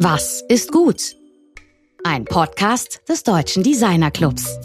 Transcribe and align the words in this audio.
Was 0.00 0.44
ist 0.48 0.70
gut? 0.70 1.16
Ein 2.04 2.24
Podcast 2.24 3.00
des 3.08 3.24
Deutschen 3.24 3.64
Designer 3.64 4.12
Clubs. 4.12 4.56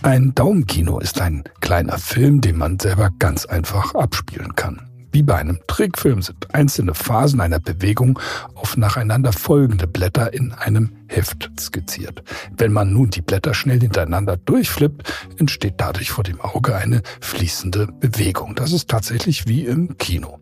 Ein 0.00 0.34
Daumenkino 0.34 1.00
ist 1.00 1.20
ein 1.20 1.44
kleiner 1.60 1.98
Film, 1.98 2.40
den 2.40 2.56
man 2.56 2.78
selber 2.78 3.10
ganz 3.18 3.44
einfach 3.44 3.94
abspielen 3.94 4.56
kann. 4.56 4.87
Wie 5.10 5.22
bei 5.22 5.36
einem 5.36 5.58
Trickfilm 5.66 6.20
sind 6.22 6.54
einzelne 6.54 6.94
Phasen 6.94 7.40
einer 7.40 7.60
Bewegung 7.60 8.18
auf 8.54 8.76
nacheinander 8.76 9.32
folgende 9.32 9.86
Blätter 9.86 10.32
in 10.34 10.52
einem 10.52 10.92
Heft 11.08 11.50
skizziert. 11.58 12.22
Wenn 12.56 12.72
man 12.72 12.92
nun 12.92 13.08
die 13.08 13.22
Blätter 13.22 13.54
schnell 13.54 13.80
hintereinander 13.80 14.36
durchflippt, 14.36 15.10
entsteht 15.38 15.74
dadurch 15.78 16.10
vor 16.10 16.24
dem 16.24 16.40
Auge 16.40 16.76
eine 16.76 17.02
fließende 17.20 17.86
Bewegung. 17.86 18.54
Das 18.54 18.72
ist 18.72 18.90
tatsächlich 18.90 19.48
wie 19.48 19.64
im 19.64 19.96
Kino. 19.96 20.38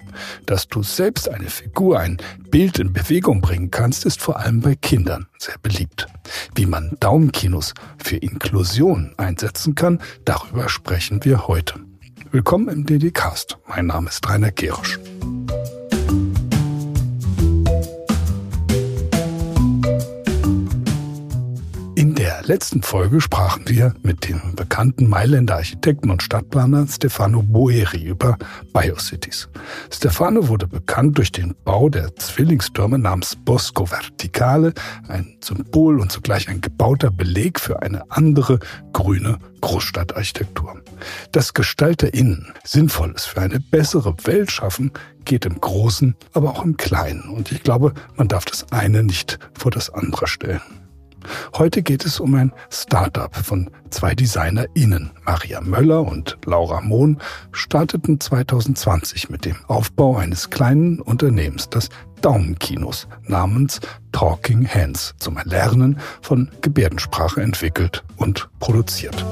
Dass 0.46 0.66
du 0.66 0.82
selbst 0.82 1.28
eine 1.28 1.48
Figur, 1.48 2.00
ein 2.00 2.18
Bild 2.50 2.78
in 2.80 2.92
Bewegung 2.92 3.40
bringen 3.40 3.70
kannst, 3.70 4.04
ist 4.04 4.20
vor 4.20 4.40
allem 4.40 4.60
bei 4.60 4.74
Kindern 4.74 5.26
sehr 5.38 5.58
beliebt. 5.62 6.08
Wie 6.56 6.66
man 6.66 6.96
Daumenkinos 6.98 7.74
für 8.02 8.16
Inklusion 8.16 9.14
einsetzen 9.16 9.76
kann, 9.76 10.00
darüber 10.24 10.68
sprechen 10.68 11.24
wir 11.24 11.46
heute. 11.46 11.74
Willkommen 12.36 12.68
im 12.68 12.84
DD-Cast. 12.84 13.56
Mein 13.66 13.86
Name 13.86 14.10
ist 14.10 14.28
Rainer 14.28 14.52
Gerosch. 14.52 14.98
Letzten 22.48 22.82
Folge 22.82 23.20
sprachen 23.20 23.68
wir 23.68 23.94
mit 24.02 24.28
dem 24.28 24.54
bekannten 24.54 25.08
Mailänder 25.08 25.56
Architekten 25.56 26.10
und 26.10 26.22
Stadtplaner 26.22 26.86
Stefano 26.86 27.42
Boeri 27.42 28.04
über 28.04 28.38
Biocities. 28.72 29.48
Stefano 29.90 30.46
wurde 30.48 30.68
bekannt 30.68 31.18
durch 31.18 31.32
den 31.32 31.56
Bau 31.64 31.88
der 31.88 32.14
Zwillingstürme 32.14 32.98
namens 32.98 33.36
Bosco 33.36 33.86
Verticale, 33.86 34.72
ein 35.08 35.36
Symbol 35.42 36.00
und 36.00 36.12
zugleich 36.12 36.48
ein 36.48 36.60
gebauter 36.60 37.10
Beleg 37.10 37.58
für 37.58 37.82
eine 37.82 38.08
andere 38.10 38.60
grüne 38.92 39.38
Großstadtarchitektur. 39.60 40.80
Dass 41.32 41.52
GestalterInnen 41.52 42.52
Sinnvolles 42.64 43.24
für 43.24 43.40
eine 43.40 43.58
bessere 43.58 44.14
Welt 44.24 44.52
schaffen, 44.52 44.92
geht 45.24 45.46
im 45.46 45.60
Großen, 45.60 46.14
aber 46.32 46.50
auch 46.50 46.64
im 46.64 46.76
Kleinen. 46.76 47.28
Und 47.28 47.50
ich 47.50 47.64
glaube, 47.64 47.92
man 48.14 48.28
darf 48.28 48.44
das 48.44 48.70
eine 48.70 49.02
nicht 49.02 49.40
vor 49.54 49.72
das 49.72 49.90
andere 49.90 50.28
stellen. 50.28 50.85
Heute 51.56 51.82
geht 51.82 52.04
es 52.04 52.20
um 52.20 52.34
ein 52.34 52.52
Startup 52.70 53.34
von 53.34 53.70
zwei 53.90 54.14
DesignerInnen. 54.14 55.10
Maria 55.24 55.60
Möller 55.60 56.02
und 56.02 56.38
Laura 56.44 56.80
Mohn 56.80 57.18
starteten 57.52 58.20
2020 58.20 59.30
mit 59.30 59.44
dem 59.44 59.56
Aufbau 59.68 60.16
eines 60.16 60.50
kleinen 60.50 61.00
Unternehmens, 61.00 61.68
das 61.68 61.88
Daumenkinos 62.22 63.08
namens 63.24 63.80
Talking 64.12 64.66
Hands 64.66 65.14
zum 65.18 65.36
Erlernen 65.36 66.00
von 66.22 66.50
Gebärdensprache 66.60 67.42
entwickelt 67.42 68.04
und 68.16 68.48
produziert. 68.58 69.24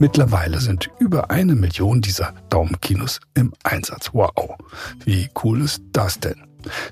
Mittlerweile 0.00 0.60
sind 0.60 0.90
über 1.00 1.30
eine 1.30 1.56
Million 1.56 2.00
dieser 2.00 2.32
Daumenkinos 2.50 3.18
im 3.34 3.52
Einsatz. 3.64 4.10
Wow, 4.12 4.56
wie 5.04 5.28
cool 5.42 5.62
ist 5.62 5.82
das 5.92 6.20
denn? 6.20 6.36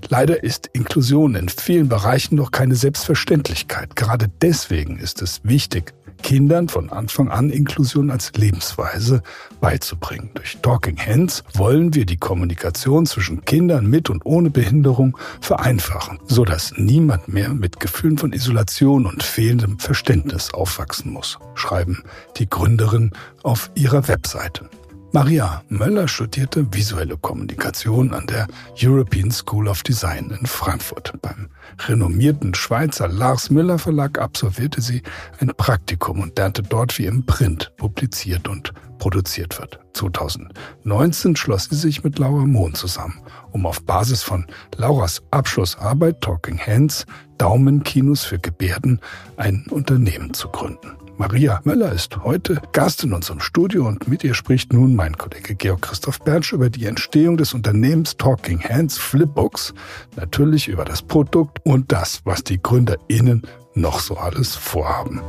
Leider 0.08 0.42
ist 0.42 0.68
Inklusion 0.72 1.36
in 1.36 1.48
vielen 1.48 1.88
Bereichen 1.88 2.34
noch 2.34 2.50
keine 2.50 2.74
Selbstverständlichkeit. 2.74 3.94
Gerade 3.94 4.28
deswegen 4.42 4.98
ist 4.98 5.22
es 5.22 5.40
wichtig, 5.44 5.94
Kindern 6.22 6.68
von 6.68 6.90
Anfang 6.90 7.30
an 7.30 7.50
Inklusion 7.50 8.10
als 8.10 8.32
Lebensweise 8.34 9.22
beizubringen. 9.60 10.30
Durch 10.34 10.58
Talking 10.62 10.98
Hands 10.98 11.42
wollen 11.54 11.94
wir 11.94 12.06
die 12.06 12.16
Kommunikation 12.16 13.06
zwischen 13.06 13.44
Kindern 13.44 13.86
mit 13.86 14.10
und 14.10 14.24
ohne 14.26 14.50
Behinderung 14.50 15.16
vereinfachen, 15.40 16.18
so 16.26 16.44
dass 16.44 16.72
niemand 16.76 17.28
mehr 17.28 17.50
mit 17.50 17.80
Gefühlen 17.80 18.18
von 18.18 18.32
Isolation 18.32 19.06
und 19.06 19.22
fehlendem 19.22 19.78
Verständnis 19.78 20.52
aufwachsen 20.52 21.12
muss, 21.12 21.38
schreiben 21.54 22.02
die 22.36 22.48
Gründerin 22.48 23.12
auf 23.42 23.70
ihrer 23.74 24.08
Webseite. 24.08 24.68
Maria 25.16 25.62
Möller 25.70 26.08
studierte 26.08 26.74
visuelle 26.74 27.16
Kommunikation 27.16 28.12
an 28.12 28.26
der 28.26 28.46
European 28.78 29.30
School 29.30 29.66
of 29.66 29.82
Design 29.82 30.30
in 30.38 30.44
Frankfurt. 30.44 31.10
Beim 31.22 31.48
renommierten 31.88 32.54
Schweizer 32.54 33.08
Lars 33.08 33.48
Müller 33.48 33.78
Verlag 33.78 34.18
absolvierte 34.18 34.82
sie 34.82 35.00
ein 35.40 35.52
Praktikum 35.56 36.20
und 36.20 36.36
lernte 36.36 36.62
dort, 36.62 36.98
wie 36.98 37.06
im 37.06 37.24
Print 37.24 37.72
publiziert 37.78 38.46
und 38.46 38.74
produziert 38.98 39.58
wird. 39.58 39.80
2019 39.94 41.34
schloss 41.34 41.64
sie 41.70 41.76
sich 41.76 42.04
mit 42.04 42.18
Laura 42.18 42.44
Mohn 42.44 42.74
zusammen, 42.74 43.18
um 43.52 43.64
auf 43.64 43.82
Basis 43.86 44.22
von 44.22 44.44
Lauras 44.76 45.22
Abschlussarbeit 45.30 46.20
Talking 46.20 46.58
Hands 46.58 47.06
Daumenkinos 47.38 48.22
für 48.22 48.38
Gebärden 48.38 49.00
ein 49.38 49.64
Unternehmen 49.70 50.34
zu 50.34 50.48
gründen. 50.48 51.05
Maria 51.18 51.62
Möller 51.64 51.92
ist 51.92 52.24
heute 52.24 52.60
Gast 52.72 53.02
in 53.02 53.14
unserem 53.14 53.40
Studio 53.40 53.88
und 53.88 54.06
mit 54.06 54.22
ihr 54.22 54.34
spricht 54.34 54.74
nun 54.74 54.94
mein 54.94 55.16
Kollege 55.16 55.54
Georg 55.54 55.80
Christoph 55.80 56.20
Bernsch 56.20 56.52
über 56.52 56.68
die 56.68 56.84
Entstehung 56.84 57.38
des 57.38 57.54
Unternehmens 57.54 58.18
Talking 58.18 58.62
Hands 58.62 58.98
Flipbooks, 58.98 59.72
natürlich 60.14 60.68
über 60.68 60.84
das 60.84 61.00
Produkt 61.00 61.64
und 61.64 61.90
das, 61.90 62.20
was 62.24 62.44
die 62.44 62.62
GründerInnen 62.62 63.46
noch 63.72 64.00
so 64.00 64.18
alles 64.18 64.56
vorhaben. 64.56 65.22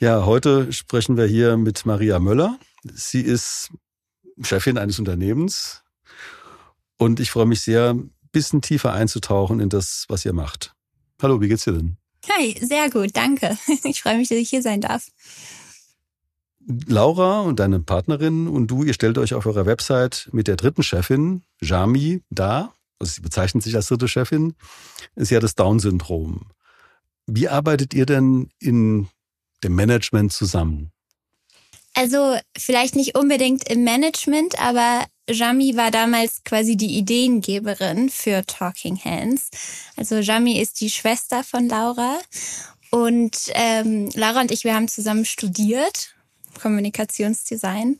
Ja, 0.00 0.26
heute 0.26 0.72
sprechen 0.72 1.16
wir 1.16 1.26
hier 1.26 1.56
mit 1.56 1.86
Maria 1.86 2.18
Möller. 2.18 2.58
Sie 2.92 3.20
ist 3.20 3.70
Chefin 4.42 4.78
eines 4.78 4.98
Unternehmens 4.98 5.84
und 6.96 7.20
ich 7.20 7.30
freue 7.30 7.46
mich 7.46 7.60
sehr, 7.60 7.90
ein 7.90 8.10
bisschen 8.32 8.62
tiefer 8.62 8.92
einzutauchen 8.92 9.60
in 9.60 9.68
das, 9.68 10.06
was 10.08 10.24
ihr 10.24 10.32
macht. 10.32 10.71
Hallo, 11.22 11.40
wie 11.40 11.48
geht's 11.48 11.64
dir 11.64 11.72
denn? 11.72 11.96
Hi, 12.36 12.56
sehr 12.60 12.90
gut, 12.90 13.16
danke. 13.16 13.56
Ich 13.84 14.02
freue 14.02 14.18
mich, 14.18 14.28
dass 14.28 14.38
ich 14.38 14.50
hier 14.50 14.62
sein 14.62 14.80
darf. 14.80 15.08
Laura 16.86 17.40
und 17.40 17.58
deine 17.58 17.80
Partnerin 17.80 18.48
und 18.48 18.68
du, 18.68 18.84
ihr 18.84 18.94
stellt 18.94 19.18
euch 19.18 19.34
auf 19.34 19.46
eurer 19.46 19.66
Website 19.66 20.28
mit 20.32 20.46
der 20.46 20.56
dritten 20.56 20.82
Chefin, 20.82 21.42
Jami, 21.60 22.22
da. 22.30 22.72
Also 22.98 23.14
sie 23.14 23.20
bezeichnet 23.20 23.64
sich 23.64 23.74
als 23.74 23.86
dritte 23.86 24.06
Chefin. 24.06 24.54
Ist 25.16 25.30
ja 25.30 25.40
das 25.40 25.56
Down-Syndrom. 25.56 26.46
Wie 27.26 27.48
arbeitet 27.48 27.94
ihr 27.94 28.06
denn 28.06 28.50
in 28.60 29.08
dem 29.64 29.74
Management 29.74 30.32
zusammen? 30.32 30.91
Also 31.94 32.36
vielleicht 32.56 32.96
nicht 32.96 33.16
unbedingt 33.16 33.68
im 33.68 33.84
Management, 33.84 34.58
aber 34.58 35.04
Jami 35.28 35.76
war 35.76 35.90
damals 35.90 36.42
quasi 36.44 36.76
die 36.76 36.96
Ideengeberin 36.96 38.08
für 38.08 38.44
Talking 38.46 38.98
Hands. 39.02 39.50
Also 39.96 40.16
Jami 40.16 40.60
ist 40.60 40.80
die 40.80 40.90
Schwester 40.90 41.44
von 41.44 41.68
Laura 41.68 42.18
und 42.90 43.36
ähm, 43.54 44.10
Laura 44.14 44.40
und 44.40 44.50
ich, 44.50 44.64
wir 44.64 44.74
haben 44.74 44.88
zusammen 44.88 45.24
studiert, 45.24 46.14
Kommunikationsdesign 46.60 47.98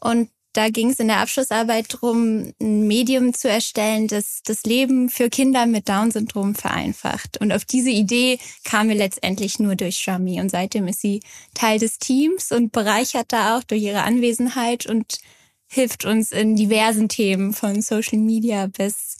und 0.00 0.30
da 0.54 0.70
ging 0.70 0.90
es 0.90 1.00
in 1.00 1.08
der 1.08 1.18
Abschlussarbeit 1.18 1.92
darum, 1.92 2.54
ein 2.60 2.86
Medium 2.86 3.34
zu 3.34 3.48
erstellen, 3.48 4.06
das 4.06 4.40
das 4.44 4.62
Leben 4.62 5.10
für 5.10 5.28
Kinder 5.28 5.66
mit 5.66 5.88
Down-Syndrom 5.88 6.54
vereinfacht. 6.54 7.40
Und 7.40 7.52
auf 7.52 7.64
diese 7.64 7.90
Idee 7.90 8.38
kam 8.64 8.88
wir 8.88 8.94
letztendlich 8.94 9.58
nur 9.58 9.74
durch 9.74 10.06
Jami. 10.06 10.40
Und 10.40 10.50
seitdem 10.50 10.86
ist 10.86 11.00
sie 11.00 11.20
Teil 11.54 11.80
des 11.80 11.98
Teams 11.98 12.52
und 12.52 12.72
bereichert 12.72 13.26
da 13.32 13.58
auch 13.58 13.64
durch 13.64 13.82
ihre 13.82 14.04
Anwesenheit 14.04 14.86
und 14.86 15.18
hilft 15.66 16.04
uns 16.04 16.30
in 16.30 16.54
diversen 16.54 17.08
Themen 17.08 17.52
von 17.52 17.82
Social 17.82 18.18
Media 18.18 18.68
bis 18.68 19.18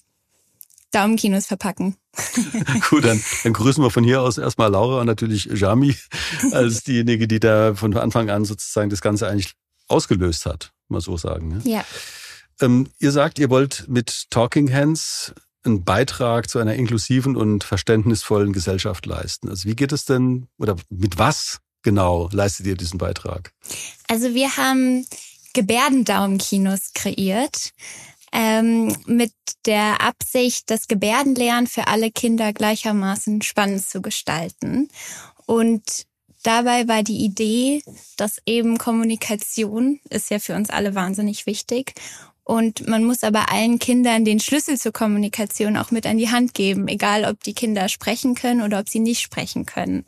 Daumenkinos 0.92 1.46
verpacken. 1.46 1.96
Gut, 2.90 3.04
dann, 3.04 3.20
dann 3.42 3.52
grüßen 3.52 3.82
wir 3.82 3.90
von 3.90 4.04
hier 4.04 4.22
aus 4.22 4.38
erstmal 4.38 4.70
Laura 4.70 5.00
und 5.00 5.06
natürlich 5.06 5.46
Jami 5.46 5.96
als 6.52 6.84
diejenige, 6.84 7.26
die 7.26 7.40
da 7.40 7.74
von 7.74 7.96
Anfang 7.96 8.30
an 8.30 8.44
sozusagen 8.44 8.90
das 8.90 9.00
Ganze 9.00 9.26
eigentlich 9.26 9.54
ausgelöst 9.88 10.46
hat, 10.46 10.72
mal 10.94 11.00
so 11.00 11.16
sagen. 11.16 11.48
Ne? 11.48 11.60
Ja. 11.64 11.84
Ähm, 12.60 12.88
ihr 12.98 13.12
sagt, 13.12 13.38
ihr 13.38 13.50
wollt 13.50 13.84
mit 13.88 14.30
Talking 14.30 14.72
Hands 14.72 15.34
einen 15.64 15.84
Beitrag 15.84 16.48
zu 16.48 16.58
einer 16.58 16.74
inklusiven 16.74 17.36
und 17.36 17.64
verständnisvollen 17.64 18.52
Gesellschaft 18.52 19.06
leisten. 19.06 19.48
Also 19.48 19.68
wie 19.68 19.76
geht 19.76 19.92
es 19.92 20.04
denn 20.04 20.46
oder 20.58 20.76
mit 20.90 21.18
was 21.18 21.60
genau 21.82 22.28
leistet 22.32 22.66
ihr 22.66 22.76
diesen 22.76 22.98
Beitrag? 22.98 23.52
Also 24.08 24.34
wir 24.34 24.56
haben 24.56 25.06
Gebärdendaumenkinos 25.52 26.92
kreiert. 26.94 27.70
Ähm, 28.36 28.96
mit 29.06 29.32
der 29.64 30.00
Absicht, 30.00 30.68
das 30.68 30.88
Gebärdenlernen 30.88 31.68
für 31.68 31.86
alle 31.86 32.10
Kinder 32.10 32.52
gleichermaßen 32.52 33.42
spannend 33.42 33.88
zu 33.88 34.02
gestalten. 34.02 34.88
Und 35.46 36.06
dabei 36.46 36.86
war 36.88 37.02
die 37.02 37.24
Idee, 37.24 37.82
dass 38.16 38.40
eben 38.46 38.78
Kommunikation 38.78 40.00
ist 40.10 40.30
ja 40.30 40.38
für 40.38 40.54
uns 40.54 40.70
alle 40.70 40.94
wahnsinnig 40.94 41.46
wichtig. 41.46 41.94
Und 42.44 42.86
man 42.86 43.04
muss 43.04 43.24
aber 43.24 43.50
allen 43.50 43.78
Kindern 43.78 44.24
den 44.24 44.38
Schlüssel 44.38 44.78
zur 44.78 44.92
Kommunikation 44.92 45.78
auch 45.78 45.90
mit 45.90 46.06
an 46.06 46.18
die 46.18 46.30
Hand 46.30 46.52
geben, 46.52 46.88
egal 46.88 47.24
ob 47.24 47.42
die 47.42 47.54
Kinder 47.54 47.88
sprechen 47.88 48.34
können 48.34 48.60
oder 48.60 48.78
ob 48.78 48.88
sie 48.88 49.00
nicht 49.00 49.22
sprechen 49.22 49.64
können. 49.64 50.04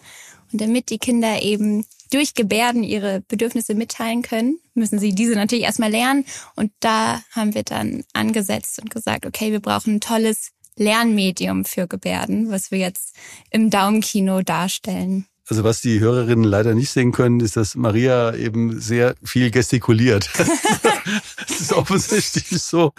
Und 0.53 0.61
damit 0.61 0.91
die 0.91 0.99
Kinder 0.99 1.43
eben 1.43 1.87
durch 2.13 2.35
Gebärden 2.35 2.85
ihre 2.85 3.23
Bedürfnisse 3.23 3.75
mitteilen 3.75 4.23
können, 4.23 4.59
müssen 4.75 4.99
sie 4.99 5.15
diese 5.15 5.35
natürlich 5.35 5.65
erstmal 5.65 5.91
lernen. 5.91 6.25
Und 6.55 6.73
da 6.81 7.23
haben 7.31 7.55
wir 7.55 7.63
dann 7.63 8.05
angesetzt 8.13 8.81
und 8.81 8.91
gesagt, 8.91 9.27
okay, 9.27 9.51
wir 9.51 9.61
brauchen 9.61 9.97
ein 9.97 10.01
tolles 10.01 10.53
Lernmedium 10.77 11.65
für 11.65 11.89
Gebärden, 11.89 12.51
was 12.51 12.71
wir 12.71 12.79
jetzt 12.79 13.17
im 13.51 13.71
Daumenkino 13.71 14.43
darstellen. 14.43 15.27
Also 15.49 15.63
was 15.63 15.81
die 15.81 16.01
Hörerinnen 16.01 16.45
leider 16.45 16.75
nicht 16.75 16.91
sehen 16.91 17.13
können, 17.13 17.41
ist, 17.41 17.57
dass 17.57 17.77
Maria 17.77 18.35
eben 18.35 18.81
sehr 18.81 19.15
viel 19.23 19.51
gestikuliert. 19.51 20.29
es 21.49 21.61
ist 21.61 21.73
offensichtlich 21.73 22.49
so, 22.61 22.93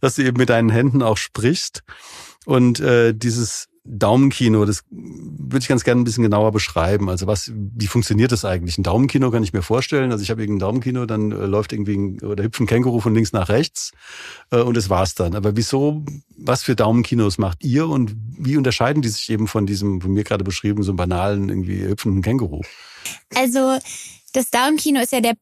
dass 0.00 0.16
du 0.16 0.22
eben 0.22 0.36
mit 0.36 0.48
deinen 0.48 0.70
Händen 0.70 1.02
auch 1.02 1.16
sprichst. 1.16 1.82
Und 2.44 2.80
äh, 2.80 3.14
dieses 3.14 3.68
Daumenkino, 3.84 4.64
das 4.64 4.84
würde 4.90 5.58
ich 5.58 5.68
ganz 5.68 5.82
gerne 5.82 6.00
ein 6.00 6.04
bisschen 6.04 6.22
genauer 6.22 6.52
beschreiben. 6.52 7.08
Also 7.08 7.26
was, 7.26 7.50
wie 7.54 7.88
funktioniert 7.88 8.30
das 8.30 8.44
eigentlich? 8.44 8.78
Ein 8.78 8.84
Daumenkino 8.84 9.30
kann 9.30 9.42
ich 9.42 9.52
mir 9.52 9.62
vorstellen. 9.62 10.12
Also 10.12 10.22
ich 10.22 10.30
habe 10.30 10.40
irgendein 10.40 10.60
Daumenkino, 10.60 11.04
dann 11.06 11.32
äh, 11.32 11.46
läuft 11.46 11.72
irgendwie 11.72 11.96
ein, 11.96 12.20
oder 12.20 12.44
hüpft 12.44 12.60
ein 12.60 12.66
Känguru 12.66 13.00
von 13.00 13.14
links 13.14 13.32
nach 13.32 13.48
rechts 13.48 13.92
äh, 14.50 14.60
und 14.60 14.76
das 14.76 14.88
war's 14.88 15.14
dann. 15.14 15.34
Aber 15.34 15.56
wieso, 15.56 16.04
was 16.36 16.62
für 16.62 16.76
Daumenkinos 16.76 17.38
macht 17.38 17.64
ihr 17.64 17.88
und 17.88 18.14
wie 18.38 18.56
unterscheiden 18.56 19.02
die 19.02 19.08
sich 19.08 19.28
eben 19.30 19.48
von 19.48 19.66
diesem, 19.66 20.00
von 20.00 20.12
mir 20.12 20.22
gerade 20.22 20.44
beschrieben, 20.44 20.84
so 20.84 20.94
banalen, 20.94 21.48
irgendwie 21.48 21.82
hüpfenden 21.82 22.22
Känguru? 22.22 22.62
Also 23.34 23.78
das 24.32 24.50
Daumenkino 24.50 25.00
ist 25.00 25.12
ja 25.12 25.20
der 25.20 25.34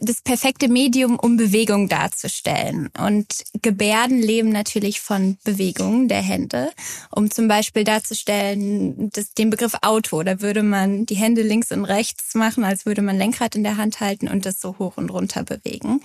das 0.00 0.22
perfekte 0.22 0.68
Medium, 0.68 1.18
um 1.18 1.36
Bewegung 1.36 1.88
darzustellen. 1.88 2.90
Und 2.98 3.44
Gebärden 3.62 4.20
leben 4.20 4.50
natürlich 4.50 5.00
von 5.00 5.38
Bewegungen 5.44 6.08
der 6.08 6.22
Hände. 6.22 6.70
Um 7.10 7.30
zum 7.30 7.48
Beispiel 7.48 7.84
darzustellen, 7.84 9.10
das, 9.10 9.32
den 9.34 9.50
Begriff 9.50 9.74
Auto, 9.82 10.22
da 10.22 10.40
würde 10.40 10.62
man 10.62 11.06
die 11.06 11.16
Hände 11.16 11.42
links 11.42 11.72
und 11.72 11.84
rechts 11.84 12.34
machen, 12.34 12.64
als 12.64 12.86
würde 12.86 13.02
man 13.02 13.16
Lenkrad 13.16 13.56
in 13.56 13.64
der 13.64 13.76
Hand 13.76 14.00
halten 14.00 14.28
und 14.28 14.46
das 14.46 14.60
so 14.60 14.78
hoch 14.78 14.96
und 14.96 15.10
runter 15.10 15.42
bewegen. 15.42 16.00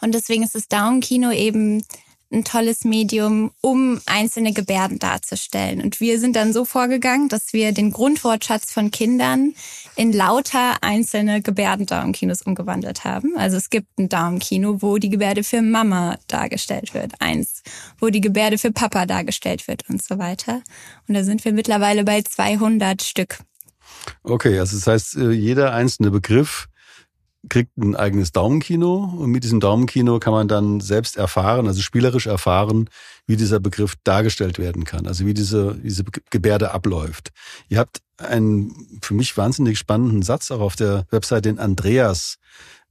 Und 0.00 0.14
deswegen 0.14 0.42
ist 0.42 0.54
das 0.54 0.68
Down-Kino 0.68 1.30
eben 1.30 1.84
ein 2.32 2.44
tolles 2.44 2.84
Medium, 2.84 3.50
um 3.60 4.00
einzelne 4.06 4.52
Gebärden 4.52 4.98
darzustellen. 4.98 5.82
Und 5.82 6.00
wir 6.00 6.20
sind 6.20 6.36
dann 6.36 6.52
so 6.52 6.64
vorgegangen, 6.64 7.28
dass 7.28 7.52
wir 7.52 7.72
den 7.72 7.92
Grundwortschatz 7.92 8.72
von 8.72 8.90
Kindern 8.90 9.54
in 9.96 10.12
lauter 10.12 10.82
einzelne 10.82 11.42
Gebärden-Daumenkinos 11.42 12.42
umgewandelt 12.42 13.04
haben. 13.04 13.36
Also 13.36 13.56
es 13.56 13.70
gibt 13.70 13.98
ein 13.98 14.08
Daumenkino, 14.08 14.80
wo 14.80 14.98
die 14.98 15.10
Gebärde 15.10 15.42
für 15.42 15.62
Mama 15.62 16.18
dargestellt 16.28 16.94
wird, 16.94 17.12
eins, 17.20 17.62
wo 17.98 18.08
die 18.08 18.20
Gebärde 18.20 18.58
für 18.58 18.72
Papa 18.72 19.06
dargestellt 19.06 19.66
wird 19.66 19.88
und 19.88 20.02
so 20.02 20.18
weiter. 20.18 20.62
Und 21.08 21.14
da 21.14 21.24
sind 21.24 21.44
wir 21.44 21.52
mittlerweile 21.52 22.04
bei 22.04 22.22
200 22.22 23.02
Stück. 23.02 23.38
Okay, 24.22 24.58
also 24.58 24.76
das 24.76 24.86
heißt, 24.86 25.16
äh, 25.16 25.30
jeder 25.32 25.74
einzelne 25.74 26.10
Begriff 26.10 26.69
kriegt 27.48 27.76
ein 27.78 27.96
eigenes 27.96 28.32
Daumenkino 28.32 29.14
und 29.18 29.30
mit 29.30 29.44
diesem 29.44 29.60
Daumenkino 29.60 30.18
kann 30.18 30.32
man 30.32 30.48
dann 30.48 30.80
selbst 30.80 31.16
erfahren, 31.16 31.66
also 31.66 31.80
spielerisch 31.80 32.26
erfahren, 32.26 32.90
wie 33.26 33.36
dieser 33.36 33.60
Begriff 33.60 33.94
dargestellt 34.04 34.58
werden 34.58 34.84
kann, 34.84 35.06
also 35.06 35.24
wie 35.24 35.34
diese, 35.34 35.76
diese 35.76 36.04
Gebärde 36.30 36.72
abläuft. 36.72 37.30
Ihr 37.68 37.78
habt 37.78 38.02
einen 38.18 39.00
für 39.02 39.14
mich 39.14 39.36
wahnsinnig 39.36 39.78
spannenden 39.78 40.22
Satz 40.22 40.50
auch 40.50 40.60
auf 40.60 40.76
der 40.76 41.06
Website, 41.10 41.46
den 41.46 41.58
Andreas, 41.58 42.36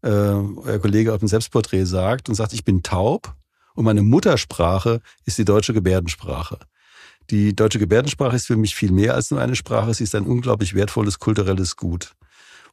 äh, 0.02 0.10
euer 0.10 0.80
Kollege 0.80 1.14
auf 1.14 1.20
dem 1.20 1.28
Selbstporträt 1.28 1.86
sagt 1.86 2.30
und 2.30 2.36
sagt, 2.36 2.54
ich 2.54 2.64
bin 2.64 2.82
taub 2.82 3.36
und 3.76 3.86
meine 3.86 4.02
Muttersprache 4.02 5.02
ist 5.26 5.38
die 5.38 5.46
deutsche 5.46 5.74
Gebärdensprache. 5.74 6.58
Die 7.30 7.56
deutsche 7.56 7.78
Gebärdensprache 7.78 8.36
ist 8.36 8.48
für 8.48 8.56
mich 8.56 8.74
viel 8.74 8.92
mehr 8.92 9.14
als 9.14 9.30
nur 9.30 9.40
eine 9.40 9.56
Sprache, 9.56 9.94
sie 9.94 10.04
ist 10.04 10.16
ein 10.16 10.26
unglaublich 10.26 10.74
wertvolles 10.74 11.20
kulturelles 11.20 11.76
Gut. 11.76 12.14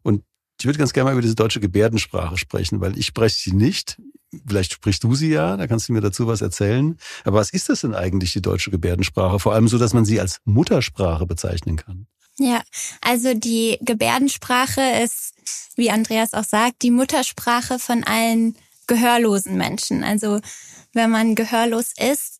Und 0.02 0.22
ich 0.58 0.66
würde 0.66 0.78
ganz 0.78 0.92
gerne 0.92 1.06
mal 1.06 1.12
über 1.12 1.22
diese 1.22 1.34
deutsche 1.34 1.60
Gebärdensprache 1.60 2.36
sprechen, 2.36 2.80
weil 2.80 2.98
ich 2.98 3.06
spreche 3.06 3.36
sie 3.36 3.52
nicht. 3.52 4.00
Vielleicht 4.46 4.72
sprichst 4.72 5.04
du 5.04 5.14
sie 5.14 5.30
ja, 5.30 5.56
da 5.56 5.66
kannst 5.66 5.88
du 5.88 5.92
mir 5.92 6.00
dazu 6.00 6.26
was 6.26 6.40
erzählen. 6.40 6.98
Aber 7.24 7.38
was 7.38 7.50
ist 7.50 7.68
das 7.68 7.82
denn 7.82 7.94
eigentlich, 7.94 8.32
die 8.32 8.42
deutsche 8.42 8.70
Gebärdensprache? 8.70 9.38
Vor 9.38 9.54
allem 9.54 9.68
so, 9.68 9.78
dass 9.78 9.94
man 9.94 10.04
sie 10.04 10.20
als 10.20 10.40
Muttersprache 10.44 11.26
bezeichnen 11.26 11.76
kann. 11.76 12.06
Ja, 12.38 12.62
also 13.00 13.32
die 13.34 13.78
Gebärdensprache 13.80 14.82
ist, 15.02 15.34
wie 15.76 15.90
Andreas 15.90 16.34
auch 16.34 16.44
sagt, 16.44 16.82
die 16.82 16.90
Muttersprache 16.90 17.78
von 17.78 18.04
allen 18.04 18.56
gehörlosen 18.86 19.56
Menschen. 19.56 20.04
Also 20.04 20.40
wenn 20.92 21.10
man 21.10 21.34
gehörlos 21.34 21.92
ist, 21.98 22.35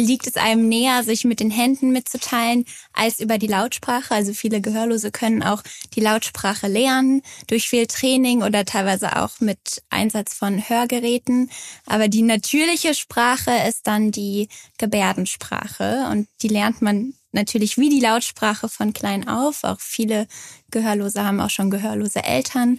liegt 0.00 0.26
es 0.26 0.36
einem 0.36 0.68
näher, 0.68 1.04
sich 1.04 1.24
mit 1.24 1.40
den 1.40 1.50
Händen 1.50 1.90
mitzuteilen, 1.90 2.64
als 2.92 3.20
über 3.20 3.38
die 3.38 3.46
Lautsprache. 3.46 4.14
Also 4.14 4.32
viele 4.32 4.60
Gehörlose 4.60 5.10
können 5.10 5.42
auch 5.42 5.62
die 5.94 6.00
Lautsprache 6.00 6.66
lernen 6.66 7.22
durch 7.46 7.68
viel 7.68 7.86
Training 7.86 8.42
oder 8.42 8.64
teilweise 8.64 9.16
auch 9.16 9.40
mit 9.40 9.82
Einsatz 9.90 10.34
von 10.34 10.68
Hörgeräten. 10.68 11.50
Aber 11.86 12.08
die 12.08 12.22
natürliche 12.22 12.94
Sprache 12.94 13.52
ist 13.68 13.86
dann 13.86 14.10
die 14.10 14.48
Gebärdensprache 14.78 16.08
und 16.10 16.28
die 16.42 16.48
lernt 16.48 16.82
man 16.82 17.14
natürlich 17.32 17.78
wie 17.78 17.88
die 17.88 18.00
Lautsprache 18.00 18.68
von 18.68 18.92
klein 18.92 19.28
auf. 19.28 19.64
Auch 19.64 19.80
viele 19.80 20.26
Gehörlose 20.70 21.24
haben 21.24 21.40
auch 21.40 21.50
schon 21.50 21.70
gehörlose 21.70 22.24
Eltern. 22.24 22.78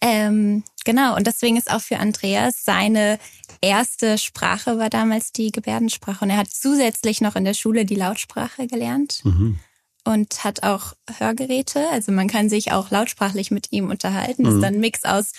Ähm, 0.00 0.62
genau, 0.86 1.14
und 1.14 1.26
deswegen 1.26 1.58
ist 1.58 1.70
auch 1.70 1.82
für 1.82 1.98
Andreas 1.98 2.64
seine 2.64 3.18
erste 3.60 4.16
Sprache 4.16 4.78
war 4.78 4.88
damals 4.88 5.32
die 5.32 5.52
Gebärdensprache. 5.52 6.24
Und 6.24 6.30
er 6.30 6.38
hat 6.38 6.50
zusätzlich 6.50 7.20
noch 7.20 7.36
in 7.36 7.44
der 7.44 7.52
Schule 7.52 7.84
die 7.84 7.94
Lautsprache 7.94 8.66
gelernt. 8.66 9.20
Mhm. 9.24 9.58
Und 10.04 10.44
hat 10.44 10.62
auch 10.62 10.94
Hörgeräte. 11.18 11.88
Also 11.90 12.12
man 12.12 12.28
kann 12.28 12.48
sich 12.48 12.70
auch 12.70 12.90
lautsprachlich 12.92 13.50
mit 13.50 13.72
ihm 13.72 13.90
unterhalten. 13.90 14.44
Das 14.44 14.52
ist 14.52 14.58
mhm. 14.58 14.62
dann 14.62 14.74
ein 14.74 14.80
Mix 14.80 15.04
aus 15.04 15.32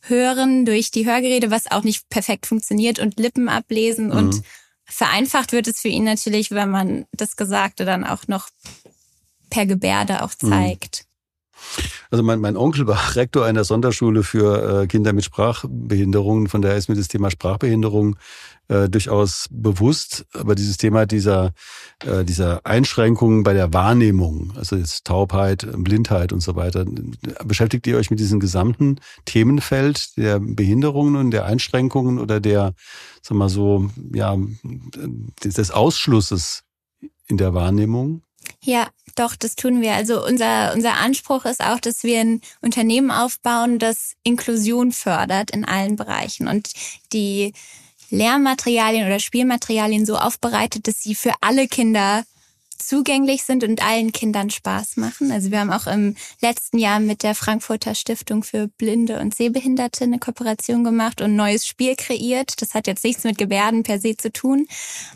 Hören 0.00 0.64
durch 0.64 0.90
die 0.90 1.06
Hörgeräte, 1.06 1.50
was 1.50 1.70
auch 1.70 1.82
nicht 1.82 2.08
perfekt 2.08 2.46
funktioniert, 2.46 2.98
und 2.98 3.20
Lippen 3.20 3.50
ablesen. 3.50 4.06
Mhm. 4.06 4.16
Und 4.16 4.42
vereinfacht 4.86 5.52
wird 5.52 5.68
es 5.68 5.78
für 5.78 5.88
ihn 5.88 6.04
natürlich, 6.04 6.50
wenn 6.50 6.70
man 6.70 7.04
das 7.12 7.36
Gesagte 7.36 7.84
dann 7.84 8.04
auch 8.04 8.26
noch 8.26 8.48
per 9.50 9.66
Gebärde 9.66 10.22
auch 10.22 10.32
mhm. 10.40 10.48
zeigt. 10.48 11.06
Also 12.10 12.22
mein, 12.22 12.40
mein 12.40 12.56
Onkel 12.56 12.86
war 12.86 12.98
Rektor 13.16 13.44
einer 13.44 13.64
Sonderschule 13.64 14.22
für 14.22 14.82
äh, 14.82 14.86
Kinder 14.86 15.12
mit 15.12 15.24
Sprachbehinderungen. 15.24 16.48
Von 16.48 16.62
daher 16.62 16.76
ist 16.76 16.88
mir 16.88 16.94
das 16.94 17.08
Thema 17.08 17.30
Sprachbehinderung 17.30 18.16
äh, 18.68 18.88
durchaus 18.88 19.46
bewusst. 19.50 20.26
Aber 20.32 20.54
dieses 20.54 20.76
Thema 20.76 21.06
dieser, 21.06 21.52
äh, 22.04 22.24
dieser 22.24 22.64
Einschränkungen 22.64 23.42
bei 23.42 23.52
der 23.52 23.72
Wahrnehmung, 23.72 24.52
also 24.56 24.76
jetzt 24.76 25.04
Taubheit, 25.04 25.66
Blindheit 25.76 26.32
und 26.32 26.40
so 26.40 26.56
weiter, 26.56 26.84
beschäftigt 27.44 27.86
ihr 27.86 27.96
euch 27.96 28.10
mit 28.10 28.20
diesem 28.20 28.40
gesamten 28.40 29.00
Themenfeld 29.24 30.16
der 30.16 30.38
Behinderungen 30.40 31.16
und 31.16 31.30
der 31.30 31.46
Einschränkungen 31.46 32.18
oder 32.18 32.40
der, 32.40 32.74
sag 33.22 33.36
mal 33.36 33.48
so, 33.48 33.90
ja, 34.14 34.36
des 35.44 35.70
Ausschlusses 35.70 36.62
in 37.26 37.36
der 37.36 37.54
Wahrnehmung? 37.54 38.22
Ja, 38.62 38.88
doch, 39.14 39.36
das 39.36 39.56
tun 39.56 39.80
wir. 39.80 39.94
Also 39.94 40.24
unser, 40.24 40.72
unser 40.74 40.94
Anspruch 40.94 41.44
ist 41.44 41.60
auch, 41.62 41.80
dass 41.80 42.02
wir 42.02 42.20
ein 42.20 42.40
Unternehmen 42.60 43.10
aufbauen, 43.10 43.78
das 43.78 44.14
Inklusion 44.22 44.92
fördert 44.92 45.50
in 45.50 45.64
allen 45.64 45.96
Bereichen 45.96 46.48
und 46.48 46.70
die 47.12 47.52
Lehrmaterialien 48.10 49.06
oder 49.06 49.18
Spielmaterialien 49.18 50.06
so 50.06 50.16
aufbereitet, 50.16 50.86
dass 50.86 51.02
sie 51.02 51.14
für 51.14 51.32
alle 51.40 51.68
Kinder 51.68 52.24
zugänglich 52.86 53.44
sind 53.44 53.64
und 53.64 53.84
allen 53.84 54.12
Kindern 54.12 54.50
Spaß 54.50 54.96
machen. 54.96 55.32
Also 55.32 55.50
wir 55.50 55.60
haben 55.60 55.72
auch 55.72 55.86
im 55.86 56.16
letzten 56.40 56.78
Jahr 56.78 57.00
mit 57.00 57.22
der 57.22 57.34
Frankfurter 57.34 57.94
Stiftung 57.94 58.42
für 58.42 58.68
Blinde 58.68 59.20
und 59.20 59.34
Sehbehinderte 59.34 60.04
eine 60.04 60.18
Kooperation 60.18 60.84
gemacht 60.84 61.20
und 61.20 61.32
ein 61.32 61.36
neues 61.36 61.66
Spiel 61.66 61.96
kreiert. 61.96 62.60
Das 62.60 62.74
hat 62.74 62.86
jetzt 62.86 63.04
nichts 63.04 63.24
mit 63.24 63.38
Gebärden 63.38 63.82
per 63.82 63.98
se 63.98 64.16
zu 64.16 64.32
tun, 64.32 64.66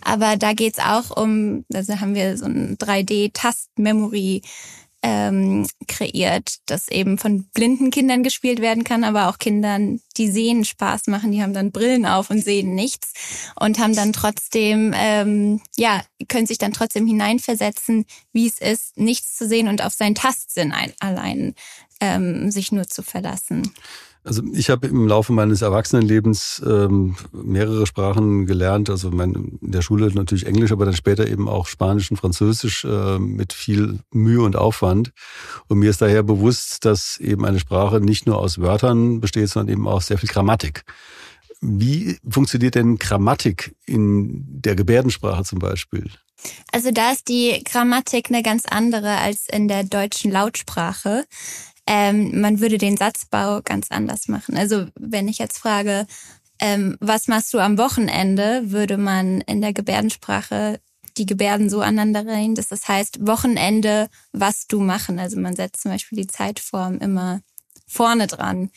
aber 0.00 0.36
da 0.36 0.52
geht's 0.52 0.78
auch 0.78 1.16
um, 1.16 1.64
also 1.72 2.00
haben 2.00 2.14
wir 2.14 2.36
so 2.36 2.46
ein 2.46 2.76
3D-Tast-Memory 2.78 4.42
ähm, 5.02 5.66
kreiert, 5.86 6.56
das 6.66 6.88
eben 6.88 7.18
von 7.18 7.44
blinden 7.54 7.90
Kindern 7.90 8.22
gespielt 8.22 8.60
werden 8.60 8.82
kann, 8.82 9.04
aber 9.04 9.28
auch 9.28 9.38
Kindern, 9.38 10.00
die 10.16 10.28
sehen 10.28 10.64
Spaß 10.64 11.06
machen, 11.06 11.30
die 11.30 11.42
haben 11.42 11.54
dann 11.54 11.70
Brillen 11.70 12.04
auf 12.04 12.30
und 12.30 12.42
sehen 12.42 12.74
nichts 12.74 13.12
und 13.58 13.78
haben 13.78 13.94
dann 13.94 14.12
trotzdem, 14.12 14.92
ähm, 14.96 15.60
ja, 15.76 16.02
können 16.28 16.46
sich 16.46 16.58
dann 16.58 16.72
trotzdem 16.72 17.06
hineinversetzen, 17.06 18.06
wie 18.32 18.48
es 18.48 18.58
ist, 18.58 18.98
nichts 18.98 19.36
zu 19.36 19.46
sehen 19.46 19.68
und 19.68 19.84
auf 19.84 19.94
seinen 19.94 20.16
Tastsinn 20.16 20.72
ein, 20.72 20.92
allein 20.98 21.54
ähm, 22.00 22.50
sich 22.50 22.72
nur 22.72 22.88
zu 22.88 23.02
verlassen. 23.02 23.72
Also 24.28 24.42
ich 24.52 24.68
habe 24.68 24.86
im 24.86 25.08
Laufe 25.08 25.32
meines 25.32 25.62
Erwachsenenlebens 25.62 26.62
ähm, 26.66 27.16
mehrere 27.32 27.86
Sprachen 27.86 28.44
gelernt. 28.44 28.90
Also 28.90 29.10
mein, 29.10 29.58
in 29.62 29.72
der 29.72 29.80
Schule 29.80 30.12
natürlich 30.12 30.44
Englisch, 30.44 30.70
aber 30.70 30.84
dann 30.84 30.94
später 30.94 31.26
eben 31.26 31.48
auch 31.48 31.66
Spanisch 31.66 32.10
und 32.10 32.18
Französisch 32.18 32.84
äh, 32.84 33.18
mit 33.18 33.54
viel 33.54 34.00
Mühe 34.12 34.42
und 34.42 34.54
Aufwand. 34.54 35.12
Und 35.68 35.78
mir 35.78 35.88
ist 35.88 36.02
daher 36.02 36.22
bewusst, 36.22 36.84
dass 36.84 37.16
eben 37.16 37.46
eine 37.46 37.58
Sprache 37.58 38.02
nicht 38.02 38.26
nur 38.26 38.36
aus 38.36 38.58
Wörtern 38.60 39.22
besteht, 39.22 39.48
sondern 39.48 39.72
eben 39.72 39.88
auch 39.88 40.02
sehr 40.02 40.18
viel 40.18 40.28
Grammatik. 40.28 40.84
Wie 41.62 42.18
funktioniert 42.28 42.74
denn 42.74 42.98
Grammatik 42.98 43.76
in 43.86 44.44
der 44.60 44.76
Gebärdensprache 44.76 45.42
zum 45.44 45.58
Beispiel? 45.58 46.10
Also 46.70 46.90
da 46.90 47.12
ist 47.12 47.28
die 47.28 47.64
Grammatik 47.64 48.26
eine 48.28 48.42
ganz 48.42 48.66
andere 48.66 49.16
als 49.16 49.48
in 49.48 49.68
der 49.68 49.84
deutschen 49.84 50.30
Lautsprache. 50.30 51.24
Ähm, 51.90 52.38
man 52.42 52.60
würde 52.60 52.76
den 52.76 52.98
Satzbau 52.98 53.62
ganz 53.62 53.90
anders 53.90 54.28
machen. 54.28 54.58
Also 54.58 54.86
wenn 54.94 55.26
ich 55.26 55.38
jetzt 55.38 55.58
frage, 55.58 56.06
ähm, 56.60 56.98
was 57.00 57.28
machst 57.28 57.54
du 57.54 57.60
am 57.60 57.78
Wochenende, 57.78 58.70
würde 58.70 58.98
man 58.98 59.40
in 59.40 59.62
der 59.62 59.72
Gebärdensprache 59.72 60.80
die 61.16 61.24
Gebärden 61.24 61.70
so 61.70 61.80
aneinander 61.80 62.30
rein, 62.30 62.54
dass 62.54 62.68
das 62.68 62.86
heißt 62.86 63.26
Wochenende, 63.26 64.08
was 64.32 64.66
du 64.66 64.80
machen. 64.80 65.18
Also 65.18 65.40
man 65.40 65.56
setzt 65.56 65.80
zum 65.80 65.90
Beispiel 65.90 66.18
die 66.18 66.26
Zeitform 66.26 66.98
immer 66.98 67.40
vorne 67.86 68.26
dran. 68.26 68.70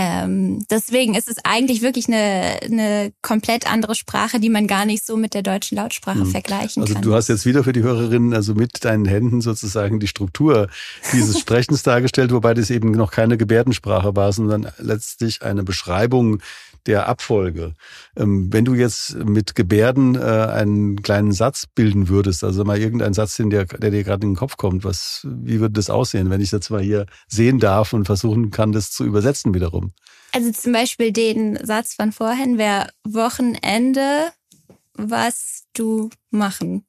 Ähm, 0.00 0.64
deswegen 0.70 1.16
ist 1.16 1.28
es 1.28 1.38
eigentlich 1.42 1.82
wirklich 1.82 2.06
eine, 2.06 2.60
eine 2.62 3.12
komplett 3.20 3.68
andere 3.70 3.96
Sprache, 3.96 4.38
die 4.38 4.48
man 4.48 4.68
gar 4.68 4.84
nicht 4.84 5.04
so 5.04 5.16
mit 5.16 5.34
der 5.34 5.42
deutschen 5.42 5.76
Lautsprache 5.76 6.20
hm. 6.20 6.26
vergleichen 6.26 6.82
also 6.82 6.94
kann. 6.94 7.02
Also 7.02 7.10
du 7.10 7.16
hast 7.16 7.26
jetzt 7.26 7.46
wieder 7.46 7.64
für 7.64 7.72
die 7.72 7.82
Hörerinnen 7.82 8.32
also 8.32 8.54
mit 8.54 8.84
deinen 8.84 9.06
Händen 9.06 9.40
sozusagen 9.40 9.98
die 9.98 10.06
Struktur 10.06 10.68
dieses 11.12 11.38
Sprechens 11.40 11.82
dargestellt, 11.82 12.30
wobei 12.30 12.54
das 12.54 12.70
eben 12.70 12.92
noch 12.92 13.10
keine 13.10 13.36
Gebärdensprache 13.36 14.14
war, 14.14 14.32
sondern 14.32 14.70
letztlich 14.78 15.42
eine 15.42 15.64
Beschreibung 15.64 16.42
der 16.86 17.08
Abfolge. 17.08 17.74
Ähm, 18.16 18.52
wenn 18.52 18.64
du 18.64 18.74
jetzt 18.74 19.16
mit 19.16 19.54
Gebärden 19.54 20.14
äh, 20.14 20.18
einen 20.20 21.02
kleinen 21.02 21.32
Satz 21.32 21.66
bilden 21.66 22.08
würdest, 22.08 22.44
also 22.44 22.64
mal 22.64 22.78
irgendeinen 22.78 23.14
Satz, 23.14 23.36
den 23.36 23.50
der, 23.50 23.64
der 23.66 23.90
dir 23.90 24.04
gerade 24.04 24.26
in 24.26 24.32
den 24.32 24.38
Kopf 24.38 24.56
kommt, 24.56 24.84
was, 24.84 25.26
wie 25.28 25.60
würde 25.60 25.74
das 25.74 25.90
aussehen, 25.90 26.30
wenn 26.30 26.40
ich 26.40 26.50
das 26.50 26.70
mal 26.70 26.82
hier 26.82 27.06
sehen 27.28 27.58
darf 27.58 27.92
und 27.92 28.06
versuchen 28.06 28.50
kann, 28.50 28.72
das 28.72 28.90
zu 28.90 29.04
übersetzen 29.04 29.54
wiederum? 29.54 29.92
Also 30.32 30.52
zum 30.52 30.72
Beispiel 30.72 31.12
den 31.12 31.58
Satz 31.64 31.94
von 31.94 32.12
vorhin 32.12 32.58
wäre 32.58 32.90
Wochenende, 33.04 34.30
was 34.94 35.64
du 35.72 36.10
machen. 36.30 36.84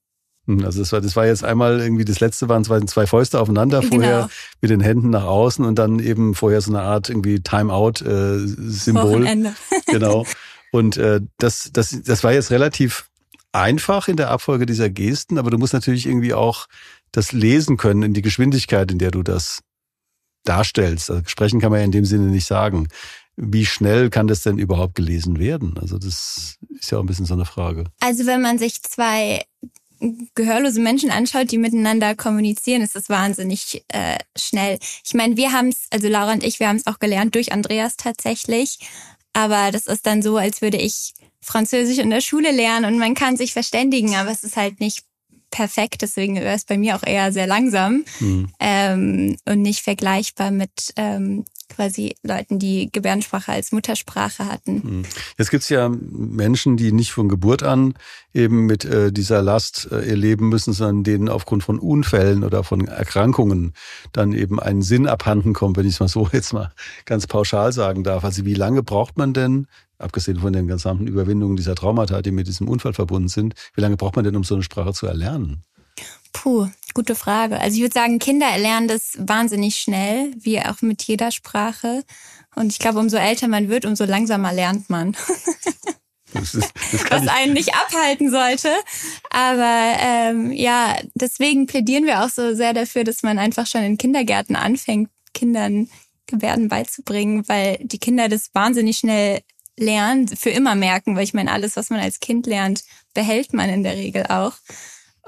Also 0.63 0.79
das 0.79 0.91
war, 0.91 1.01
das 1.01 1.15
war 1.15 1.25
jetzt 1.25 1.43
einmal 1.43 1.79
irgendwie, 1.79 2.05
das 2.05 2.19
letzte 2.19 2.49
waren 2.49 2.63
zwei, 2.63 2.79
zwei 2.81 3.05
Fäuste 3.05 3.39
aufeinander, 3.39 3.81
vorher 3.81 4.15
genau. 4.15 4.29
mit 4.61 4.71
den 4.71 4.81
Händen 4.81 5.09
nach 5.09 5.25
außen 5.25 5.63
und 5.63 5.77
dann 5.77 5.99
eben 5.99 6.33
vorher 6.35 6.61
so 6.61 6.71
eine 6.71 6.81
Art 6.81 7.09
irgendwie 7.09 7.39
Timeout-Symbol. 7.39 9.25
Äh, 9.27 9.51
genau. 9.87 10.25
Und 10.71 10.97
äh, 10.97 11.21
das, 11.37 11.69
das, 11.73 12.01
das 12.03 12.23
war 12.23 12.33
jetzt 12.33 12.51
relativ 12.51 13.09
einfach 13.51 14.07
in 14.07 14.17
der 14.17 14.29
Abfolge 14.29 14.65
dieser 14.65 14.89
Gesten, 14.89 15.37
aber 15.37 15.49
du 15.49 15.57
musst 15.57 15.73
natürlich 15.73 16.05
irgendwie 16.05 16.33
auch 16.33 16.67
das 17.11 17.31
lesen 17.31 17.77
können 17.77 18.03
in 18.03 18.13
die 18.13 18.21
Geschwindigkeit, 18.21 18.91
in 18.91 18.99
der 18.99 19.11
du 19.11 19.23
das 19.23 19.61
darstellst. 20.43 21.09
Also 21.09 21.23
sprechen 21.25 21.59
kann 21.59 21.71
man 21.71 21.79
ja 21.79 21.85
in 21.85 21.91
dem 21.91 22.05
Sinne 22.05 22.25
nicht 22.25 22.45
sagen. 22.45 22.87
Wie 23.35 23.65
schnell 23.65 24.09
kann 24.09 24.27
das 24.27 24.43
denn 24.43 24.57
überhaupt 24.57 24.95
gelesen 24.95 25.39
werden? 25.39 25.77
Also 25.79 25.97
das 25.97 26.57
ist 26.77 26.91
ja 26.91 26.97
auch 26.97 27.03
ein 27.03 27.07
bisschen 27.07 27.25
so 27.25 27.33
eine 27.33 27.45
Frage. 27.45 27.85
Also 28.01 28.25
wenn 28.25 28.41
man 28.41 28.57
sich 28.57 28.81
zwei 28.83 29.43
gehörlose 30.35 30.79
Menschen 30.79 31.11
anschaut, 31.11 31.51
die 31.51 31.57
miteinander 31.57 32.15
kommunizieren, 32.15 32.81
ist 32.81 32.95
das 32.95 33.09
wahnsinnig 33.09 33.83
äh, 33.89 34.17
schnell. 34.37 34.79
Ich 35.03 35.13
meine, 35.13 35.37
wir 35.37 35.51
haben 35.51 35.69
es, 35.69 35.87
also 35.91 36.07
Laura 36.07 36.33
und 36.33 36.43
ich, 36.43 36.59
wir 36.59 36.67
haben 36.67 36.77
es 36.77 36.87
auch 36.87 36.99
gelernt 36.99 37.35
durch 37.35 37.51
Andreas 37.51 37.97
tatsächlich. 37.97 38.79
Aber 39.33 39.71
das 39.71 39.87
ist 39.87 40.05
dann 40.05 40.21
so, 40.21 40.37
als 40.37 40.61
würde 40.61 40.77
ich 40.77 41.13
Französisch 41.41 41.99
in 41.99 42.09
der 42.09 42.21
Schule 42.21 42.51
lernen 42.51 42.85
und 42.85 42.99
man 42.99 43.13
kann 43.13 43.37
sich 43.37 43.53
verständigen, 43.53 44.15
aber 44.15 44.31
es 44.31 44.43
ist 44.43 44.57
halt 44.57 44.79
nicht 44.79 45.03
perfekt, 45.51 46.01
deswegen 46.01 46.35
wäre 46.35 46.55
es 46.55 46.65
bei 46.65 46.77
mir 46.77 46.95
auch 46.95 47.03
eher 47.03 47.31
sehr 47.31 47.47
langsam 47.47 48.03
mhm. 48.19 48.51
ähm, 48.59 49.37
und 49.45 49.61
nicht 49.61 49.81
vergleichbar 49.81 50.51
mit 50.51 50.93
ähm, 50.95 51.45
quasi 51.69 52.15
Leuten, 52.23 52.59
die 52.59 52.89
Gebärdensprache 52.91 53.51
als 53.51 53.71
Muttersprache 53.71 54.45
hatten. 54.45 54.73
Mhm. 54.83 55.03
Jetzt 55.37 55.51
gibt's 55.51 55.69
ja 55.69 55.89
Menschen, 55.89 56.77
die 56.77 56.91
nicht 56.91 57.11
von 57.11 57.29
Geburt 57.29 57.63
an 57.63 57.93
eben 58.33 58.65
mit 58.65 58.85
äh, 58.85 59.11
dieser 59.11 59.41
Last 59.41 59.87
äh, 59.91 60.09
erleben 60.09 60.49
müssen, 60.49 60.73
sondern 60.73 61.03
denen 61.03 61.29
aufgrund 61.29 61.63
von 61.63 61.79
Unfällen 61.79 62.43
oder 62.43 62.63
von 62.63 62.87
Erkrankungen 62.87 63.73
dann 64.11 64.33
eben 64.33 64.59
einen 64.59 64.81
Sinn 64.81 65.07
abhanden 65.07 65.53
kommt, 65.53 65.77
wenn 65.77 65.85
ich 65.85 65.93
es 65.93 65.99
mal 65.99 66.07
so 66.07 66.27
jetzt 66.33 66.53
mal 66.53 66.71
ganz 67.05 67.27
pauschal 67.27 67.71
sagen 67.71 68.03
darf. 68.03 68.23
Also 68.23 68.45
wie 68.45 68.55
lange 68.55 68.83
braucht 68.83 69.17
man 69.17 69.33
denn, 69.33 69.67
abgesehen 69.97 70.39
von 70.39 70.53
den 70.53 70.67
gesamten 70.67 71.07
Überwindungen 71.07 71.57
dieser 71.57 71.75
Traumata, 71.75 72.21
die 72.21 72.31
mit 72.31 72.47
diesem 72.47 72.67
Unfall 72.67 72.93
verbunden 72.93 73.27
sind, 73.27 73.53
wie 73.75 73.81
lange 73.81 73.97
braucht 73.97 74.15
man 74.15 74.25
denn, 74.25 74.35
um 74.35 74.43
so 74.43 74.55
eine 74.55 74.63
Sprache 74.63 74.93
zu 74.93 75.07
erlernen? 75.07 75.63
Puh, 76.31 76.69
gute 76.93 77.15
Frage. 77.15 77.59
Also 77.59 77.75
ich 77.77 77.81
würde 77.81 77.93
sagen, 77.93 78.19
Kinder 78.19 78.47
erlernen 78.47 78.87
das 78.87 79.13
wahnsinnig 79.17 79.75
schnell, 79.75 80.31
wie 80.37 80.59
auch 80.61 80.81
mit 80.81 81.03
jeder 81.03 81.31
Sprache. 81.31 82.03
Und 82.55 82.71
ich 82.71 82.79
glaube, 82.79 82.99
umso 82.99 83.17
älter 83.17 83.47
man 83.47 83.69
wird, 83.69 83.85
umso 83.85 84.05
langsamer 84.05 84.53
lernt 84.53 84.89
man. 84.89 85.15
Das 86.31 86.53
ist, 86.53 86.71
das 86.91 87.09
Was 87.09 87.27
einen 87.27 87.53
nicht 87.53 87.73
abhalten 87.73 88.29
sollte. 88.29 88.69
Aber 89.31 89.97
ähm, 89.99 90.51
ja, 90.51 90.95
deswegen 91.15 91.65
plädieren 91.65 92.05
wir 92.05 92.23
auch 92.23 92.29
so 92.29 92.53
sehr 92.53 92.73
dafür, 92.73 93.03
dass 93.03 93.23
man 93.23 93.39
einfach 93.39 93.65
schon 93.65 93.81
in 93.81 93.97
Kindergärten 93.97 94.55
anfängt, 94.55 95.09
Kindern 95.33 95.89
Gebärden 96.27 96.67
beizubringen, 96.67 97.43
weil 97.47 97.79
die 97.81 97.97
Kinder 97.97 98.29
das 98.29 98.51
wahnsinnig 98.53 98.97
schnell 98.97 99.41
lernen, 99.77 100.27
für 100.27 100.49
immer 100.49 100.75
merken, 100.75 101.15
weil 101.15 101.23
ich 101.23 101.33
meine, 101.33 101.51
alles, 101.51 101.75
was 101.75 101.89
man 101.89 101.99
als 101.99 102.19
Kind 102.19 102.45
lernt, 102.45 102.83
behält 103.13 103.53
man 103.53 103.69
in 103.69 103.83
der 103.83 103.95
Regel 103.95 104.27
auch. 104.27 104.53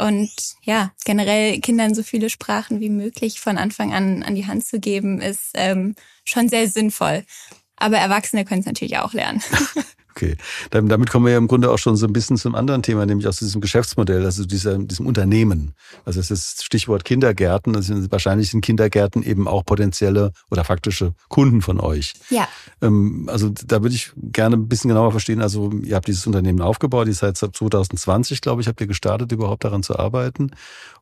Und 0.01 0.31
ja, 0.63 0.91
generell 1.05 1.59
Kindern 1.59 1.93
so 1.93 2.01
viele 2.01 2.31
Sprachen 2.31 2.79
wie 2.79 2.89
möglich 2.89 3.39
von 3.39 3.59
Anfang 3.59 3.93
an 3.93 4.23
an 4.23 4.33
die 4.33 4.47
Hand 4.47 4.65
zu 4.65 4.79
geben, 4.79 5.21
ist 5.21 5.51
ähm, 5.53 5.95
schon 6.25 6.49
sehr 6.49 6.67
sinnvoll. 6.67 7.23
Aber 7.75 7.97
Erwachsene 7.97 8.43
können 8.43 8.61
es 8.61 8.65
natürlich 8.65 8.97
auch 8.97 9.13
lernen. 9.13 9.43
Okay, 10.11 10.35
damit 10.71 11.09
kommen 11.09 11.25
wir 11.25 11.31
ja 11.31 11.37
im 11.37 11.47
Grunde 11.47 11.71
auch 11.71 11.77
schon 11.77 11.95
so 11.95 12.05
ein 12.05 12.11
bisschen 12.11 12.35
zum 12.35 12.53
anderen 12.53 12.83
Thema, 12.83 13.05
nämlich 13.05 13.27
aus 13.27 13.39
diesem 13.39 13.61
Geschäftsmodell, 13.61 14.25
also 14.25 14.45
dieser, 14.45 14.77
diesem 14.77 15.07
Unternehmen. 15.07 15.73
Also 16.05 16.19
es 16.19 16.29
ist 16.29 16.65
Stichwort 16.65 17.05
Kindergärten. 17.05 17.75
Also 17.75 17.93
wahrscheinlich 18.11 18.51
sind 18.51 18.61
Kindergärten 18.61 19.23
eben 19.23 19.47
auch 19.47 19.63
potenzielle 19.63 20.33
oder 20.49 20.65
faktische 20.65 21.13
Kunden 21.29 21.61
von 21.61 21.79
euch. 21.79 22.13
Ja. 22.29 22.47
Ähm, 22.81 23.29
also 23.31 23.49
da 23.49 23.81
würde 23.81 23.95
ich 23.95 24.11
gerne 24.17 24.57
ein 24.57 24.67
bisschen 24.67 24.89
genauer 24.89 25.11
verstehen. 25.11 25.41
Also 25.41 25.71
ihr 25.81 25.95
habt 25.95 26.07
dieses 26.07 26.27
Unternehmen 26.27 26.61
aufgebaut, 26.61 27.07
ihr 27.07 27.13
seid 27.13 27.37
seit 27.37 27.55
2020, 27.55 28.41
glaube 28.41 28.61
ich, 28.61 28.67
habt 28.67 28.81
ihr 28.81 28.87
gestartet, 28.87 29.31
überhaupt 29.31 29.63
daran 29.63 29.81
zu 29.81 29.97
arbeiten 29.97 30.51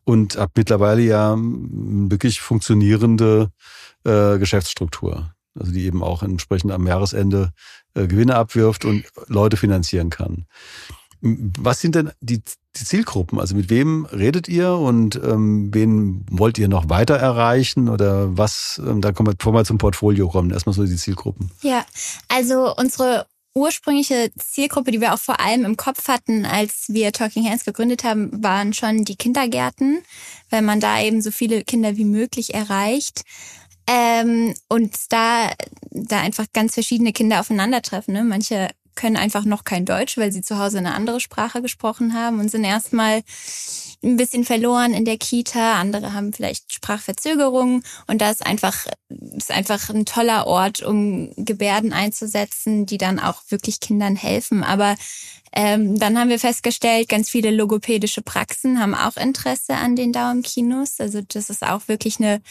und 0.04 0.38
habt 0.38 0.56
mittlerweile 0.56 1.02
ja 1.02 1.36
wirklich 1.38 2.42
funktionierende 2.42 3.50
äh, 4.06 4.38
Geschäftsstruktur 4.38 5.32
also 5.58 5.72
die 5.72 5.86
eben 5.86 6.04
auch 6.04 6.24
entsprechend 6.24 6.72
am 6.72 6.88
Jahresende 6.88 7.52
äh, 7.94 8.08
Gewinne 8.08 8.36
abwirft 8.36 8.86
und 8.86 9.06
Leute 9.28 9.58
finanzieren 9.58 10.10
kann. 10.10 10.46
Was 11.22 11.82
sind 11.82 11.96
denn 11.96 12.12
die, 12.22 12.42
die 12.78 12.86
Zielgruppen? 12.86 13.40
Also 13.40 13.56
mit 13.56 13.70
wem 13.70 14.06
redet 14.06 14.48
ihr 14.48 14.72
und 14.72 15.16
ähm, 15.16 15.70
wen 15.74 16.26
wollt 16.32 16.58
ihr 16.58 16.70
noch 16.70 16.90
weiter 16.90 17.16
erreichen 17.16 17.90
oder 17.90 18.38
was? 18.38 18.82
Ähm, 18.86 19.02
da 19.02 19.12
kommen 19.12 19.28
wir, 19.28 19.36
bevor 19.36 19.54
wir 19.54 19.66
zum 19.66 19.78
Portfolio 19.78 20.30
kommen, 20.30 20.52
erstmal 20.52 20.74
so 20.74 20.86
die 20.86 20.96
Zielgruppen. 20.96 21.52
Ja, 21.62 21.86
also 22.30 22.74
unsere 22.76 23.26
ursprüngliche 23.54 24.32
Zielgruppe, 24.38 24.92
die 24.92 25.02
wir 25.02 25.14
auch 25.14 25.20
vor 25.20 25.40
allem 25.40 25.66
im 25.66 25.76
Kopf 25.76 26.08
hatten, 26.08 26.46
als 26.46 26.86
wir 26.88 27.12
Talking 27.12 27.46
Hands 27.46 27.66
gegründet 27.66 28.04
haben, 28.04 28.44
waren 28.44 28.74
schon 28.74 29.04
die 29.04 29.16
Kindergärten, 29.16 30.02
weil 30.50 30.62
man 30.62 30.80
da 30.80 31.02
eben 31.02 31.22
so 31.22 31.32
viele 31.32 31.64
Kinder 31.64 31.98
wie 31.98 32.06
möglich 32.06 32.54
erreicht. 32.54 33.24
Ähm, 33.92 34.54
und 34.68 34.96
da, 35.10 35.52
da 35.90 36.22
einfach 36.22 36.46
ganz 36.54 36.76
verschiedene 36.76 37.12
Kinder 37.12 37.40
aufeinandertreffen. 37.40 38.14
Ne? 38.14 38.24
Manche 38.24 38.70
können 38.94 39.18
einfach 39.18 39.46
noch 39.46 39.64
kein 39.64 39.86
Deutsch, 39.86 40.18
weil 40.18 40.32
sie 40.32 40.42
zu 40.42 40.60
Hause 40.60 40.78
eine 40.78 40.94
andere 40.94 41.20
Sprache 41.20 41.62
gesprochen 41.62 42.14
haben 42.14 42.40
und 42.40 42.52
sind 42.52 42.66
erstmal 42.66 43.22
ein 44.04 44.18
bisschen 44.18 44.46
verloren 44.46 44.94
in 44.94 45.06
der 45.06 45.18
Kita. 45.18 45.80
Andere 45.80 46.14
haben 46.14 46.34
vielleicht 46.34 46.72
Sprachverzögerungen 46.72 47.84
und 48.06 48.22
da 48.22 48.30
ist 48.30 48.46
einfach, 48.46 48.86
ist 49.10 49.52
einfach 49.52 49.90
ein 49.90 50.06
toller 50.06 50.46
Ort, 50.46 50.84
um 50.84 51.32
Gebärden 51.38 51.92
einzusetzen, 51.92 52.86
die 52.86 52.98
dann 52.98 53.20
auch 53.20 53.42
wirklich 53.50 53.80
Kindern 53.80 54.16
helfen. 54.16 54.64
Aber 54.64 54.96
ähm, 55.52 55.98
dann 55.98 56.20
haben 56.20 56.30
wir 56.30 56.40
festgestellt, 56.40 57.10
ganz 57.10 57.30
viele 57.30 57.50
logopädische 57.50 58.22
Praxen 58.22 58.80
haben 58.80 58.94
auch 58.94 59.18
Interesse 59.18 59.76
an 59.76 59.96
den 59.96 60.12
Daumenkinos. 60.12 61.00
Also 61.00 61.22
das 61.22 61.50
ist 61.50 61.64
auch 61.64 61.88
wirklich 61.88 62.20
eine 62.20 62.42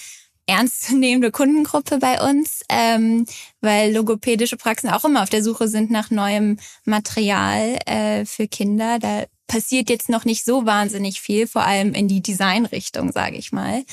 ernstzunehmende 0.48 1.30
Kundengruppe 1.30 1.98
bei 1.98 2.20
uns, 2.20 2.62
ähm, 2.68 3.26
weil 3.60 3.94
logopädische 3.94 4.56
Praxen 4.56 4.88
auch 4.90 5.04
immer 5.04 5.22
auf 5.22 5.30
der 5.30 5.42
Suche 5.44 5.68
sind 5.68 5.90
nach 5.90 6.10
neuem 6.10 6.58
Material 6.84 7.78
äh, 7.86 8.24
für 8.24 8.48
Kinder. 8.48 8.98
Da 8.98 9.24
passiert 9.46 9.90
jetzt 9.90 10.08
noch 10.08 10.24
nicht 10.24 10.44
so 10.44 10.66
wahnsinnig 10.66 11.20
viel, 11.20 11.46
vor 11.46 11.62
allem 11.62 11.94
in 11.94 12.08
die 12.08 12.22
Designrichtung, 12.22 13.12
sage 13.12 13.36
ich 13.36 13.52
mal. 13.52 13.84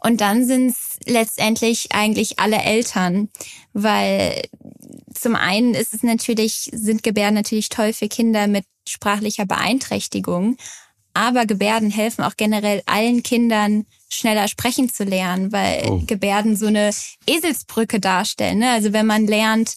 Und 0.00 0.20
dann 0.20 0.46
sind 0.46 0.70
es 0.70 0.98
letztendlich 1.06 1.88
eigentlich 1.92 2.38
alle 2.38 2.58
Eltern, 2.58 3.30
weil 3.72 4.42
zum 5.14 5.34
einen 5.34 5.74
ist 5.74 5.94
es 5.94 6.02
natürlich, 6.02 6.70
sind 6.72 7.02
Gebärden 7.02 7.34
natürlich 7.34 7.68
toll 7.68 7.92
für 7.92 8.08
Kinder 8.08 8.46
mit 8.46 8.64
sprachlicher 8.86 9.44
Beeinträchtigung, 9.44 10.56
aber 11.18 11.46
Gebärden 11.46 11.90
helfen 11.90 12.22
auch 12.22 12.36
generell 12.36 12.80
allen 12.86 13.24
Kindern 13.24 13.86
schneller 14.08 14.46
sprechen 14.46 14.88
zu 14.88 15.02
lernen, 15.02 15.50
weil 15.50 15.84
oh. 15.88 16.02
Gebärden 16.06 16.54
so 16.54 16.66
eine 16.66 16.90
Eselsbrücke 17.26 17.98
darstellen. 17.98 18.60
Ne? 18.60 18.70
Also 18.70 18.92
wenn 18.92 19.04
man 19.04 19.26
lernt, 19.26 19.76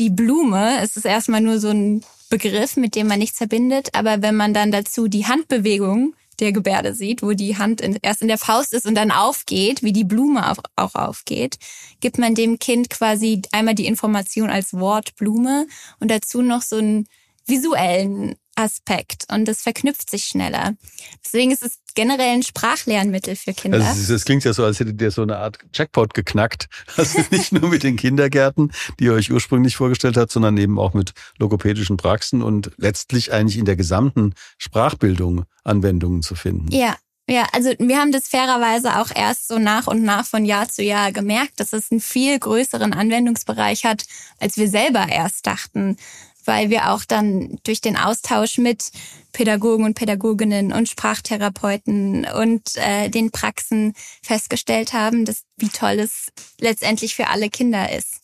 die 0.00 0.10
Blume, 0.10 0.82
ist 0.82 0.96
es 0.96 1.04
erstmal 1.04 1.42
nur 1.42 1.60
so 1.60 1.68
ein 1.68 2.02
Begriff, 2.28 2.76
mit 2.76 2.96
dem 2.96 3.06
man 3.06 3.20
nichts 3.20 3.38
verbindet, 3.38 3.90
aber 3.92 4.20
wenn 4.20 4.34
man 4.34 4.52
dann 4.52 4.72
dazu 4.72 5.06
die 5.06 5.26
Handbewegung 5.26 6.14
der 6.40 6.50
Gebärde 6.50 6.92
sieht, 6.92 7.22
wo 7.22 7.34
die 7.34 7.56
Hand 7.56 7.80
in, 7.80 7.96
erst 8.02 8.22
in 8.22 8.28
der 8.28 8.38
Faust 8.38 8.72
ist 8.72 8.86
und 8.86 8.96
dann 8.96 9.12
aufgeht, 9.12 9.84
wie 9.84 9.92
die 9.92 10.04
Blume 10.04 10.50
auch, 10.50 10.58
auch 10.74 10.96
aufgeht, 10.96 11.58
gibt 12.00 12.18
man 12.18 12.34
dem 12.34 12.58
Kind 12.58 12.90
quasi 12.90 13.42
einmal 13.52 13.76
die 13.76 13.86
Information 13.86 14.50
als 14.50 14.72
Wort 14.72 15.14
Blume 15.14 15.68
und 16.00 16.10
dazu 16.10 16.42
noch 16.42 16.62
so 16.62 16.76
einen 16.76 17.06
visuellen 17.46 18.34
Aspekt 18.60 19.24
und 19.32 19.46
das 19.46 19.62
verknüpft 19.62 20.10
sich 20.10 20.24
schneller. 20.24 20.74
Deswegen 21.24 21.50
ist 21.50 21.62
es 21.62 21.78
generell 21.94 22.34
ein 22.34 22.42
Sprachlernmittel 22.42 23.36
für 23.36 23.52
Kinder. 23.52 23.84
Also 23.84 24.12
das 24.12 24.24
klingt 24.24 24.44
ja 24.44 24.52
so, 24.52 24.64
als 24.64 24.80
hättet 24.80 25.00
ihr 25.00 25.10
so 25.10 25.22
eine 25.22 25.38
Art 25.38 25.58
Jackpot 25.72 26.14
geknackt. 26.14 26.68
Also 26.96 27.20
nicht 27.30 27.52
nur 27.52 27.68
mit 27.70 27.82
den 27.82 27.96
Kindergärten, 27.96 28.72
die 28.98 29.04
ihr 29.04 29.14
euch 29.14 29.30
ursprünglich 29.30 29.76
vorgestellt 29.76 30.16
habt, 30.16 30.30
sondern 30.30 30.56
eben 30.58 30.78
auch 30.78 30.92
mit 30.92 31.12
logopädischen 31.38 31.96
Praxen 31.96 32.42
und 32.42 32.72
letztlich 32.76 33.32
eigentlich 33.32 33.56
in 33.56 33.64
der 33.64 33.76
gesamten 33.76 34.34
Sprachbildung 34.58 35.44
Anwendungen 35.64 36.22
zu 36.22 36.34
finden. 36.34 36.70
Ja, 36.70 36.96
ja, 37.30 37.46
also 37.52 37.70
wir 37.78 37.96
haben 37.98 38.10
das 38.10 38.26
fairerweise 38.26 38.98
auch 38.98 39.14
erst 39.14 39.46
so 39.46 39.58
nach 39.58 39.86
und 39.86 40.02
nach 40.02 40.26
von 40.26 40.44
Jahr 40.44 40.68
zu 40.68 40.82
Jahr 40.82 41.12
gemerkt, 41.12 41.60
dass 41.60 41.72
es 41.72 41.92
einen 41.92 42.00
viel 42.00 42.36
größeren 42.36 42.92
Anwendungsbereich 42.92 43.84
hat, 43.84 44.04
als 44.40 44.56
wir 44.56 44.68
selber 44.68 45.06
erst 45.08 45.46
dachten 45.46 45.96
weil 46.46 46.70
wir 46.70 46.90
auch 46.90 47.04
dann 47.04 47.58
durch 47.64 47.80
den 47.80 47.96
Austausch 47.96 48.58
mit 48.58 48.90
Pädagogen 49.32 49.84
und 49.84 49.94
Pädagoginnen 49.94 50.72
und 50.72 50.88
Sprachtherapeuten 50.88 52.26
und 52.26 52.76
äh, 52.76 53.08
den 53.08 53.30
Praxen 53.30 53.94
festgestellt 54.22 54.92
haben, 54.92 55.24
dass 55.24 55.42
wie 55.56 55.68
toll 55.68 55.98
es 56.00 56.28
letztendlich 56.60 57.14
für 57.14 57.28
alle 57.28 57.50
Kinder 57.50 57.92
ist. 57.92 58.20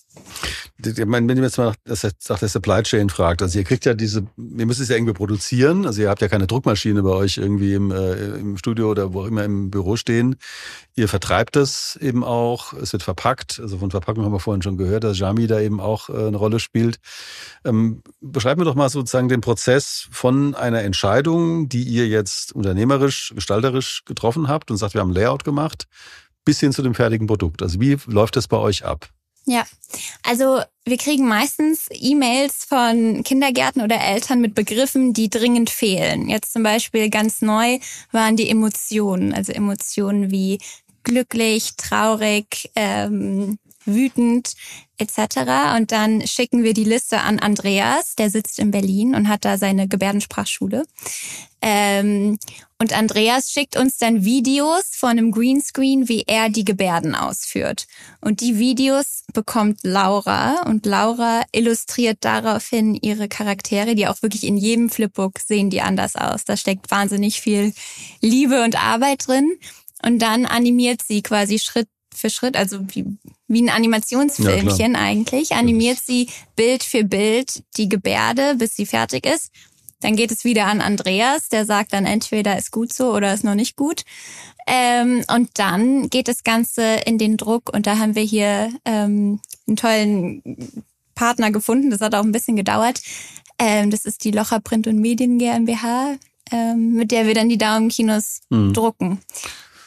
Wenn 0.79 1.29
ihr 1.29 1.43
jetzt 1.43 1.57
mal 1.57 1.73
nach, 1.87 2.39
der 2.39 2.49
Supply 2.49 2.83
Chain 2.83 3.09
fragt, 3.09 3.41
also 3.41 3.59
ihr 3.59 3.65
kriegt 3.65 3.87
ja 3.87 3.95
diese, 3.95 4.27
ihr 4.37 4.67
müsst 4.67 4.81
es 4.81 4.91
ja 4.91 4.97
irgendwie 4.97 5.15
produzieren, 5.15 5.87
also 5.87 6.03
ihr 6.03 6.11
habt 6.11 6.21
ja 6.21 6.29
keine 6.29 6.47
Druckmaschine 6.47 7.03
bei 7.03 7.11
euch 7.11 7.39
irgendwie 7.39 7.73
im, 7.73 7.91
äh, 7.91 8.15
im 8.37 8.59
Studio 8.59 8.91
oder 8.91 9.15
wo 9.15 9.23
auch 9.23 9.27
immer 9.27 9.45
im 9.45 9.71
Büro 9.71 9.97
stehen. 9.97 10.37
Ihr 10.95 11.09
vertreibt 11.09 11.57
es 11.57 11.97
eben 11.97 12.23
auch, 12.23 12.75
es 12.75 12.93
wird 12.93 13.03
verpackt, 13.03 13.59
also 13.59 13.79
von 13.79 13.91
Verpackung 13.91 14.25
haben 14.25 14.33
wir 14.33 14.41
vorhin 14.41 14.63
schon 14.63 14.77
gehört, 14.77 15.05
dass 15.05 15.19
Jami 15.19 15.47
da 15.47 15.61
eben 15.61 15.81
auch 15.81 16.11
äh, 16.11 16.27
eine 16.27 16.37
Rolle 16.37 16.61
spielt. 16.61 16.99
Ähm, 17.65 18.03
beschreibt 18.21 18.59
mir 18.59 18.67
doch 18.67 18.75
mal 18.75 18.91
sozusagen 18.91 19.31
den 19.31 19.41
Prozess 19.41 20.09
von 20.11 20.55
einer 20.55 20.83
Entscheidung, 20.83 21.71
die 21.71 21.85
ihr 21.85 22.07
jetzt 22.07 22.53
unternehmerisch, 22.53 23.33
gestalterisch 23.35 24.03
getroffen 24.05 24.49
habt 24.49 24.71
und 24.71 24.77
sagt, 24.77 24.93
wir 24.93 25.01
haben 25.01 25.13
Layout 25.13 25.45
gemacht, 25.45 25.87
bis 26.45 26.61
hin 26.61 26.73
zu 26.73 26.83
dem 26.83 26.95
fertigen 26.95 27.27
Produkt. 27.27 27.63
Also 27.63 27.81
wie 27.81 27.97
läuft 28.07 28.37
das 28.37 28.47
bei 28.47 28.59
euch 28.59 28.85
ab? 28.85 29.09
Ja, 29.49 29.65
also 30.25 30.61
wir 30.85 30.97
kriegen 30.97 31.29
meistens 31.29 31.87
E-Mails 31.93 32.65
von 32.65 33.23
Kindergärten 33.23 33.83
oder 33.83 34.01
Eltern 34.01 34.41
mit 34.41 34.55
Begriffen, 34.57 35.13
die 35.13 35.31
dringend 35.31 35.71
fehlen. 35.71 36.29
Jetzt 36.29 36.53
zum 36.53 36.65
Beispiel 36.65 37.11
ganz 37.11 37.43
neu 37.43 37.79
waren 38.11 38.37
die 38.37 38.51
Emotionen, 38.51 39.33
also 39.33 39.53
Emotionen 39.53 40.33
wie 40.33 40.59
glücklich, 41.05 41.77
traurig, 41.77 42.71
ähm, 42.75 43.59
wütend 43.87 44.55
etc. 44.99 45.77
Und 45.77 45.93
dann 45.93 46.27
schicken 46.27 46.63
wir 46.63 46.75
die 46.75 46.85
Liste 46.85 47.21
an 47.21 47.39
Andreas, 47.39 48.15
der 48.17 48.31
sitzt 48.31 48.59
in 48.59 48.71
Berlin 48.71 49.15
und 49.15 49.29
hat 49.29 49.45
da 49.45 49.59
seine 49.59 49.89
Gebärdensprachschule. 49.89 50.85
Ähm, 51.63 52.39
und 52.79 52.93
Andreas 52.93 53.51
schickt 53.51 53.77
uns 53.77 53.97
dann 53.97 54.25
Videos 54.25 54.85
von 54.93 55.11
einem 55.11 55.33
Greenscreen, 55.33 56.09
wie 56.09 56.25
er 56.27 56.51
die 56.51 56.65
Gebärden 56.65 57.15
ausführt. 57.15 57.87
Und 58.21 58.41
die 58.41 58.59
Videos 58.59 59.25
bekommt 59.33 59.81
Laura 59.83 60.63
und 60.67 60.85
Laura 60.85 61.43
illustriert 61.53 62.19
daraufhin 62.21 62.95
ihre 62.95 63.29
Charaktere, 63.29 63.95
die 63.95 64.07
auch 64.07 64.21
wirklich 64.23 64.45
in 64.45 64.59
jedem 64.59 64.91
Flipbook 64.91 65.39
sehen 65.41 65.71
die 65.71 65.81
anders 65.81 66.17
aus. 66.17 66.45
Da 66.45 66.57
steckt 66.57 66.91
wahnsinnig 66.91 67.41
viel 67.41 67.73
Liebe 68.21 68.63
und 68.63 68.77
Arbeit 68.83 69.27
drin. 69.27 69.59
Und 70.05 70.21
dann 70.21 70.45
animiert 70.45 71.03
sie 71.03 71.23
quasi 71.23 71.59
Schritt 71.59 71.89
für 72.17 72.31
Schritt, 72.31 72.57
also 72.57 72.81
wie, 72.89 73.05
wie 73.49 73.63
ein 73.63 73.71
Animationsfilmchen 73.71 74.95
ja, 74.95 75.01
eigentlich, 75.01 75.53
animiert 75.53 75.99
sie 75.99 76.29
Bild 76.57 76.83
für 76.83 77.05
Bild 77.05 77.63
die 77.77 77.89
Gebärde, 77.89 78.55
bis 78.57 78.77
sie 78.77 78.87
fertig 78.87 79.27
ist. 79.27 79.51
Dann 80.01 80.17
geht 80.17 80.31
es 80.31 80.45
wieder 80.45 80.67
an 80.67 80.81
Andreas, 80.81 81.49
der 81.49 81.65
sagt 81.65 81.93
dann 81.93 82.05
entweder 82.05 82.59
ist 82.59 82.71
gut 82.71 82.93
so 82.93 83.15
oder 83.15 83.33
ist 83.33 83.45
noch 83.45 83.55
nicht 83.55 83.77
gut. 83.77 84.05
Ähm, 84.67 85.25
und 85.35 85.51
dann 85.55 86.11
geht 86.11 86.29
das 86.29 86.45
Ganze 86.45 86.97
in 87.07 87.19
den 87.19 87.37
Druck 87.37 87.73
und 87.73 87.87
da 87.87 87.99
haben 87.99 88.15
wir 88.15 88.23
hier 88.23 88.71
ähm, 88.85 89.41
einen 89.67 89.77
tollen 89.77 90.85
Partner 91.15 91.51
gefunden. 91.51 91.91
Das 91.91 92.01
hat 92.01 92.15
auch 92.15 92.25
ein 92.25 92.33
bisschen 92.33 92.57
gedauert. 92.57 93.01
Ähm, 93.59 93.91
das 93.91 94.05
ist 94.05 94.25
die 94.25 94.33
Locher 94.33 94.61
Print 94.61 94.87
und 94.87 94.99
Medien 94.99 95.39
GmbH, 95.39 96.17
ähm, 96.53 96.93
mit 96.93 97.11
der 97.11 97.27
wir 97.27 97.35
dann 97.35 97.49
die 97.49 97.59
Daumenkinos 97.59 98.41
mhm. 98.51 98.73
drucken. 98.75 99.21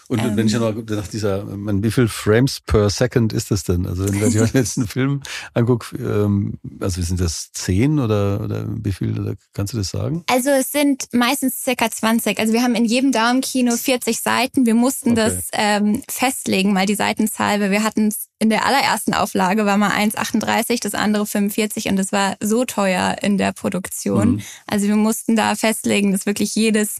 Und 0.09 0.19
ähm, 0.23 0.35
wenn 0.35 0.47
ich 0.47 0.53
ja 0.53 0.59
noch 0.59 0.73
nach 0.73 1.07
dieser, 1.07 1.45
wie 1.47 1.91
viel 1.91 2.07
Frames 2.07 2.61
per 2.61 2.89
Second 2.89 3.31
ist 3.31 3.51
das 3.51 3.63
denn? 3.63 3.85
Also 3.85 4.05
wenn 4.09 4.27
ich 4.27 4.33
mir 4.33 4.59
jetzt 4.59 4.77
einen 4.77 4.87
Film 4.87 5.21
angucke, 5.53 5.95
ähm, 5.97 6.55
also 6.79 6.99
sind 6.99 7.19
das 7.19 7.51
zehn 7.51 7.99
oder, 7.99 8.41
oder 8.41 8.65
wie 8.67 8.91
viel, 8.91 9.19
oder 9.19 9.35
kannst 9.53 9.73
du 9.73 9.77
das 9.77 9.89
sagen? 9.89 10.23
Also 10.25 10.49
es 10.49 10.71
sind 10.71 11.05
meistens 11.13 11.61
circa 11.61 11.91
20. 11.91 12.39
Also 12.39 12.53
wir 12.53 12.63
haben 12.63 12.73
in 12.73 12.85
jedem 12.85 13.11
Daumenkino 13.11 13.75
40 13.75 14.19
Seiten. 14.19 14.65
Wir 14.65 14.73
mussten 14.73 15.11
okay. 15.11 15.25
das 15.25 15.47
ähm, 15.53 16.01
festlegen, 16.09 16.73
mal 16.73 16.87
die 16.87 16.95
Seitenzahl, 16.95 17.61
weil 17.61 17.69
wir 17.69 17.83
hatten 17.83 18.07
es 18.07 18.29
in 18.39 18.49
der 18.49 18.65
allerersten 18.65 19.13
Auflage 19.13 19.65
war 19.65 19.77
mal 19.77 19.91
1,38, 19.91 20.81
das 20.81 20.95
andere 20.95 21.27
45 21.27 21.87
und 21.89 21.97
das 21.97 22.11
war 22.11 22.35
so 22.39 22.65
teuer 22.65 23.17
in 23.21 23.37
der 23.37 23.51
Produktion. 23.51 24.31
Mhm. 24.31 24.41
Also 24.65 24.87
wir 24.87 24.95
mussten 24.95 25.35
da 25.35 25.55
festlegen, 25.55 26.13
dass 26.13 26.25
wirklich 26.25 26.55
jedes 26.55 26.99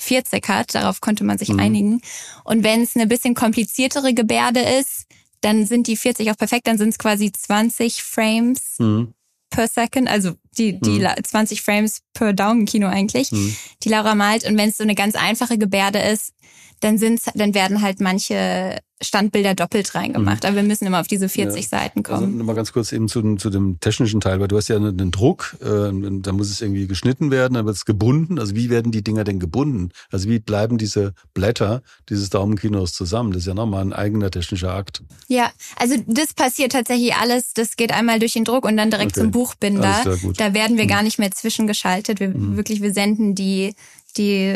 40 0.00 0.48
hat. 0.48 0.74
Darauf 0.74 1.00
konnte 1.00 1.24
man 1.24 1.38
sich 1.38 1.50
mhm. 1.50 1.60
einigen. 1.60 2.02
Und 2.44 2.64
wenn 2.64 2.82
es 2.82 2.96
eine 2.96 3.06
bisschen 3.06 3.34
kompliziertere 3.34 4.14
Gebärde 4.14 4.60
ist, 4.60 5.06
dann 5.40 5.66
sind 5.66 5.86
die 5.86 5.96
40 5.96 6.30
auch 6.30 6.36
perfekt. 6.36 6.66
Dann 6.66 6.78
sind 6.78 6.90
es 6.90 6.98
quasi 6.98 7.32
20 7.32 8.02
Frames 8.02 8.76
mhm. 8.78 9.14
per 9.50 9.68
Second. 9.68 10.08
Also 10.08 10.34
die, 10.58 10.80
die 10.80 11.00
mhm. 11.00 11.08
20 11.22 11.62
Frames 11.62 12.00
per 12.12 12.32
Daumenkino 12.32 12.88
eigentlich, 12.88 13.32
mhm. 13.32 13.56
die 13.82 13.88
Laura 13.88 14.14
malt. 14.14 14.44
Und 14.44 14.58
wenn 14.58 14.68
es 14.68 14.76
so 14.76 14.84
eine 14.84 14.94
ganz 14.94 15.14
einfache 15.14 15.58
Gebärde 15.58 15.98
ist, 16.00 16.32
dann 16.80 16.98
sind's, 16.98 17.26
dann 17.34 17.54
werden 17.54 17.82
halt 17.82 18.00
manche 18.00 18.80
Standbilder 19.02 19.54
doppelt 19.54 19.94
reingemacht. 19.94 20.42
Mhm. 20.42 20.46
Aber 20.46 20.56
wir 20.56 20.62
müssen 20.62 20.86
immer 20.86 21.00
auf 21.00 21.06
diese 21.06 21.28
40 21.28 21.62
ja. 21.62 21.68
Seiten 21.68 22.02
kommen. 22.02 22.24
Also 22.24 22.36
nochmal 22.36 22.54
ganz 22.54 22.72
kurz 22.72 22.92
eben 22.92 23.08
zu, 23.08 23.36
zu 23.36 23.48
dem 23.48 23.80
technischen 23.80 24.20
Teil, 24.20 24.40
weil 24.40 24.48
du 24.48 24.56
hast 24.56 24.68
ja 24.68 24.76
einen 24.76 25.10
Druck, 25.10 25.56
äh, 25.62 25.90
da 26.20 26.32
muss 26.32 26.50
es 26.50 26.60
irgendwie 26.60 26.86
geschnitten 26.86 27.30
werden, 27.30 27.54
dann 27.54 27.66
wird 27.66 27.76
es 27.76 27.86
gebunden. 27.86 28.38
Also 28.38 28.54
wie 28.54 28.68
werden 28.68 28.92
die 28.92 29.02
Dinger 29.02 29.24
denn 29.24 29.40
gebunden? 29.40 29.90
Also 30.10 30.28
wie 30.28 30.38
bleiben 30.38 30.76
diese 30.76 31.14
Blätter 31.32 31.82
dieses 32.08 32.28
Daumenkinos 32.28 32.92
zusammen? 32.92 33.32
Das 33.32 33.42
ist 33.42 33.46
ja 33.46 33.54
nochmal 33.54 33.82
ein 33.82 33.94
eigener 33.94 34.30
technischer 34.30 34.74
Akt. 34.74 35.02
Ja, 35.28 35.50
also 35.76 35.96
das 36.06 36.34
passiert 36.34 36.72
tatsächlich 36.72 37.14
alles. 37.14 37.54
Das 37.54 37.76
geht 37.76 37.92
einmal 37.92 38.18
durch 38.18 38.34
den 38.34 38.44
Druck 38.44 38.66
und 38.66 38.76
dann 38.76 38.90
direkt 38.90 39.12
okay. 39.12 39.20
zum 39.20 39.30
Buchbinder. 39.30 40.18
Da 40.40 40.54
werden 40.54 40.76
wir 40.76 40.84
mhm. 40.84 40.88
gar 40.88 41.02
nicht 41.02 41.18
mehr 41.18 41.30
zwischengeschaltet. 41.30 42.18
Wir 42.20 42.28
mhm. 42.28 42.56
wirklich, 42.56 42.80
wir 42.80 42.94
senden 42.94 43.34
die 43.34 43.74
die 44.16 44.52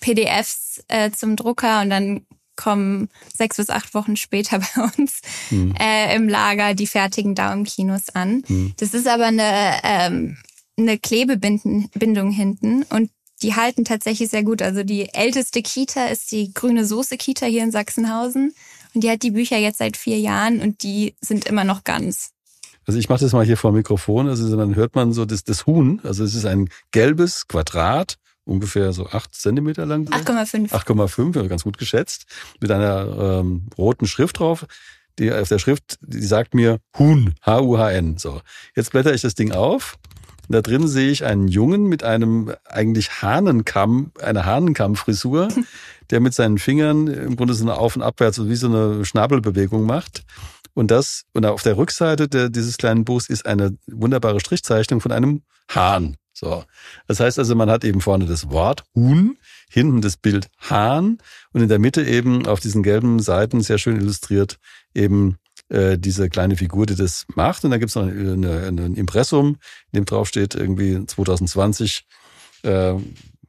PDFs 0.00 0.82
äh, 0.88 1.10
zum 1.10 1.36
Drucker 1.36 1.82
und 1.82 1.90
dann 1.90 2.26
kommen 2.56 3.08
sechs 3.32 3.56
bis 3.56 3.70
acht 3.70 3.94
Wochen 3.94 4.16
später 4.16 4.58
bei 4.76 4.82
uns 4.82 5.20
mhm. 5.50 5.74
äh, 5.78 6.14
im 6.14 6.28
Lager 6.28 6.74
die 6.74 6.86
fertigen 6.86 7.34
Daumenkinos 7.34 8.10
an. 8.10 8.42
Mhm. 8.48 8.74
Das 8.78 8.94
ist 8.94 9.06
aber 9.06 9.26
eine, 9.26 9.80
ähm, 9.82 10.38
eine 10.78 10.98
Klebebindung 10.98 12.30
hinten 12.30 12.84
und 12.84 13.10
die 13.42 13.54
halten 13.54 13.84
tatsächlich 13.84 14.30
sehr 14.30 14.44
gut. 14.44 14.62
Also 14.62 14.84
die 14.84 15.12
älteste 15.12 15.60
Kita 15.62 16.06
ist 16.06 16.32
die 16.32 16.54
Grüne 16.54 16.84
Soße 16.84 17.16
Kita 17.16 17.46
hier 17.46 17.62
in 17.62 17.72
Sachsenhausen 17.72 18.54
und 18.94 19.04
die 19.04 19.10
hat 19.10 19.22
die 19.22 19.32
Bücher 19.32 19.58
jetzt 19.58 19.78
seit 19.78 19.96
vier 19.96 20.18
Jahren 20.18 20.60
und 20.60 20.82
die 20.82 21.14
sind 21.20 21.46
immer 21.46 21.64
noch 21.64 21.84
ganz. 21.84 22.33
Also 22.86 22.98
ich 22.98 23.08
mache 23.08 23.20
das 23.20 23.32
mal 23.32 23.44
hier 23.44 23.56
vor 23.56 23.72
dem 23.72 23.76
Mikrofon. 23.76 24.28
Also 24.28 24.54
dann 24.56 24.74
hört 24.74 24.94
man 24.94 25.12
so 25.12 25.24
das, 25.24 25.44
das 25.44 25.66
Huhn. 25.66 26.00
Also 26.02 26.24
es 26.24 26.34
ist 26.34 26.46
ein 26.46 26.68
gelbes 26.90 27.48
Quadrat 27.48 28.18
ungefähr 28.44 28.92
so 28.92 29.06
acht 29.06 29.34
Zentimeter 29.34 29.86
lang. 29.86 30.06
8,5. 30.08 30.70
8,5, 30.70 31.48
ganz 31.48 31.64
gut 31.64 31.78
geschätzt, 31.78 32.26
mit 32.60 32.70
einer 32.70 33.40
ähm, 33.40 33.68
roten 33.76 34.06
Schrift 34.06 34.38
drauf. 34.38 34.66
Die 35.18 35.32
auf 35.32 35.48
der 35.48 35.60
Schrift, 35.60 35.98
die 36.00 36.22
sagt 36.22 36.54
mir 36.54 36.80
Huhn, 36.98 37.34
H-U-H-N. 37.42 38.18
So, 38.18 38.40
jetzt 38.74 38.90
blätter 38.90 39.14
ich 39.14 39.22
das 39.22 39.34
Ding 39.34 39.52
auf. 39.52 39.96
Da 40.48 40.60
drin 40.60 40.88
sehe 40.88 41.10
ich 41.10 41.24
einen 41.24 41.48
Jungen 41.48 41.84
mit 41.84 42.02
einem 42.02 42.52
eigentlich 42.64 43.22
Hahnenkamm, 43.22 44.10
einer 44.20 44.44
Hahnenkammfrisur, 44.44 45.48
der 46.10 46.20
mit 46.20 46.34
seinen 46.34 46.58
Fingern 46.58 47.06
im 47.06 47.36
Grunde 47.36 47.54
so 47.54 47.64
eine 47.64 47.76
Auf- 47.76 47.96
und 47.96 48.02
Abwärts, 48.02 48.36
so 48.36 48.48
wie 48.48 48.56
so 48.56 48.66
eine 48.66 49.04
Schnabelbewegung 49.04 49.86
macht. 49.86 50.24
Und 50.74 50.90
das, 50.90 51.24
und 51.32 51.46
auf 51.46 51.62
der 51.62 51.76
Rückseite 51.76 52.28
der, 52.28 52.50
dieses 52.50 52.76
kleinen 52.76 53.04
Buchs 53.04 53.28
ist 53.28 53.46
eine 53.46 53.76
wunderbare 53.86 54.40
Strichzeichnung 54.40 55.00
von 55.00 55.12
einem 55.12 55.42
Hahn. 55.68 56.16
So. 56.32 56.64
Das 57.06 57.20
heißt 57.20 57.38
also, 57.38 57.54
man 57.54 57.70
hat 57.70 57.84
eben 57.84 58.00
vorne 58.00 58.26
das 58.26 58.50
Wort 58.50 58.84
Huhn, 58.94 59.38
hinten 59.70 60.00
das 60.00 60.16
Bild 60.16 60.48
Hahn 60.58 61.18
und 61.52 61.62
in 61.62 61.68
der 61.68 61.78
Mitte 61.78 62.04
eben 62.04 62.46
auf 62.46 62.58
diesen 62.58 62.82
gelben 62.82 63.20
Seiten 63.20 63.60
sehr 63.60 63.78
schön 63.78 63.96
illustriert 63.96 64.58
eben 64.94 65.38
äh, 65.68 65.96
diese 65.96 66.28
kleine 66.28 66.56
Figur, 66.56 66.86
die 66.86 66.96
das 66.96 67.24
macht. 67.34 67.64
Und 67.64 67.70
dann 67.70 67.80
gibt's 67.80 67.94
noch 67.94 68.02
eine, 68.02 68.66
ein 68.66 68.96
Impressum, 68.96 69.58
in 69.92 70.00
dem 70.00 70.04
drauf 70.04 70.28
steht 70.28 70.54
irgendwie 70.54 71.06
2020 71.06 72.04
äh, 72.64 72.94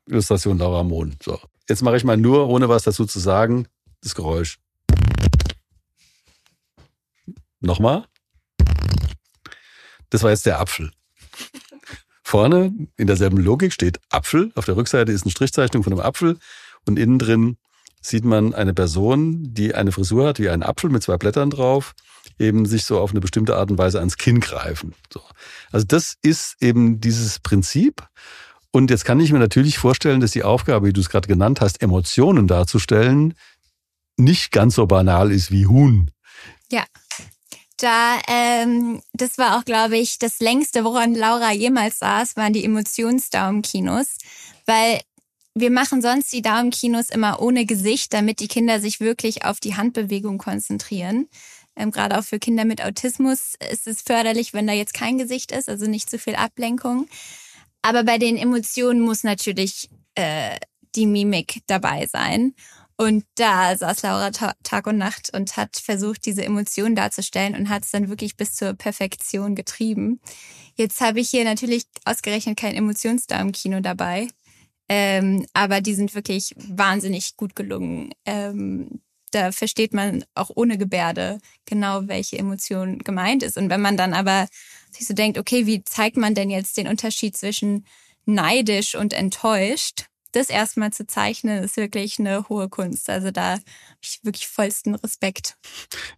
Illustration 0.07 0.59
Laura 0.59 0.83
Mohn. 0.83 1.15
So. 1.23 1.39
Jetzt 1.67 1.81
mache 1.81 1.97
ich 1.97 2.03
mal 2.03 2.17
nur, 2.17 2.47
ohne 2.47 2.69
was 2.69 2.83
dazu 2.83 3.05
zu 3.05 3.19
sagen, 3.19 3.67
das 4.01 4.13
Geräusch. 4.13 4.59
Nochmal. 7.65 8.06
Das 10.12 10.21
war 10.21 10.30
jetzt 10.30 10.45
der 10.45 10.60
Apfel. 10.60 10.91
Vorne 12.23 12.71
in 12.95 13.08
derselben 13.08 13.38
Logik 13.38 13.73
steht 13.73 13.99
Apfel. 14.10 14.51
Auf 14.56 14.65
der 14.65 14.75
Rückseite 14.75 15.12
ist 15.12 15.23
eine 15.23 15.32
Strichzeichnung 15.32 15.84
von 15.84 15.93
einem 15.93 16.01
Apfel 16.01 16.38
und 16.86 16.99
innen 16.99 17.17
drin 17.17 17.58
sieht 18.01 18.23
man 18.23 18.54
eine 18.54 18.75
Person, 18.75 19.54
die 19.54 19.73
eine 19.73 19.91
Frisur 19.91 20.28
hat 20.28 20.39
wie 20.39 20.49
ein 20.49 20.62
Apfel 20.62 20.91
mit 20.91 21.01
zwei 21.01 21.17
Blättern 21.17 21.49
drauf, 21.49 21.93
eben 22.38 22.67
sich 22.67 22.86
so 22.86 22.99
auf 22.99 23.12
eine 23.12 23.19
bestimmte 23.19 23.56
Art 23.56 23.71
und 23.71 23.80
Weise 23.80 23.97
ans 23.97 24.17
Kinn 24.17 24.41
greifen. 24.41 24.93
So. 25.12 25.21
Also 25.71 25.88
das 25.88 26.15
ist 26.21 26.58
eben 26.62 27.01
dieses 27.01 27.39
Prinzip. 27.39 28.08
Und 28.69 28.91
jetzt 28.91 29.06
kann 29.06 29.19
ich 29.19 29.32
mir 29.32 29.39
natürlich 29.39 29.80
vorstellen, 29.80 30.19
dass 30.19 30.32
die 30.32 30.43
Aufgabe, 30.43 30.88
wie 30.88 30.93
du 30.93 31.01
es 31.01 31.10
gerade 31.10 31.28
genannt 31.28 31.62
hast, 31.62 31.82
Emotionen 31.82 32.47
darzustellen, 32.47 33.34
nicht 34.17 34.51
ganz 34.51 34.75
so 34.75 34.86
banal 34.86 35.32
ist 35.32 35.49
wie 35.49 35.65
Huhn. 35.65 36.12
Ja. 36.71 36.84
Da, 37.77 38.21
ähm, 38.27 39.01
das 39.13 39.38
war 39.38 39.57
auch, 39.57 39.65
glaube 39.65 39.97
ich, 39.97 40.17
das 40.17 40.39
längste, 40.39 40.85
woran 40.85 41.13
Laura 41.13 41.51
jemals 41.51 41.99
saß, 41.99 42.38
waren 42.38 42.53
die 42.53 42.63
Emotionsdaumenkinos, 42.63 44.17
weil 44.65 45.01
wir 45.55 45.71
machen 45.71 46.01
sonst 46.01 46.31
die 46.33 46.41
Daumenkinos 46.41 47.09
immer 47.09 47.41
ohne 47.41 47.65
Gesicht, 47.65 48.13
damit 48.13 48.39
die 48.39 48.47
Kinder 48.47 48.79
sich 48.79 48.99
wirklich 48.99 49.45
auf 49.45 49.59
die 49.59 49.75
Handbewegung 49.75 50.38
konzentrieren. 50.38 51.27
Ähm, 51.75 51.91
Gerade 51.91 52.17
auch 52.17 52.23
für 52.23 52.39
Kinder 52.39 52.65
mit 52.65 52.83
Autismus 52.83 53.55
ist 53.71 53.88
es 53.88 54.01
förderlich, 54.01 54.53
wenn 54.53 54.67
da 54.67 54.73
jetzt 54.73 54.93
kein 54.93 55.17
Gesicht 55.17 55.51
ist, 55.51 55.69
also 55.69 55.85
nicht 55.85 56.09
zu 56.09 56.19
viel 56.19 56.35
Ablenkung. 56.35 57.07
Aber 57.81 58.03
bei 58.03 58.17
den 58.17 58.38
Emotionen 58.38 59.01
muss 59.01 59.23
natürlich 59.23 59.89
äh, 60.15 60.57
die 60.95 61.05
Mimik 61.05 61.61
dabei 61.67 62.07
sein. 62.07 62.53
Und 62.97 63.25
da 63.36 63.75
saß 63.75 64.03
Laura 64.03 64.31
Tag 64.31 64.88
und 64.88 64.97
Nacht 64.97 65.29
und 65.34 65.58
hat 65.58 65.75
versucht, 65.77 66.25
diese 66.25 66.45
Emotionen 66.45 66.95
darzustellen 66.95 67.55
und 67.55 67.69
hat 67.69 67.84
es 67.84 67.91
dann 67.91 68.10
wirklich 68.10 68.38
bis 68.38 68.55
zur 68.55 68.73
Perfektion 68.73 69.53
getrieben. 69.55 70.21
Jetzt 70.75 71.01
habe 71.01 71.19
ich 71.19 71.29
hier 71.29 71.43
natürlich 71.43 71.86
ausgerechnet 72.05 72.58
kein 72.58 72.75
Emotionsdarm-Kino 72.75 73.81
dabei. 73.81 74.29
Ähm, 74.88 75.45
aber 75.53 75.81
die 75.81 75.95
sind 75.95 76.15
wirklich 76.15 76.53
wahnsinnig 76.58 77.36
gut 77.36 77.55
gelungen. 77.55 78.12
Ähm, 78.25 79.01
da 79.31 79.51
versteht 79.51 79.93
man 79.93 80.23
auch 80.36 80.51
ohne 80.55 80.77
Gebärde 80.77 81.39
genau, 81.65 82.08
welche 82.08 82.38
Emotion 82.38 82.99
gemeint 82.99 83.43
ist. 83.43 83.58
Und 83.58 83.69
wenn 83.69 83.81
man 83.81 83.97
dann 83.97 84.13
aber 84.13 84.47
sich 84.91 85.08
so 85.08 85.13
denkt, 85.13 85.38
okay, 85.38 85.65
wie 85.65 85.84
zeigt 85.84 86.15
man 86.15 86.36
denn 86.36 86.49
jetzt 86.49 86.77
den 86.77 86.88
Unterschied 86.88 87.36
zwischen 87.36 87.86
neidisch 88.25 88.95
und 88.95 89.12
enttäuscht? 89.13 90.05
Das 90.36 90.50
erstmal 90.50 90.91
zu 90.91 91.08
zeichnen, 91.08 91.63
ist 91.63 91.78
wirklich 91.78 92.19
eine 92.19 92.48
hohe 92.50 92.69
Kunst. 92.69 93.10
Also 93.10 93.32
da 93.32 93.54
habe 93.54 93.62
ich 94.02 94.19
wirklich 94.24 94.48
vollsten 94.48 94.95
Respekt. 94.95 95.56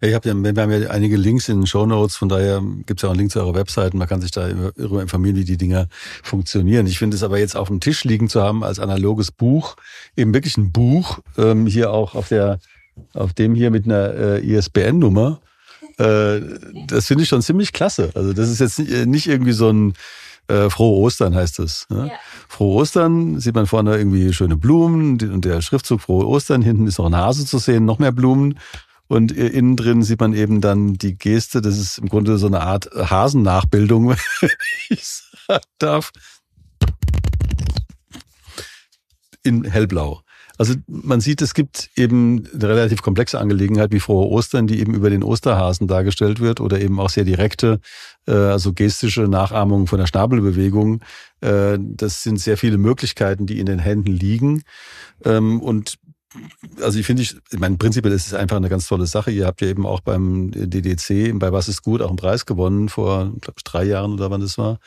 Ja, 0.01 0.10
ich 0.10 0.13
hab 0.15 0.25
ja, 0.25 0.34
wir 0.34 0.62
haben 0.62 0.71
ja 0.71 0.89
einige 0.89 1.17
Links 1.17 1.49
in 1.49 1.62
den 1.62 1.67
Show 1.67 1.86
Notes, 1.86 2.15
von 2.15 2.30
daher 2.30 2.62
gibt 2.86 2.99
es 2.99 3.03
ja 3.03 3.10
auch 3.10 3.13
einen 3.13 3.19
Link 3.19 3.32
zu 3.32 3.39
eurer 3.39 3.56
Website. 3.56 3.93
Man 3.93 4.08
kann 4.08 4.21
sich 4.21 4.32
da 4.32 4.47
darüber 4.49 5.01
informieren, 5.01 5.36
wie 5.36 5.45
die 5.45 5.58
Dinger 5.58 5.88
funktionieren. 6.23 6.88
Ich 6.88 6.99
finde 6.99 7.15
es 7.15 7.23
aber 7.23 7.39
jetzt 7.39 7.56
auf 7.56 7.67
dem 7.67 7.80
Tisch 7.80 8.03
liegen 8.03 8.30
zu 8.30 8.41
haben 8.41 8.63
als 8.63 8.80
analoges 8.80 9.32
Buch, 9.32 9.75
eben 10.15 10.34
wirklich 10.34 10.58
ein 10.58 10.71
Buch, 10.71 11.19
ähm, 11.38 11.67
hier 11.67 11.91
auch 11.91 12.15
auf 12.15 12.30
der, 12.30 12.60
auf 13.13 13.34
dem 13.34 13.56
hier 13.56 13.71
mit 13.71 13.86
einer 13.86 14.13
äh, 14.13 14.45
ISBN-Nummer. 14.45 15.41
Äh, 15.97 16.41
das 16.88 17.08
finde 17.08 17.23
ich 17.23 17.30
schon 17.30 17.41
ziemlich 17.41 17.73
klasse. 17.73 18.12
Also 18.15 18.34
das 18.34 18.49
ist 18.49 18.60
jetzt 18.60 18.80
nicht 19.08 19.27
irgendwie 19.27 19.53
so 19.53 19.69
ein 19.69 19.93
äh, 20.47 20.69
Frohe 20.69 20.99
Ostern 20.99 21.36
heißt 21.36 21.60
es. 21.60 21.86
Ne? 21.89 22.07
Ja. 22.07 22.13
Frohe 22.47 22.75
Ostern 22.81 23.39
sieht 23.39 23.55
man 23.55 23.67
vorne 23.67 23.97
irgendwie 23.97 24.33
schöne 24.33 24.57
Blumen 24.57 25.19
und 25.21 25.45
der 25.45 25.62
Schriftzug 25.62 26.01
Frohe 26.01 26.27
Ostern. 26.27 26.62
Hinten 26.62 26.88
ist 26.88 26.99
noch 26.99 27.05
ein 27.05 27.15
Hase 27.15 27.45
zu 27.45 27.57
sehen, 27.57 27.86
noch 27.86 27.99
mehr 27.99 28.12
Blumen. 28.12 28.60
Und 29.07 29.31
innen 29.31 29.77
drin 29.77 30.03
sieht 30.03 30.19
man 30.19 30.33
eben 30.33 30.60
dann 30.60 30.95
die 30.95 31.17
Geste. 31.17 31.62
Das 31.62 31.77
ist 31.77 31.97
im 31.97 32.10
Grunde 32.10 32.38
so 32.38 32.47
eine 32.47 32.62
Art 32.62 32.89
Hasennachbildung, 32.93 34.10
wenn 34.41 34.49
ich 34.89 35.05
sagen 35.05 35.63
darf. 35.79 36.12
In 39.43 39.63
hellblau. 39.63 40.21
Also 40.57 40.73
man 40.87 41.21
sieht, 41.21 41.41
es 41.41 41.53
gibt 41.53 41.89
eben 41.95 42.47
eine 42.53 42.69
relativ 42.69 43.01
komplexe 43.01 43.39
Angelegenheit 43.39 43.91
wie 43.91 43.99
frohe 43.99 44.27
Ostern, 44.27 44.67
die 44.67 44.79
eben 44.79 44.93
über 44.93 45.09
den 45.09 45.23
Osterhasen 45.23 45.87
dargestellt 45.87 46.39
wird 46.39 46.59
oder 46.59 46.79
eben 46.81 46.99
auch 46.99 47.09
sehr 47.09 47.25
direkte, 47.25 47.79
äh, 48.27 48.31
also 48.31 48.73
gestische 48.73 49.23
Nachahmungen 49.23 49.87
von 49.87 49.99
der 49.99 50.07
Schnabelbewegung. 50.07 51.01
Äh, 51.41 51.77
das 51.79 52.23
sind 52.23 52.39
sehr 52.39 52.57
viele 52.57 52.77
Möglichkeiten, 52.77 53.45
die 53.45 53.59
in 53.59 53.65
den 53.65 53.79
Händen 53.79 54.11
liegen. 54.11 54.63
Ähm, 55.23 55.61
und 55.61 55.97
also 56.81 56.99
ich 56.99 57.05
finde, 57.05 57.23
ich, 57.23 57.35
ich 57.51 57.59
meine, 57.59 57.77
prinzipiell 57.77 58.13
ist 58.13 58.27
es 58.27 58.33
einfach 58.33 58.57
eine 58.57 58.69
ganz 58.69 58.87
tolle 58.87 59.07
Sache. 59.07 59.31
Ihr 59.31 59.45
habt 59.45 59.61
ja 59.61 59.67
eben 59.67 59.85
auch 59.85 60.01
beim 60.01 60.51
DDC, 60.51 61.37
bei 61.39 61.51
Was 61.51 61.67
ist 61.67 61.83
gut, 61.83 62.01
auch 62.01 62.09
einen 62.09 62.17
Preis 62.17 62.45
gewonnen 62.45 62.89
vor, 62.89 63.33
ich, 63.35 63.63
drei 63.63 63.85
Jahren 63.85 64.13
oder 64.13 64.29
wann 64.29 64.41
das 64.41 64.57
war. 64.57 64.79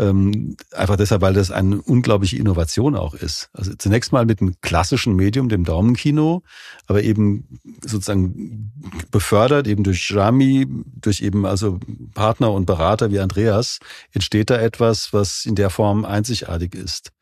Ähm, 0.00 0.56
einfach 0.72 0.96
deshalb, 0.96 1.20
weil 1.20 1.34
das 1.34 1.50
eine 1.50 1.82
unglaubliche 1.82 2.36
Innovation 2.36 2.96
auch 2.96 3.12
ist. 3.12 3.50
Also 3.52 3.74
zunächst 3.74 4.12
mal 4.12 4.24
mit 4.24 4.40
einem 4.40 4.54
klassischen 4.62 5.14
Medium, 5.14 5.50
dem 5.50 5.64
Daumenkino, 5.64 6.42
aber 6.86 7.02
eben 7.02 7.60
sozusagen 7.84 8.72
befördert 9.10 9.66
eben 9.66 9.84
durch 9.84 10.14
Rami, 10.14 10.66
durch 11.02 11.20
eben 11.20 11.44
also 11.44 11.80
Partner 12.14 12.50
und 12.50 12.64
Berater 12.64 13.10
wie 13.10 13.20
Andreas, 13.20 13.78
entsteht 14.12 14.48
da 14.48 14.58
etwas, 14.58 15.12
was 15.12 15.44
in 15.44 15.54
der 15.54 15.68
Form 15.68 16.06
einzigartig 16.06 16.74
ist. 16.74 17.12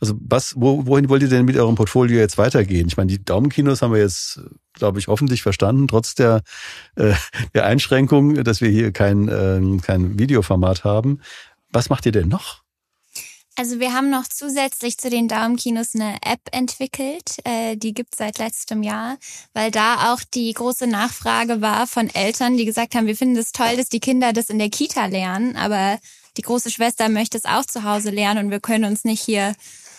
Also 0.00 0.14
was, 0.18 0.54
wo, 0.56 0.86
wohin 0.86 1.08
wollt 1.08 1.22
ihr 1.22 1.28
denn 1.28 1.44
mit 1.44 1.56
eurem 1.56 1.74
Portfolio 1.74 2.18
jetzt 2.18 2.38
weitergehen? 2.38 2.88
Ich 2.88 2.96
meine, 2.96 3.08
die 3.12 3.24
Daumenkinos 3.24 3.82
haben 3.82 3.92
wir 3.92 4.00
jetzt, 4.00 4.40
glaube 4.74 4.98
ich, 4.98 5.08
hoffentlich 5.08 5.42
verstanden, 5.42 5.88
trotz 5.88 6.14
der, 6.14 6.42
äh, 6.96 7.12
der 7.54 7.66
Einschränkung, 7.66 8.42
dass 8.42 8.60
wir 8.60 8.68
hier 8.68 8.92
kein, 8.92 9.28
äh, 9.28 9.60
kein 9.80 10.18
Videoformat 10.18 10.84
haben. 10.84 11.20
Was 11.72 11.88
macht 11.88 12.06
ihr 12.06 12.12
denn 12.12 12.28
noch? 12.28 12.62
Also 13.54 13.80
wir 13.80 13.92
haben 13.92 14.08
noch 14.08 14.26
zusätzlich 14.26 14.96
zu 14.96 15.10
den 15.10 15.28
Daumenkinos 15.28 15.94
eine 15.94 16.16
App 16.22 16.40
entwickelt, 16.52 17.36
äh, 17.44 17.76
die 17.76 17.92
gibt 17.92 18.16
seit 18.16 18.38
letztem 18.38 18.82
Jahr, 18.82 19.18
weil 19.52 19.70
da 19.70 20.12
auch 20.12 20.20
die 20.32 20.52
große 20.54 20.86
Nachfrage 20.86 21.60
war 21.60 21.86
von 21.86 22.08
Eltern, 22.08 22.56
die 22.56 22.64
gesagt 22.64 22.94
haben, 22.94 23.06
wir 23.06 23.16
finden 23.16 23.36
es 23.36 23.52
das 23.52 23.66
toll, 23.66 23.76
dass 23.76 23.90
die 23.90 24.00
Kinder 24.00 24.32
das 24.32 24.48
in 24.48 24.58
der 24.58 24.70
Kita 24.70 25.04
lernen, 25.04 25.56
aber 25.56 25.98
die 26.38 26.42
große 26.42 26.70
Schwester 26.70 27.10
möchte 27.10 27.36
es 27.36 27.44
auch 27.44 27.66
zu 27.66 27.84
Hause 27.84 28.08
lernen 28.08 28.46
und 28.46 28.50
wir 28.50 28.60
können 28.60 28.84
uns 28.84 29.04
nicht 29.04 29.20
hier 29.20 29.54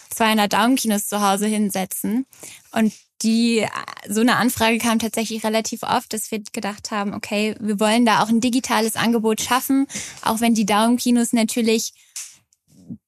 200 0.09 0.51
Daumenkinos 0.51 1.07
zu 1.07 1.21
Hause 1.21 1.45
hinsetzen. 1.45 2.25
Und 2.71 2.91
die, 3.23 3.65
so 4.07 4.21
eine 4.21 4.35
Anfrage 4.35 4.77
kam 4.77 4.99
tatsächlich 4.99 5.43
relativ 5.43 5.83
oft, 5.83 6.13
dass 6.13 6.31
wir 6.31 6.41
gedacht 6.51 6.91
haben, 6.91 7.13
okay, 7.13 7.55
wir 7.59 7.79
wollen 7.79 8.05
da 8.05 8.21
auch 8.21 8.29
ein 8.29 8.41
digitales 8.41 8.95
Angebot 8.95 9.41
schaffen, 9.41 9.87
auch 10.21 10.41
wenn 10.41 10.53
die 10.53 10.65
Daumenkinos 10.65 11.33
natürlich 11.33 11.93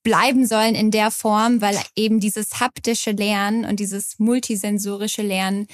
bleiben 0.03 0.45
sollen 0.45 0.75
in 0.75 0.91
der 0.91 1.11
Form, 1.11 1.61
weil 1.61 1.77
eben 1.95 2.19
dieses 2.19 2.59
haptische 2.59 3.11
Lernen 3.11 3.65
und 3.65 3.79
dieses 3.79 4.19
multisensorische 4.19 5.21
Lernen 5.21 5.67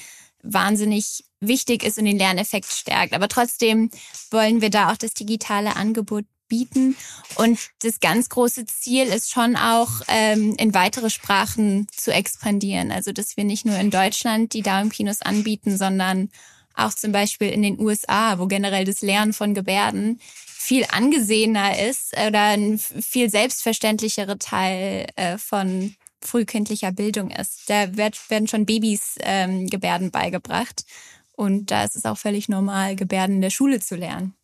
wahnsinnig 0.43 1.23
wichtig 1.39 1.83
ist 1.83 1.97
und 1.97 2.05
den 2.05 2.17
Lerneffekt 2.17 2.71
stärkt. 2.71 3.13
Aber 3.13 3.27
trotzdem 3.27 3.89
wollen 4.31 4.61
wir 4.61 4.69
da 4.69 4.91
auch 4.91 4.97
das 4.97 5.13
digitale 5.13 5.75
Angebot 5.75 6.25
bieten. 6.51 6.97
Und 7.35 7.57
das 7.81 8.01
ganz 8.01 8.27
große 8.27 8.65
Ziel 8.65 9.07
ist 9.07 9.31
schon 9.31 9.55
auch, 9.55 10.01
ähm, 10.09 10.53
in 10.57 10.73
weitere 10.73 11.09
Sprachen 11.09 11.87
zu 11.95 12.13
expandieren. 12.13 12.91
Also, 12.91 13.13
dass 13.13 13.37
wir 13.37 13.45
nicht 13.45 13.65
nur 13.65 13.77
in 13.77 13.89
Deutschland 13.89 14.53
die 14.53 14.61
Daumenkinos 14.61 15.21
anbieten, 15.21 15.77
sondern 15.77 16.29
auch 16.75 16.93
zum 16.93 17.13
Beispiel 17.13 17.49
in 17.49 17.61
den 17.61 17.79
USA, 17.79 18.37
wo 18.37 18.47
generell 18.47 18.85
das 18.85 19.01
Lernen 19.01 19.33
von 19.33 19.53
Gebärden 19.53 20.19
viel 20.45 20.85
angesehener 20.91 21.79
ist 21.89 22.13
oder 22.13 22.43
ein 22.49 22.77
viel 22.77 23.29
selbstverständlichere 23.29 24.37
Teil 24.37 25.07
äh, 25.15 25.37
von 25.37 25.95
frühkindlicher 26.21 26.91
Bildung 26.91 27.31
ist. 27.31 27.69
Da 27.69 27.95
wird, 27.97 28.29
werden 28.29 28.47
schon 28.47 28.65
Babys 28.65 29.15
ähm, 29.21 29.67
Gebärden 29.67 30.11
beigebracht. 30.11 30.85
Und 31.31 31.71
da 31.71 31.83
ist 31.85 31.95
es 31.95 32.05
auch 32.05 32.17
völlig 32.17 32.49
normal, 32.49 32.95
Gebärden 32.95 33.37
in 33.37 33.41
der 33.41 33.49
Schule 33.49 33.79
zu 33.79 33.95
lernen. 33.95 34.35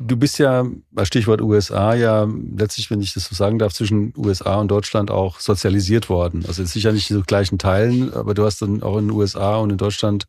Du 0.00 0.16
bist 0.16 0.38
ja, 0.38 0.64
Stichwort 1.02 1.40
USA, 1.40 1.94
ja 1.94 2.28
letztlich, 2.56 2.90
wenn 2.90 3.00
ich 3.00 3.14
das 3.14 3.26
so 3.26 3.34
sagen 3.34 3.58
darf, 3.58 3.72
zwischen 3.72 4.12
USA 4.16 4.56
und 4.56 4.68
Deutschland 4.68 5.10
auch 5.10 5.40
sozialisiert 5.40 6.08
worden. 6.08 6.44
Also 6.46 6.64
sicher 6.64 6.92
nicht 6.92 7.10
in 7.10 7.16
so 7.16 7.22
gleichen 7.22 7.58
Teilen, 7.58 8.12
aber 8.12 8.34
du 8.34 8.44
hast 8.44 8.62
dann 8.62 8.82
auch 8.82 8.96
in 8.98 9.08
den 9.08 9.16
USA 9.16 9.56
und 9.56 9.70
in 9.70 9.76
Deutschland 9.76 10.26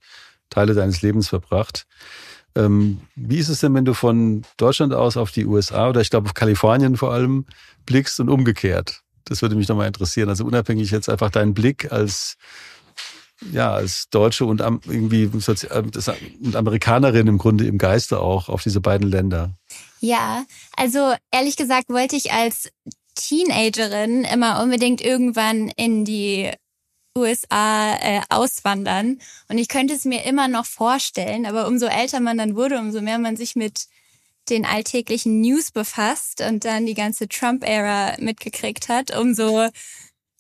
Teile 0.50 0.74
deines 0.74 1.02
Lebens 1.02 1.30
verbracht. 1.30 1.86
Ähm, 2.56 3.02
wie 3.16 3.38
ist 3.38 3.50
es 3.50 3.60
denn, 3.60 3.76
wenn 3.76 3.86
du 3.86 3.94
von 3.94 4.44
Deutschland 4.58 4.94
aus 4.94 5.18
auf 5.18 5.32
die 5.32 5.46
USA 5.46 5.90
oder 5.90 6.02
ich 6.02 6.10
glaube 6.10 6.28
auf 6.28 6.34
Kalifornien 6.34 6.98
vor 6.98 7.14
allem 7.14 7.46
blickst 7.86 8.20
und 8.20 8.30
umgekehrt? 8.30 9.02
Das 9.26 9.44
würde 9.44 9.56
mich 9.56 9.68
nochmal 9.68 9.88
interessieren. 9.88 10.30
Also 10.30 10.46
unabhängig 10.46 10.90
jetzt 10.90 11.10
einfach 11.10 11.30
dein 11.30 11.54
Blick 11.54 11.92
als 11.92 12.38
ja, 13.52 13.72
als 13.72 14.10
Deutsche 14.10 14.46
und 14.46 14.60
irgendwie 14.60 15.26
und 15.28 16.56
Amerikanerin 16.56 17.28
im 17.28 17.38
Grunde 17.38 17.66
im 17.68 17.78
Geiste 17.78 18.20
auch 18.20 18.50
auf 18.50 18.64
diese 18.64 18.82
beiden 18.82 19.08
Länder. 19.08 19.54
Ja, 20.00 20.46
also 20.76 21.14
ehrlich 21.32 21.58
gesagt 21.58 21.90
wollte 21.90 22.16
ich 22.16 22.32
als 22.32 22.70
Teenagerin 23.16 24.24
immer 24.24 24.64
unbedingt 24.64 25.02
irgendwann 25.02 25.70
in 25.76 26.06
die 26.06 26.52
USA 27.18 27.96
äh, 27.96 28.22
auswandern. 28.30 29.20
Und 29.50 29.58
ich 29.58 29.68
könnte 29.68 29.94
es 29.94 30.06
mir 30.06 30.24
immer 30.24 30.48
noch 30.48 30.66
vorstellen, 30.66 31.46
aber 31.46 31.68
umso 31.68 31.88
älter 31.88 32.20
man 32.20 32.38
dann 32.38 32.56
wurde, 32.56 32.80
umso 32.80 33.02
mehr 33.02 33.20
man 33.20 33.36
sich 33.36 33.56
mit 33.56 33.88
den 34.50 34.66
alltäglichen 34.66 35.42
News 35.42 35.72
befasst 35.72 36.42
und 36.42 36.66
dann 36.66 36.86
die 36.86 36.96
ganze 36.96 37.28
Trump-Ära 37.28 38.16
mitgekriegt 38.20 38.90
hat, 38.90 39.16
umso 39.16 39.68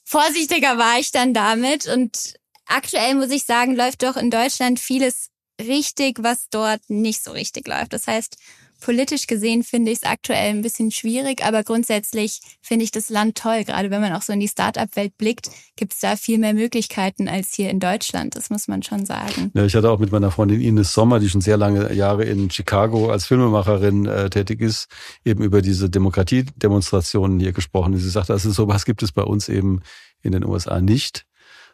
vorsichtiger 0.04 0.78
war 0.78 1.00
ich 1.00 1.12
dann 1.12 1.34
damit. 1.34 1.86
Und 1.88 2.36
aktuell 2.65 3.15
muss 3.15 3.30
ich 3.30 3.43
sagen, 3.43 3.76
läuft 3.76 4.04
doch 4.04 4.15
in 4.15 4.32
Deutschland 4.32 4.80
vieles 4.80 5.30
richtig, 5.62 6.17
was 6.24 6.48
dort 6.50 6.82
nicht 6.89 7.24
so 7.24 7.32
richtig 7.32 7.67
läuft. 7.67 7.93
Das 7.93 8.08
heißt, 8.08 8.38
politisch 8.80 9.28
gesehen 9.28 9.63
finde 9.63 9.92
ich 9.92 10.00
es 10.00 10.04
aktuell 10.04 10.50
ein 10.50 10.62
bisschen 10.62 10.92
schwierig, 10.92 11.44
aber 11.44 11.63
grundsätzlich 11.63 12.42
finde 12.62 12.86
ich 12.86 12.92
das 12.92 13.10
Land 13.10 13.38
toll. 13.38 13.63
Gerade 13.63 13.92
wenn 13.92 14.02
man 14.02 14.13
auch 14.13 14.22
so 14.22 14.34
in 14.34 14.39
die 14.39 14.48
Start-up-Welt 14.48 15.18
blickt, 15.18 15.50
gibt 15.76 15.94
es 15.94 16.00
da 16.00 16.15
viel 16.15 16.38
mehr 16.38 16.54
Möglichkeiten 16.54 17.28
als 17.28 17.54
hier 17.54 17.70
in 17.70 17.80
Deutschland. 17.80 18.36
Das 18.36 18.50
muss 18.50 18.68
man 18.68 18.84
schon 18.84 19.06
sagen. 19.06 19.52
Ja, 19.54 19.65
ich 19.65 19.76
hatte 19.76 19.89
auch 19.89 20.00
mit 20.00 20.12
meiner 20.12 20.32
Freundin 20.32 20.62
Ines 20.62 20.94
Sommer, 20.94 21.20
die 21.20 21.30
schon 21.30 21.42
sehr 21.42 21.58
lange 21.58 21.94
Jahre 21.94 22.26
in 22.26 22.50
Chicago 22.50 23.10
als 23.12 23.26
Filmemacherin 23.26 24.06
äh, 24.06 24.30
tätig 24.30 24.62
ist, 24.62 24.88
eben 25.24 25.44
über 25.44 25.62
diese 25.62 25.89
Demokratiedemonstrationen 25.89 27.39
hier 27.39 27.54
gesprochen. 27.54 27.96
Sie 27.98 28.10
sagte, 28.10 28.34
also 28.34 28.52
sowas 28.52 28.86
gibt 28.86 29.04
es 29.04 29.12
bei 29.12 29.24
uns 29.24 29.50
eben 29.50 29.82
in 30.22 30.32
den 30.32 30.46
USA 30.46 30.82
nicht. 30.82 31.26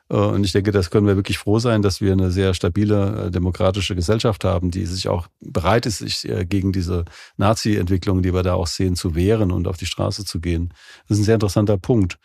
Äh, 0.09 0.15
und 0.15 0.43
ich 0.43 0.51
denke, 0.51 0.71
das 0.71 0.89
können 0.89 1.07
wir 1.07 1.15
wirklich 1.15 1.37
froh 1.37 1.59
sein, 1.59 1.81
dass 1.81 2.01
wir 2.01 2.11
eine 2.11 2.31
sehr 2.31 2.53
stabile 2.53 3.25
äh, 3.27 3.31
demokratische 3.31 3.95
Gesellschaft 3.95 4.43
haben, 4.43 4.71
die 4.71 4.85
sich 4.85 5.07
auch 5.07 5.27
bereit 5.39 5.85
ist, 5.85 5.99
sich 5.99 6.27
äh, 6.27 6.45
gegen 6.45 6.71
diese 6.71 7.05
Nazi-Entwicklung, 7.37 8.21
die 8.21 8.33
wir 8.33 8.43
da 8.43 8.53
auch 8.53 8.67
sehen, 8.67 8.95
zu 8.95 9.15
wehren 9.15 9.51
und 9.51 9.67
auf 9.67 9.77
die 9.77 9.85
Straße 9.85 10.25
zu 10.25 10.39
gehen. 10.39 10.73
Das 11.07 11.17
ist 11.17 11.23
ein 11.23 11.25
sehr 11.25 11.35
interessanter 11.35 11.77
Punkt. 11.77 12.17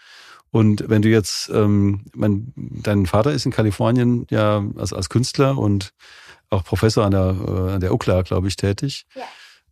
Und 0.51 0.89
wenn 0.89 1.03
du 1.03 1.09
jetzt, 1.09 1.49
ähm, 1.55 2.07
mein, 2.15 2.53
dein 2.57 3.07
Vater 3.07 3.33
ist 3.33 3.47
in 3.47 3.53
Kalifornien 3.53 4.27
ja 4.31 4.65
als, 4.77 4.93
als 4.93 5.09
Künstler 5.09 5.57
und 5.57 5.93
auch 6.51 6.65
Professor 6.65 7.05
an 7.05 7.13
der, 7.13 7.37
äh, 7.47 7.73
an 7.75 7.81
der 7.81 7.95
UCLA, 7.95 8.23
glaube 8.23 8.49
ich, 8.49 8.57
tätig. 8.57 9.07
Ja. 9.15 9.23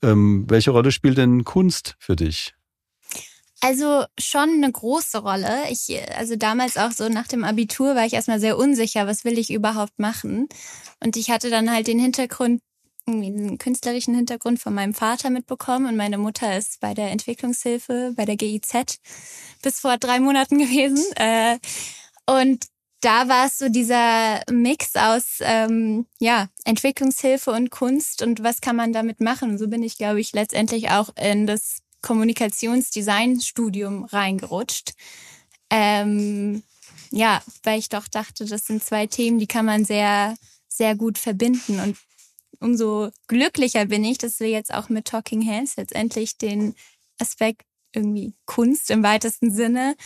Ähm, 0.01 0.45
welche 0.49 0.71
Rolle 0.71 0.93
spielt 0.93 1.19
denn 1.19 1.43
Kunst 1.43 1.97
für 1.99 2.15
dich? 2.15 2.55
Also 3.61 4.05
schon 4.19 4.51
eine 4.51 4.71
große 4.71 5.19
Rolle. 5.19 5.69
Ich, 5.71 5.91
also 6.17 6.37
damals 6.37 6.77
auch 6.77 6.93
so 6.93 7.09
nach 7.09 7.27
dem 7.27 7.43
Abitur 7.43 7.97
war 7.97 8.07
ich 8.07 8.13
erstmal 8.13 8.39
sehr 8.39 8.57
unsicher, 8.57 9.07
was 9.07 9.25
will 9.25 9.39
ich 9.39 9.51
überhaupt 9.51 9.99
machen. 9.99 10.49
Und 11.01 11.17
ich 11.17 11.31
hatte 11.31 11.51
dann 11.51 11.71
halt 11.71 11.89
den 11.89 11.99
Hintergrund, 11.99 12.63
einen 13.07 13.59
künstlerischen 13.59 14.15
Hintergrund 14.15 14.61
von 14.61 14.75
meinem 14.75 14.95
Vater 14.95 15.31
mitbekommen 15.31 15.87
und 15.87 15.97
meine 15.97 16.19
Mutter 16.19 16.57
ist 16.57 16.81
bei 16.81 16.95
der 16.95 17.11
Entwicklungshilfe, 17.11 18.13
bei 18.17 18.25
der 18.27 18.37
GIZ 18.37 18.99
bis 19.63 19.81
vor 19.81 19.97
drei 19.99 20.21
Monaten 20.21 20.59
gewesen. 20.59 21.05
Äh, 21.17 21.59
und 22.27 22.67
da 23.01 23.29
war 23.29 23.47
es 23.47 23.59
so 23.59 23.69
dieser 23.69 24.43
Mix 24.51 24.95
aus 24.95 25.39
ähm, 25.41 26.07
ja 26.19 26.49
Entwicklungshilfe 26.65 27.51
und 27.51 27.71
Kunst 27.71 28.23
und 28.23 28.43
was 28.43 28.61
kann 28.61 28.77
man 28.77 28.93
damit 28.93 29.21
machen. 29.21 29.59
So 29.59 29.69
bin 29.69 29.83
ich, 29.83 29.99
glaube 29.99 30.21
ich, 30.21 30.33
letztendlich 30.33 30.91
auch 30.91 31.11
in 31.17 31.47
das 31.47 31.79
Kommunikationsdesign-Studium 32.03 34.05
reingerutscht. 34.05 34.95
Ähm, 35.71 36.63
ja, 37.11 37.43
weil 37.63 37.79
ich 37.79 37.89
doch 37.89 38.09
dachte, 38.09 38.45
das 38.45 38.67
sind 38.67 38.85
zwei 38.85 39.07
Themen, 39.07 39.39
die 39.39 39.47
kann 39.47 39.65
man 39.65 39.85
sehr, 39.85 40.37
sehr 40.69 40.95
gut 40.95 41.19
verbinden. 41.19 41.81
Und 41.81 41.97
umso 42.61 43.11
glücklicher 43.27 43.87
bin 43.87 44.05
ich, 44.05 44.19
dass 44.19 44.41
wir 44.41 44.49
jetzt 44.49 44.73
auch 44.73 44.89
mit 44.89 45.07
Talking 45.07 45.47
Hands 45.47 45.75
letztendlich 45.77 46.39
den 46.39 46.75
Aspekt 47.19 47.63
irgendwie 47.95 48.35
Kunst 48.45 48.91
im 48.91 49.03
weitesten 49.03 49.51
Sinne 49.51 49.97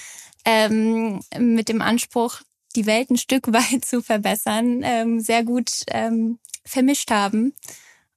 ähm, 0.44 1.20
mit 1.36 1.68
dem 1.68 1.82
Anspruch, 1.82 2.40
die 2.76 2.86
Welt 2.86 3.10
ein 3.10 3.18
Stück 3.18 3.52
weit 3.52 3.84
zu 3.84 4.02
verbessern, 4.02 4.82
ähm, 4.84 5.20
sehr 5.20 5.44
gut 5.44 5.70
ähm, 5.88 6.38
vermischt 6.64 7.10
haben. 7.10 7.54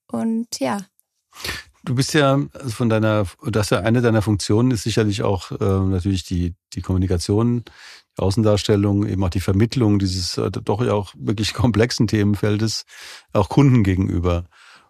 Und 0.08 0.60
ja. 0.60 0.86
Du 1.86 1.94
bist 1.94 2.16
ja 2.16 2.40
also 2.54 2.70
von 2.72 2.90
deiner, 2.90 3.28
das 3.46 3.70
ja 3.70 3.80
eine 3.80 4.02
deiner 4.02 4.24
Funktionen 4.24 4.72
ist 4.72 4.84
sicherlich 4.84 5.22
auch 5.22 5.52
äh, 5.52 5.56
natürlich 5.64 6.24
die, 6.24 6.56
die 6.74 6.82
Kommunikation, 6.82 7.64
die 8.18 8.22
Außendarstellung, 8.22 9.06
eben 9.06 9.24
auch 9.24 9.30
die 9.30 9.40
Vermittlung 9.40 10.00
dieses 10.00 10.38
äh, 10.40 10.50
doch 10.50 10.84
ja 10.84 10.94
auch 10.94 11.14
wirklich 11.16 11.54
komplexen 11.54 12.08
Themenfeldes 12.08 12.86
auch 13.34 13.50
Kunden 13.50 13.84
gegenüber. 13.84 14.46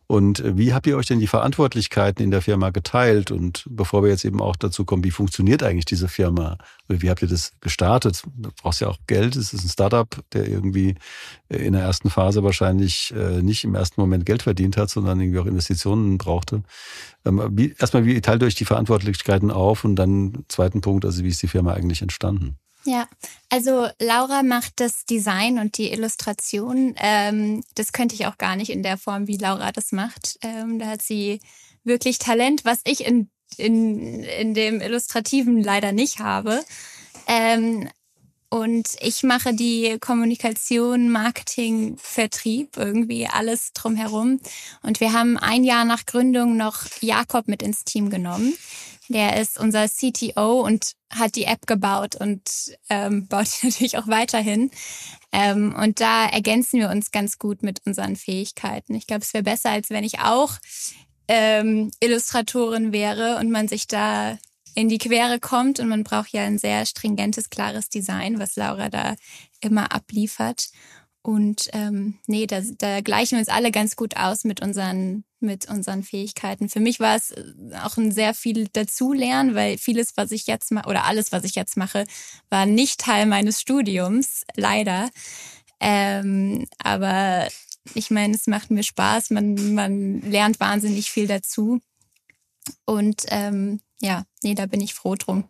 Und 0.07 0.39
äh, 0.39 0.57
wie 0.57 0.73
habt 0.73 0.87
ihr 0.87 0.97
euch 0.97 1.07
denn 1.07 1.19
die 1.19 1.27
Verantwortlichkeiten 1.27 2.23
in 2.23 2.31
der 2.31 2.41
Firma 2.41 2.69
geteilt? 2.69 3.31
Und 3.31 3.65
bevor 3.69 4.03
wir 4.03 4.09
jetzt 4.09 4.25
eben 4.25 4.41
auch 4.41 4.55
dazu 4.55 4.85
kommen, 4.85 5.03
wie 5.03 5.11
funktioniert 5.11 5.63
eigentlich 5.63 5.85
diese 5.85 6.07
Firma? 6.07 6.57
Wie 6.87 7.09
habt 7.09 7.21
ihr 7.21 7.27
das 7.27 7.53
gestartet? 7.61 8.23
Du 8.35 8.49
brauchst 8.61 8.81
ja 8.81 8.87
auch 8.87 8.97
Geld. 9.07 9.35
Es 9.35 9.53
ist 9.53 9.63
ein 9.63 9.69
Startup, 9.69 10.07
der 10.33 10.47
irgendwie 10.47 10.95
äh, 11.49 11.57
in 11.57 11.73
der 11.73 11.81
ersten 11.81 12.09
Phase 12.09 12.43
wahrscheinlich 12.43 13.13
äh, 13.15 13.41
nicht 13.41 13.63
im 13.63 13.75
ersten 13.75 13.99
Moment 13.99 14.25
Geld 14.25 14.43
verdient 14.43 14.77
hat, 14.77 14.89
sondern 14.89 15.19
irgendwie 15.19 15.39
auch 15.39 15.47
Investitionen 15.47 16.17
brauchte. 16.17 16.63
Ähm, 17.25 17.41
wie, 17.51 17.73
erstmal, 17.79 18.05
wie 18.05 18.21
teilt 18.21 18.43
ihr 18.43 18.47
euch 18.47 18.55
die 18.55 18.65
Verantwortlichkeiten 18.65 19.49
auf? 19.51 19.83
Und 19.83 19.95
dann 19.95 20.45
zweiten 20.47 20.81
Punkt, 20.81 21.05
also 21.05 21.23
wie 21.23 21.29
ist 21.29 21.41
die 21.41 21.47
Firma 21.47 21.73
eigentlich 21.73 22.01
entstanden? 22.01 22.57
Ja, 22.87 23.07
also 23.49 23.87
Laura 23.99 24.43
macht 24.43 24.79
das 24.79 25.05
Design 25.05 25.57
und 25.57 25.77
die 25.79 25.91
Illustration. 25.91 26.93
Ähm, 26.97 27.63
das 27.73 27.93
könnte 27.93 28.13
ich 28.13 28.27
auch 28.27 28.37
gar 28.37 28.55
nicht 28.55 28.69
in 28.69 28.83
der 28.83 28.97
Form, 28.97 29.27
wie 29.27 29.37
Laura 29.37 29.71
das 29.71 29.91
macht. 29.91 30.37
Ähm, 30.43 30.77
da 30.77 30.87
hat 30.87 31.01
sie 31.01 31.39
wirklich 31.83 32.19
Talent, 32.19 32.63
was 32.63 32.81
ich 32.85 33.05
in, 33.05 33.29
in, 33.57 34.23
in 34.23 34.53
dem 34.53 34.81
Illustrativen 34.81 35.63
leider 35.63 35.93
nicht 35.93 36.19
habe. 36.19 36.63
Ähm, 37.27 37.89
und 38.55 38.95
ich 39.01 39.23
mache 39.23 39.53
die 39.53 39.97
Kommunikation, 39.99 41.09
Marketing, 41.09 41.97
Vertrieb, 41.97 42.77
irgendwie 42.77 43.27
alles 43.27 43.73
drumherum. 43.73 44.39
Und 44.81 45.01
wir 45.01 45.11
haben 45.11 45.37
ein 45.37 45.65
Jahr 45.65 45.83
nach 45.83 46.05
Gründung 46.05 46.55
noch 46.55 46.85
Jakob 47.01 47.49
mit 47.49 47.61
ins 47.61 47.83
Team 47.83 48.09
genommen. 48.09 48.53
Der 49.09 49.41
ist 49.41 49.59
unser 49.59 49.89
CTO 49.89 50.61
und 50.61 50.93
hat 51.09 51.35
die 51.35 51.43
App 51.43 51.67
gebaut 51.67 52.15
und 52.15 52.41
ähm, 52.89 53.27
baut 53.29 53.47
die 53.61 53.65
natürlich 53.67 53.97
auch 53.97 54.07
weiterhin. 54.07 54.71
Ähm, 55.33 55.75
und 55.77 55.99
da 55.99 56.25
ergänzen 56.25 56.79
wir 56.79 56.89
uns 56.89 57.11
ganz 57.11 57.37
gut 57.37 57.61
mit 57.61 57.81
unseren 57.85 58.15
Fähigkeiten. 58.15 58.95
Ich 58.95 59.05
glaube, 59.05 59.23
es 59.23 59.33
wäre 59.33 59.43
besser, 59.43 59.71
als 59.71 59.89
wenn 59.89 60.05
ich 60.05 60.19
auch 60.19 60.53
ähm, 61.27 61.91
Illustratorin 61.99 62.93
wäre 62.93 63.35
und 63.37 63.51
man 63.51 63.67
sich 63.67 63.87
da 63.87 64.37
in 64.75 64.89
die 64.89 64.97
Quere 64.97 65.39
kommt 65.39 65.79
und 65.79 65.87
man 65.87 66.03
braucht 66.03 66.31
ja 66.31 66.43
ein 66.43 66.59
sehr 66.59 66.85
stringentes, 66.85 67.49
klares 67.49 67.89
Design, 67.89 68.39
was 68.39 68.55
Laura 68.55 68.89
da 68.89 69.15
immer 69.61 69.91
abliefert. 69.91 70.69
Und 71.21 71.69
ähm, 71.73 72.19
nee, 72.27 72.45
da, 72.45 72.61
da 72.77 73.01
gleichen 73.01 73.31
wir 73.31 73.39
uns 73.39 73.49
alle 73.49 73.71
ganz 73.71 73.95
gut 73.95 74.15
aus 74.15 74.43
mit 74.43 74.61
unseren, 74.61 75.23
mit 75.39 75.67
unseren 75.67 76.03
Fähigkeiten. 76.03 76.69
Für 76.69 76.79
mich 76.79 76.99
war 76.99 77.15
es 77.15 77.31
äh, 77.31 77.43
auch 77.83 77.97
ein 77.97 78.11
sehr 78.11 78.35
viel 78.35 78.67
dazulernen, 78.67 79.55
weil 79.55 79.79
vieles, 79.79 80.17
was 80.17 80.29
ich 80.29 80.45
jetzt 80.45 80.71
mache, 80.71 80.87
oder 80.87 81.05
alles, 81.05 81.31
was 81.31 81.43
ich 81.43 81.55
jetzt 81.55 81.77
mache, 81.77 82.05
war 82.49 82.67
nicht 82.67 82.99
Teil 82.99 83.25
meines 83.25 83.59
Studiums, 83.59 84.43
leider. 84.55 85.09
Ähm, 85.79 86.67
aber 86.77 87.47
ich 87.95 88.11
meine, 88.11 88.35
es 88.35 88.45
macht 88.45 88.69
mir 88.69 88.83
Spaß, 88.83 89.31
man, 89.31 89.73
man 89.73 90.21
lernt 90.21 90.59
wahnsinnig 90.59 91.09
viel 91.09 91.25
dazu. 91.25 91.79
Und 92.85 93.23
ähm, 93.29 93.79
ja, 94.01 94.23
nee, 94.43 94.55
da 94.55 94.65
bin 94.65 94.81
ich 94.81 94.93
froh 94.93 95.15
drum. 95.15 95.45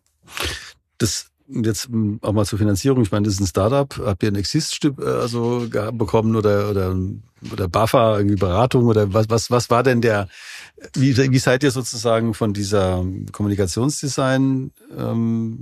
Das 0.98 1.32
jetzt 1.48 1.90
auch 2.22 2.34
mal 2.34 2.46
zur 2.46 2.60
Finanzierung. 2.60 3.02
Ich 3.04 3.12
meine, 3.12 3.26
das 3.26 3.36
ist 3.36 3.40
ein 3.40 3.48
Startup. 3.48 3.96
Habt 4.00 4.24
ihr 4.24 4.32
ein 4.32 4.36
Exist 4.36 4.84
äh, 4.84 5.04
also 5.04 5.68
bekommen 5.94 6.36
oder 6.36 6.70
oder 6.70 6.96
oder 7.52 7.68
BAFA 7.68 8.18
irgendwie 8.18 8.38
Beratung 8.38 8.86
oder 8.86 9.14
was 9.14 9.30
was 9.30 9.52
was 9.52 9.70
war 9.70 9.84
denn 9.84 10.02
der? 10.02 10.28
Wie 10.96 11.16
wie 11.16 11.40
seid 11.40 11.64
ihr 11.64 11.72
sozusagen 11.72 12.34
von 12.34 12.54
dieser 12.54 13.06
Kommunikationsdesign 13.32 14.72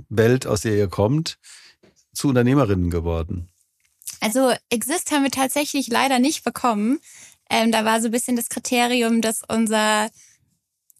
Welt, 0.08 0.46
aus 0.46 0.62
der 0.62 0.76
ihr 0.76 0.88
kommt, 0.88 1.38
zu 2.12 2.28
Unternehmerinnen 2.28 2.90
geworden? 2.90 3.48
Also 4.20 4.52
Exist 4.70 5.10
haben 5.12 5.24
wir 5.24 5.30
tatsächlich 5.30 5.88
leider 5.88 6.18
nicht 6.18 6.44
bekommen. 6.44 6.98
Ähm, 7.50 7.72
da 7.72 7.84
war 7.84 8.00
so 8.00 8.08
ein 8.08 8.10
bisschen 8.10 8.36
das 8.36 8.48
Kriterium, 8.48 9.20
dass 9.20 9.42
unser 9.46 10.08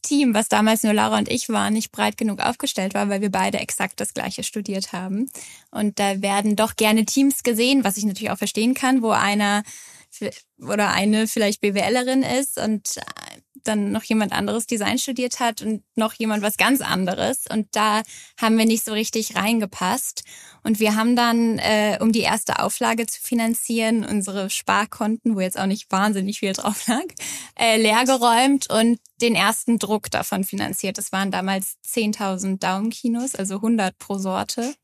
Team, 0.04 0.34
was 0.34 0.48
damals 0.48 0.82
nur 0.82 0.92
Laura 0.92 1.18
und 1.18 1.28
ich 1.28 1.48
waren, 1.48 1.72
nicht 1.72 1.90
breit 1.90 2.16
genug 2.16 2.40
aufgestellt 2.40 2.94
war, 2.94 3.08
weil 3.08 3.20
wir 3.20 3.30
beide 3.30 3.58
exakt 3.58 3.98
das 4.00 4.14
Gleiche 4.14 4.44
studiert 4.44 4.92
haben. 4.92 5.28
Und 5.70 5.98
da 5.98 6.22
werden 6.22 6.54
doch 6.54 6.76
gerne 6.76 7.04
Teams 7.04 7.42
gesehen, 7.42 7.82
was 7.82 7.96
ich 7.96 8.04
natürlich 8.04 8.30
auch 8.30 8.38
verstehen 8.38 8.74
kann, 8.74 9.02
wo 9.02 9.10
einer 9.10 9.62
oder 10.60 10.92
eine 10.92 11.26
vielleicht 11.26 11.60
BWLerin 11.60 12.22
ist 12.22 12.58
und 12.58 13.00
dann 13.64 13.92
noch 13.92 14.04
jemand 14.04 14.32
anderes 14.32 14.66
Design 14.66 14.98
studiert 14.98 15.40
hat 15.40 15.62
und 15.62 15.82
noch 15.96 16.14
jemand 16.14 16.42
was 16.42 16.56
ganz 16.56 16.80
anderes. 16.80 17.44
Und 17.50 17.68
da 17.72 18.02
haben 18.40 18.56
wir 18.58 18.66
nicht 18.66 18.84
so 18.84 18.92
richtig 18.92 19.36
reingepasst. 19.36 20.24
Und 20.62 20.80
wir 20.80 20.96
haben 20.96 21.16
dann, 21.16 21.58
äh, 21.58 21.98
um 22.00 22.12
die 22.12 22.20
erste 22.20 22.60
Auflage 22.60 23.06
zu 23.06 23.20
finanzieren, 23.20 24.04
unsere 24.04 24.50
Sparkonten, 24.50 25.34
wo 25.34 25.40
jetzt 25.40 25.58
auch 25.58 25.66
nicht 25.66 25.90
wahnsinnig 25.90 26.38
viel 26.38 26.52
drauf 26.52 26.86
lag, 26.86 27.04
äh, 27.58 27.76
leergeräumt 27.76 28.70
und 28.70 28.98
den 29.20 29.34
ersten 29.34 29.78
Druck 29.78 30.10
davon 30.10 30.44
finanziert. 30.44 30.98
Das 30.98 31.12
waren 31.12 31.30
damals 31.30 31.76
10.000 31.82 32.62
Daumenkinos, 32.62 33.34
also 33.34 33.56
100 33.56 33.98
pro 33.98 34.18
Sorte. 34.18 34.74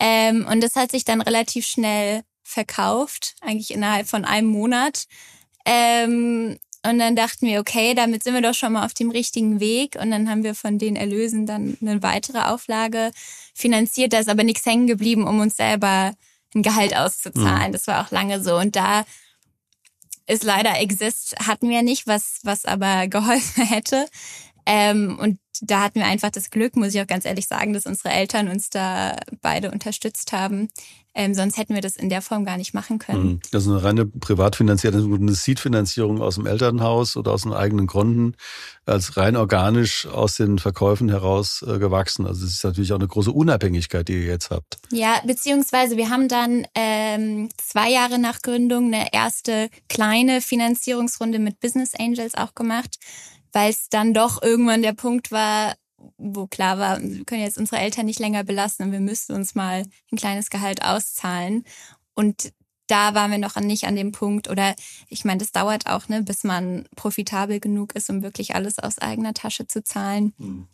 Ähm, 0.00 0.46
und 0.50 0.62
das 0.62 0.76
hat 0.76 0.90
sich 0.90 1.04
dann 1.04 1.20
relativ 1.20 1.66
schnell 1.66 2.22
verkauft, 2.42 3.34
eigentlich 3.40 3.70
innerhalb 3.70 4.08
von 4.08 4.24
einem 4.24 4.48
Monat. 4.48 5.06
Ähm, 5.64 6.58
und 6.84 6.98
dann 6.98 7.14
dachten 7.14 7.46
wir, 7.46 7.60
okay, 7.60 7.94
damit 7.94 8.24
sind 8.24 8.34
wir 8.34 8.42
doch 8.42 8.54
schon 8.54 8.72
mal 8.72 8.84
auf 8.84 8.92
dem 8.92 9.10
richtigen 9.10 9.60
Weg. 9.60 9.96
Und 10.00 10.10
dann 10.10 10.28
haben 10.28 10.42
wir 10.42 10.54
von 10.54 10.78
den 10.78 10.96
Erlösen 10.96 11.46
dann 11.46 11.78
eine 11.80 12.02
weitere 12.02 12.40
Auflage 12.40 13.12
finanziert. 13.54 14.12
Da 14.12 14.18
ist 14.18 14.28
aber 14.28 14.42
nichts 14.42 14.66
hängen 14.66 14.88
geblieben, 14.88 15.28
um 15.28 15.38
uns 15.38 15.56
selber 15.56 16.14
ein 16.54 16.62
Gehalt 16.62 16.96
auszuzahlen. 16.96 17.68
Mhm. 17.68 17.72
Das 17.72 17.86
war 17.86 18.04
auch 18.04 18.10
lange 18.10 18.42
so. 18.42 18.56
Und 18.56 18.74
da 18.74 19.04
ist 20.26 20.42
leider 20.42 20.80
Exist 20.80 21.36
hatten 21.46 21.68
wir 21.68 21.82
nicht, 21.82 22.08
was, 22.08 22.40
was 22.42 22.64
aber 22.64 23.06
geholfen 23.08 23.64
hätte. 23.64 24.06
Ähm, 24.66 25.18
und 25.20 25.38
da 25.60 25.82
hatten 25.82 25.96
wir 25.96 26.06
einfach 26.06 26.30
das 26.30 26.50
Glück, 26.50 26.76
muss 26.76 26.94
ich 26.94 27.00
auch 27.00 27.06
ganz 27.06 27.24
ehrlich 27.24 27.46
sagen, 27.46 27.72
dass 27.72 27.86
unsere 27.86 28.10
Eltern 28.10 28.48
uns 28.48 28.70
da 28.70 29.16
beide 29.40 29.70
unterstützt 29.70 30.32
haben. 30.32 30.68
Ähm, 31.14 31.34
sonst 31.34 31.58
hätten 31.58 31.74
wir 31.74 31.82
das 31.82 31.96
in 31.96 32.08
der 32.08 32.22
Form 32.22 32.46
gar 32.46 32.56
nicht 32.56 32.72
machen 32.72 32.98
können. 32.98 33.22
Hm. 33.22 33.40
Das 33.50 33.64
ist 33.64 33.68
eine 33.68 33.84
reine 33.84 34.06
privatfinanzierte, 34.06 34.96
eine 34.96 35.34
Seed-Finanzierung 35.34 36.22
aus 36.22 36.36
dem 36.36 36.46
Elternhaus 36.46 37.18
oder 37.18 37.32
aus 37.32 37.42
den 37.42 37.52
eigenen 37.52 37.86
Gründen, 37.86 38.34
als 38.86 39.18
rein 39.18 39.36
organisch 39.36 40.06
aus 40.06 40.36
den 40.36 40.58
Verkäufen 40.58 41.10
heraus 41.10 41.62
äh, 41.68 41.78
gewachsen. 41.78 42.26
Also 42.26 42.46
es 42.46 42.52
ist 42.52 42.64
natürlich 42.64 42.92
auch 42.92 42.98
eine 42.98 43.08
große 43.08 43.30
Unabhängigkeit, 43.30 44.08
die 44.08 44.14
ihr 44.14 44.26
jetzt 44.26 44.50
habt. 44.50 44.78
Ja, 44.90 45.20
beziehungsweise 45.26 45.98
wir 45.98 46.08
haben 46.08 46.28
dann 46.28 46.66
ähm, 46.74 47.50
zwei 47.58 47.90
Jahre 47.90 48.18
nach 48.18 48.40
Gründung 48.40 48.86
eine 48.86 49.12
erste 49.12 49.68
kleine 49.90 50.40
Finanzierungsrunde 50.40 51.38
mit 51.38 51.60
Business 51.60 51.92
Angels 51.94 52.34
auch 52.34 52.54
gemacht 52.54 52.96
weil 53.52 53.70
es 53.70 53.88
dann 53.88 54.14
doch 54.14 54.42
irgendwann 54.42 54.82
der 54.82 54.94
Punkt 54.94 55.30
war, 55.30 55.74
wo 56.16 56.46
klar 56.46 56.78
war, 56.78 57.00
wir 57.00 57.24
können 57.24 57.42
jetzt 57.42 57.58
unsere 57.58 57.80
Eltern 57.80 58.06
nicht 58.06 58.18
länger 58.18 58.44
belasten 58.44 58.84
und 58.84 58.92
wir 58.92 59.00
müssten 59.00 59.34
uns 59.34 59.54
mal 59.54 59.84
ein 60.10 60.18
kleines 60.18 60.50
Gehalt 60.50 60.82
auszahlen. 60.82 61.64
Und 62.14 62.52
da 62.88 63.14
waren 63.14 63.30
wir 63.30 63.38
noch 63.38 63.56
nicht 63.56 63.84
an 63.84 63.96
dem 63.96 64.12
Punkt, 64.12 64.50
oder 64.50 64.74
ich 65.08 65.24
meine, 65.24 65.38
das 65.38 65.52
dauert 65.52 65.86
auch, 65.86 66.08
ne, 66.08 66.22
bis 66.22 66.44
man 66.44 66.84
profitabel 66.96 67.60
genug 67.60 67.94
ist, 67.94 68.10
um 68.10 68.22
wirklich 68.22 68.54
alles 68.54 68.78
aus 68.78 68.98
eigener 68.98 69.34
Tasche 69.34 69.66
zu 69.66 69.82
zahlen. 69.82 70.34
Mhm. 70.38 70.68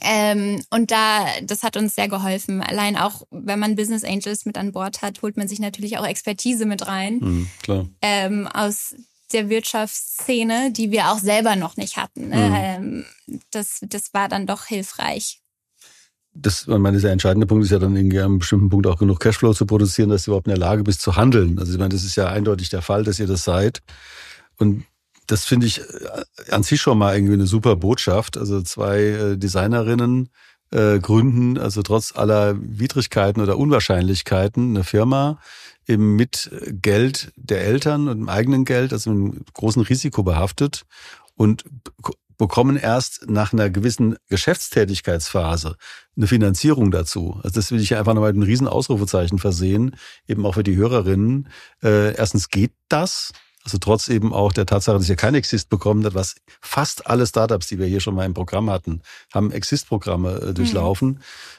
Ähm, 0.00 0.62
und 0.70 0.90
da, 0.90 1.26
das 1.42 1.62
hat 1.62 1.76
uns 1.76 1.94
sehr 1.94 2.08
geholfen. 2.08 2.60
Allein 2.60 2.96
auch, 2.96 3.22
wenn 3.30 3.60
man 3.60 3.76
Business 3.76 4.02
Angels 4.02 4.44
mit 4.44 4.58
an 4.58 4.72
Bord 4.72 5.02
hat, 5.02 5.22
holt 5.22 5.36
man 5.36 5.46
sich 5.46 5.60
natürlich 5.60 5.98
auch 5.98 6.06
Expertise 6.06 6.66
mit 6.66 6.86
rein. 6.86 7.18
Mhm, 7.20 7.48
klar. 7.62 7.86
Ähm, 8.02 8.48
aus 8.48 8.96
der 9.32 9.48
Wirtschaftsszene, 9.48 10.72
die 10.72 10.90
wir 10.90 11.10
auch 11.10 11.18
selber 11.18 11.56
noch 11.56 11.76
nicht 11.76 11.96
hatten. 11.96 12.28
Ne? 12.28 12.36
Mhm. 12.36 12.54
Ähm, 12.54 13.04
das, 13.50 13.80
das 13.82 14.12
war 14.14 14.28
dann 14.28 14.46
doch 14.46 14.66
hilfreich. 14.66 15.40
Das, 16.36 16.62
ich 16.62 16.68
meine, 16.68 17.00
der 17.00 17.12
entscheidende 17.12 17.46
Punkt 17.46 17.64
ist 17.64 17.70
ja 17.70 17.78
dann 17.78 17.94
irgendwie 17.94 18.18
an 18.18 18.24
einem 18.24 18.38
bestimmten 18.40 18.68
Punkt 18.68 18.86
auch 18.88 18.98
genug 18.98 19.20
Cashflow 19.20 19.54
zu 19.54 19.66
produzieren, 19.66 20.10
dass 20.10 20.24
du 20.24 20.32
überhaupt 20.32 20.48
in 20.48 20.54
der 20.54 20.58
Lage 20.58 20.82
bist 20.82 21.00
zu 21.00 21.14
handeln. 21.16 21.58
Also 21.58 21.72
ich 21.72 21.78
meine, 21.78 21.90
das 21.90 22.02
ist 22.02 22.16
ja 22.16 22.26
eindeutig 22.26 22.70
der 22.70 22.82
Fall, 22.82 23.04
dass 23.04 23.20
ihr 23.20 23.28
das 23.28 23.44
seid. 23.44 23.82
Und 24.58 24.84
das 25.26 25.44
finde 25.44 25.66
ich 25.66 25.80
äh, 25.80 26.50
an 26.50 26.64
sich 26.64 26.80
schon 26.80 26.98
mal 26.98 27.14
irgendwie 27.14 27.34
eine 27.34 27.46
super 27.46 27.76
Botschaft. 27.76 28.36
Also 28.36 28.62
zwei 28.62 29.00
äh, 29.00 29.38
Designerinnen 29.38 30.30
äh, 30.72 30.98
gründen, 30.98 31.56
also 31.56 31.82
trotz 31.82 32.14
aller 32.16 32.56
Widrigkeiten 32.58 33.40
oder 33.40 33.56
Unwahrscheinlichkeiten, 33.56 34.70
eine 34.70 34.84
Firma, 34.84 35.38
eben 35.86 36.16
mit 36.16 36.50
Geld 36.82 37.32
der 37.36 37.62
Eltern 37.62 38.08
und 38.08 38.18
dem 38.18 38.28
eigenen 38.28 38.64
Geld, 38.64 38.92
also 38.92 39.10
einem 39.10 39.44
großen 39.52 39.82
Risiko 39.82 40.22
behaftet 40.22 40.84
und 41.34 41.64
bekommen 42.36 42.76
erst 42.76 43.28
nach 43.30 43.52
einer 43.52 43.70
gewissen 43.70 44.16
Geschäftstätigkeitsphase 44.28 45.76
eine 46.16 46.26
Finanzierung 46.26 46.90
dazu. 46.90 47.40
Also 47.42 47.54
das 47.54 47.70
will 47.70 47.80
ich 47.80 47.94
einfach 47.96 48.14
nochmal 48.14 48.32
mit 48.32 48.42
einem 48.42 48.50
riesen 48.50 48.68
Ausrufezeichen 48.68 49.38
versehen, 49.38 49.96
eben 50.26 50.44
auch 50.44 50.54
für 50.54 50.64
die 50.64 50.76
Hörerinnen. 50.76 51.48
Äh, 51.82 52.14
erstens 52.14 52.48
geht 52.48 52.72
das, 52.88 53.32
also 53.64 53.78
trotz 53.78 54.08
eben 54.08 54.34
auch 54.34 54.52
der 54.52 54.66
Tatsache, 54.66 54.98
dass 54.98 55.08
ihr 55.08 55.16
kein 55.16 55.34
Exist 55.34 55.70
bekommen 55.70 56.04
hat, 56.04 56.14
was 56.14 56.36
fast 56.60 57.06
alle 57.06 57.26
Startups, 57.26 57.66
die 57.66 57.78
wir 57.78 57.86
hier 57.86 58.00
schon 58.00 58.14
mal 58.14 58.26
im 58.26 58.34
Programm 58.34 58.68
hatten, 58.68 59.00
haben 59.32 59.50
Exist-Programme 59.50 60.32
äh, 60.32 60.54
durchlaufen. 60.54 61.08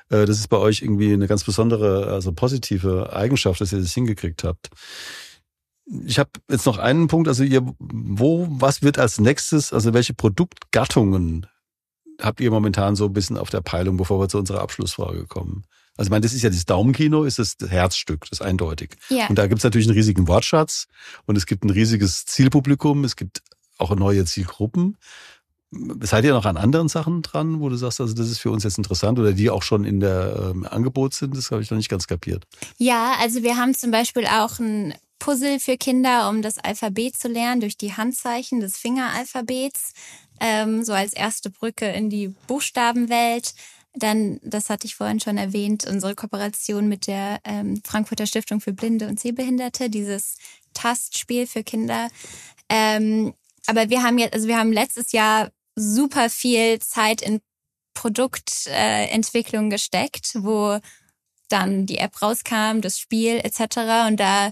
Mhm. 0.10 0.26
Das 0.26 0.38
ist 0.38 0.50
bei 0.50 0.58
euch 0.58 0.84
irgendwie 0.84 1.12
eine 1.12 1.28
ganz 1.28 1.44
besondere, 1.44 2.14
also 2.14 2.32
positive 2.32 3.12
Eigenschaft, 3.12 3.60
dass 3.60 3.74
ihr 3.74 3.80
das 3.80 3.94
hingekriegt 3.94 4.44
habt. 4.44 4.70
Ich 6.06 6.20
habe 6.20 6.30
jetzt 6.50 6.68
noch 6.68 6.78
einen 6.78 7.08
Punkt, 7.08 7.28
also 7.28 7.44
ihr, 7.44 7.62
wo, 7.80 8.48
was 8.50 8.84
wird 8.84 9.00
als 9.00 9.20
nächstes, 9.20 9.74
also 9.74 9.94
welche 9.94 10.14
Produktgattungen 10.14 11.48
habt 12.22 12.40
ihr 12.40 12.52
momentan 12.52 12.96
so 12.96 13.06
ein 13.06 13.14
bisschen 13.14 13.38
auf 13.38 13.50
der 13.50 13.62
Peilung, 13.62 13.98
bevor 13.98 14.20
wir 14.20 14.30
zu 14.30 14.38
unserer 14.38 14.62
Abschlussfrage 14.62 15.26
kommen? 15.26 15.64
Also 15.98 16.08
ich 16.08 16.12
meine, 16.12 16.22
das 16.22 16.34
ist 16.34 16.42
ja 16.42 16.50
das 16.50 16.66
Daumenkino, 16.66 17.24
ist 17.24 17.40
das 17.40 17.56
Herzstück, 17.68 18.22
das 18.30 18.40
ist 18.40 18.42
eindeutig. 18.42 18.98
Ja. 19.10 19.28
Und 19.28 19.38
da 19.38 19.48
gibt 19.48 19.60
es 19.60 19.64
natürlich 19.64 19.88
einen 19.88 19.96
riesigen 19.96 20.28
Wortschatz 20.28 20.88
und 21.26 21.38
es 21.38 21.46
gibt 21.46 21.64
ein 21.64 21.70
riesiges 21.70 22.26
Zielpublikum, 22.26 23.04
es 23.04 23.16
gibt 23.16 23.42
auch 23.78 23.96
neue 23.96 24.26
Zielgruppen. 24.26 24.98
Seid 26.02 26.24
ihr 26.24 26.34
noch 26.34 26.46
an 26.46 26.58
anderen 26.58 26.88
Sachen 26.88 27.22
dran, 27.22 27.60
wo 27.60 27.70
du 27.70 27.76
sagst, 27.76 28.00
also 28.00 28.14
das 28.14 28.30
ist 28.30 28.40
für 28.40 28.52
uns 28.52 28.64
jetzt 28.64 28.78
interessant 28.78 29.20
oder 29.20 29.34
die 29.34 29.50
auch 29.50 29.64
schon 29.64 29.84
in 29.84 30.00
der 30.00 30.52
ähm, 30.52 30.66
Angebot 30.70 31.14
sind? 31.14 31.36
Das 31.36 31.52
habe 31.52 31.62
ich 31.62 31.72
noch 31.72 31.78
nicht 31.78 31.90
ganz 31.90 32.08
kapiert. 32.08 32.46
Ja, 32.78 33.16
also 33.20 33.44
wir 33.44 33.58
haben 33.58 33.74
zum 33.74 33.92
Beispiel 33.92 34.26
auch 34.26 34.60
ein 34.60 34.94
Puzzle 35.20 35.60
für 35.60 35.78
Kinder, 35.78 36.30
um 36.30 36.42
das 36.42 36.58
Alphabet 36.60 37.18
zu 37.18 37.28
lernen 37.28 37.62
durch 37.62 37.78
die 37.78 37.94
Handzeichen 37.94 38.60
des 38.60 38.78
Fingeralphabets, 38.78 39.94
ähm, 40.40 40.84
so 40.84 40.94
als 40.94 41.14
erste 41.14 41.50
Brücke 41.50 41.88
in 41.88 42.10
die 42.10 42.30
Buchstabenwelt. 42.48 43.54
Dann, 43.96 44.40
das 44.44 44.70
hatte 44.70 44.88
ich 44.88 44.96
vorhin 44.96 45.20
schon 45.20 45.38
erwähnt, 45.38 45.86
unsere 45.86 46.16
Kooperation 46.16 46.88
mit 46.88 47.08
der 47.08 47.40
ähm, 47.46 47.82
Frankfurter 47.86 48.26
Stiftung 48.26 48.60
für 48.60 48.74
Blinde 48.74 49.08
und 49.08 49.20
Sehbehinderte, 49.20 49.90
dieses 49.90 50.36
Tastspiel 50.74 51.48
für 51.48 51.64
Kinder. 51.64 52.10
Ähm, 52.70 53.34
aber 53.68 53.90
wir 53.90 54.04
haben 54.04 54.18
jetzt, 54.18 54.34
also 54.34 54.48
wir 54.48 54.58
haben 54.58 54.74
letztes 54.74 55.12
Jahr 55.12 55.50
super 55.76 56.30
viel 56.30 56.80
Zeit 56.80 57.22
in 57.22 57.42
Produktentwicklung 57.94 59.68
äh, 59.68 59.70
gesteckt, 59.70 60.32
wo 60.40 60.80
dann 61.50 61.86
die 61.86 61.98
App 61.98 62.22
rauskam, 62.22 62.82
das 62.82 63.00
Spiel 63.00 63.40
etc. 63.44 64.08
Und 64.08 64.20
da 64.20 64.52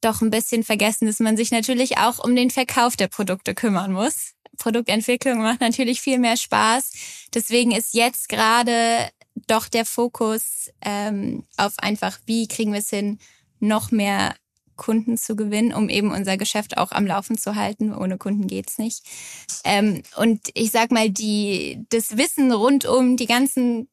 doch 0.00 0.20
ein 0.20 0.30
bisschen 0.30 0.62
vergessen, 0.62 1.06
dass 1.06 1.18
man 1.18 1.36
sich 1.36 1.50
natürlich 1.50 1.98
auch 1.98 2.18
um 2.22 2.36
den 2.36 2.50
Verkauf 2.50 2.96
der 2.96 3.08
Produkte 3.08 3.54
kümmern 3.54 3.92
muss. 3.92 4.34
Produktentwicklung 4.58 5.38
macht 5.38 5.60
natürlich 5.60 6.00
viel 6.00 6.18
mehr 6.18 6.36
Spaß. 6.36 6.92
Deswegen 7.34 7.72
ist 7.72 7.94
jetzt 7.94 8.28
gerade 8.28 9.08
doch 9.46 9.68
der 9.68 9.84
Fokus 9.84 10.70
ähm, 10.80 11.44
auf 11.56 11.74
einfach, 11.78 12.18
wie 12.26 12.48
kriegen 12.48 12.72
wir 12.72 12.80
es 12.80 12.90
hin, 12.90 13.18
noch 13.60 13.90
mehr 13.90 14.34
Kunden 14.76 15.18
zu 15.18 15.36
gewinnen, 15.36 15.74
um 15.74 15.88
eben 15.88 16.12
unser 16.12 16.36
Geschäft 16.36 16.78
auch 16.78 16.92
am 16.92 17.06
Laufen 17.06 17.36
zu 17.36 17.56
halten. 17.56 17.94
Ohne 17.94 18.16
Kunden 18.16 18.46
geht's 18.46 18.78
nicht. 18.78 19.02
Ähm, 19.64 20.02
und 20.16 20.40
ich 20.54 20.70
sag 20.70 20.90
mal, 20.90 21.10
die, 21.10 21.84
das 21.90 22.16
Wissen 22.16 22.52
rund 22.52 22.86
um 22.86 23.16
die 23.16 23.26
ganzen 23.26 23.88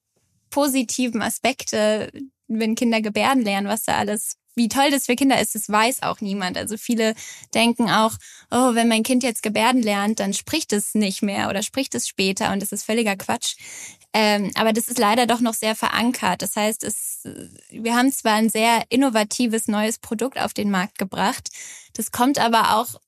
positiven 0.49 1.21
Aspekte, 1.21 2.11
wenn 2.47 2.75
Kinder 2.75 3.01
gebärden 3.01 3.43
lernen, 3.43 3.67
was 3.67 3.83
da 3.83 3.97
alles 3.97 4.37
wie 4.55 4.69
toll 4.69 4.89
das 4.91 5.05
für 5.05 5.15
Kinder 5.15 5.39
ist, 5.39 5.55
das 5.55 5.69
weiß 5.69 6.03
auch 6.03 6.21
niemand. 6.21 6.57
Also 6.57 6.77
viele 6.77 7.13
denken 7.53 7.89
auch, 7.89 8.13
oh, 8.51 8.73
wenn 8.73 8.87
mein 8.87 9.03
Kind 9.03 9.23
jetzt 9.23 9.43
Gebärden 9.43 9.81
lernt, 9.81 10.19
dann 10.19 10.33
spricht 10.33 10.73
es 10.73 10.95
nicht 10.95 11.21
mehr 11.21 11.49
oder 11.49 11.61
spricht 11.61 11.93
es 11.95 12.07
später 12.07 12.51
und 12.51 12.61
das 12.61 12.71
ist 12.71 12.83
völliger 12.83 13.15
Quatsch. 13.15 13.55
Ähm, 14.13 14.51
aber 14.55 14.71
das 14.71 14.87
ist 14.87 14.97
leider 14.97 15.27
doch 15.27 15.41
noch 15.41 15.53
sehr 15.53 15.75
verankert. 15.75 16.41
Das 16.41 16.55
heißt, 16.55 16.85
es, 16.85 17.27
wir 17.69 17.95
haben 17.97 18.11
zwar 18.13 18.35
ein 18.35 18.49
sehr 18.49 18.83
innovatives 18.89 19.67
neues 19.67 19.99
Produkt 19.99 20.39
auf 20.39 20.53
den 20.53 20.71
Markt 20.71 20.97
gebracht, 20.97 21.49
das 21.95 22.11
kommt 22.11 22.39
aber 22.39 22.75
auch 22.75 22.99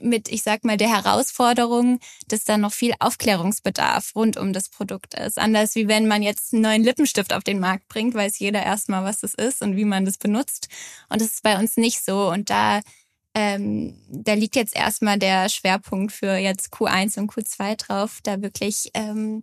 mit, 0.00 0.28
ich 0.28 0.42
sag 0.42 0.64
mal, 0.64 0.76
der 0.76 0.88
Herausforderung, 0.88 2.00
dass 2.26 2.44
da 2.44 2.58
noch 2.58 2.72
viel 2.72 2.92
Aufklärungsbedarf 2.98 4.16
rund 4.16 4.36
um 4.36 4.52
das 4.52 4.68
Produkt 4.68 5.14
ist. 5.14 5.38
Anders 5.38 5.76
wie 5.76 5.86
wenn 5.86 6.08
man 6.08 6.22
jetzt 6.22 6.52
einen 6.52 6.62
neuen 6.62 6.82
Lippenstift 6.82 7.32
auf 7.32 7.44
den 7.44 7.60
Markt 7.60 7.86
bringt, 7.88 8.14
weiß 8.14 8.40
jeder 8.40 8.62
erstmal, 8.62 9.04
was 9.04 9.20
das 9.20 9.34
ist 9.34 9.62
und 9.62 9.76
wie 9.76 9.84
man 9.84 10.04
das 10.04 10.18
benutzt. 10.18 10.68
Und 11.08 11.20
das 11.20 11.28
ist 11.28 11.42
bei 11.44 11.56
uns 11.56 11.76
nicht 11.76 12.04
so. 12.04 12.30
Und 12.30 12.50
da 12.50 12.80
ähm, 13.34 13.98
da 14.08 14.34
liegt 14.34 14.56
jetzt 14.56 14.76
erstmal 14.76 15.18
der 15.18 15.48
Schwerpunkt 15.48 16.12
für 16.12 16.36
jetzt 16.36 16.72
Q1 16.72 17.18
und 17.18 17.32
Q2 17.32 17.76
drauf, 17.76 18.18
da 18.22 18.42
wirklich 18.42 18.90
ähm, 18.92 19.42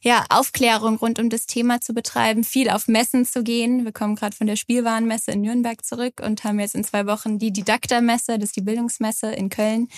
ja 0.00 0.24
Aufklärung 0.30 0.96
rund 0.96 1.18
um 1.18 1.28
das 1.28 1.46
Thema 1.46 1.80
zu 1.82 1.92
betreiben, 1.92 2.44
viel 2.44 2.70
auf 2.70 2.88
Messen 2.88 3.26
zu 3.26 3.42
gehen. 3.42 3.84
Wir 3.84 3.92
kommen 3.92 4.16
gerade 4.16 4.34
von 4.34 4.46
der 4.46 4.56
Spielwarenmesse 4.56 5.32
in 5.32 5.42
Nürnberg 5.42 5.84
zurück 5.84 6.22
und 6.24 6.44
haben 6.44 6.60
jetzt 6.60 6.74
in 6.74 6.84
zwei 6.84 7.06
Wochen 7.06 7.38
die 7.38 7.52
Didaktermesse, 7.52 8.38
das 8.38 8.50
ist 8.50 8.56
die 8.56 8.62
Bildungsmesse 8.62 9.32
in 9.32 9.50
Köln. 9.50 9.88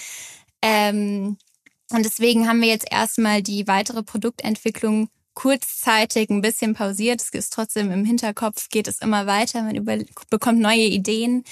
Ähm, 0.61 1.37
und 1.91 2.05
deswegen 2.05 2.49
haben 2.49 2.61
wir 2.61 2.69
jetzt 2.69 2.91
erstmal 2.91 3.43
die 3.43 3.69
weitere 3.69 4.03
Produktentwicklung 4.03 5.09
kurzzeitig 5.35 6.29
ein 6.31 6.41
bisschen 6.41 6.75
pausiert. 6.75 7.23
Es 7.23 7.29
ist 7.31 7.53
trotzdem 7.53 7.93
im 7.93 8.05
Hinterkopf, 8.05 8.69
geht 8.69 8.89
es 8.89 9.01
immer 9.01 9.27
weiter, 9.29 9.63
man 9.63 9.77
über, 9.77 9.97
bekommt 10.29 10.59
neue 10.59 10.87
Ideen. 10.87 11.45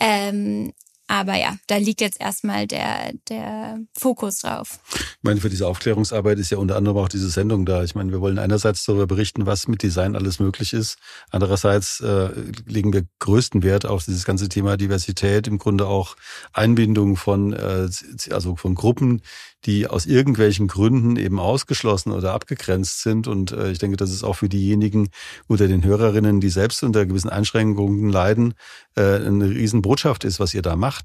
Ähm, 0.00 0.72
aber 1.08 1.36
ja, 1.36 1.56
da 1.66 1.78
liegt 1.78 2.02
jetzt 2.02 2.20
erstmal 2.20 2.66
der, 2.66 3.12
der 3.30 3.80
Fokus 3.98 4.40
drauf. 4.40 4.78
Ich 4.94 5.16
meine, 5.22 5.40
für 5.40 5.48
diese 5.48 5.66
Aufklärungsarbeit 5.66 6.38
ist 6.38 6.50
ja 6.50 6.58
unter 6.58 6.76
anderem 6.76 6.98
auch 6.98 7.08
diese 7.08 7.30
Sendung 7.30 7.64
da. 7.64 7.82
Ich 7.82 7.94
meine, 7.94 8.12
wir 8.12 8.20
wollen 8.20 8.38
einerseits 8.38 8.84
darüber 8.84 9.06
berichten, 9.06 9.46
was 9.46 9.68
mit 9.68 9.82
Design 9.82 10.14
alles 10.14 10.38
möglich 10.38 10.74
ist. 10.74 10.98
Andererseits 11.30 12.00
äh, 12.00 12.28
legen 12.66 12.92
wir 12.92 13.06
größten 13.20 13.62
Wert 13.62 13.86
auf 13.86 14.04
dieses 14.04 14.24
ganze 14.24 14.50
Thema 14.50 14.76
Diversität, 14.76 15.46
im 15.46 15.58
Grunde 15.58 15.86
auch 15.86 16.14
Einbindung 16.52 17.16
von, 17.16 17.54
äh, 17.54 17.88
also 18.30 18.56
von 18.56 18.74
Gruppen, 18.74 19.22
die 19.64 19.88
aus 19.88 20.06
irgendwelchen 20.06 20.68
Gründen 20.68 21.16
eben 21.16 21.40
ausgeschlossen 21.40 22.12
oder 22.12 22.32
abgegrenzt 22.32 23.02
sind. 23.02 23.26
Und 23.26 23.52
äh, 23.52 23.70
ich 23.70 23.78
denke, 23.78 23.96
das 23.96 24.10
ist 24.10 24.22
auch 24.22 24.34
für 24.34 24.48
diejenigen 24.48 25.08
unter 25.46 25.66
den 25.66 25.84
Hörerinnen, 25.84 26.40
die 26.40 26.50
selbst 26.50 26.82
unter 26.82 27.06
gewissen 27.06 27.28
Einschränkungen 27.28 28.10
leiden, 28.10 28.54
äh, 28.94 29.16
eine 29.16 29.50
Riesenbotschaft 29.50 30.24
ist, 30.24 30.38
was 30.38 30.54
ihr 30.54 30.62
da 30.62 30.76
macht. 30.76 30.97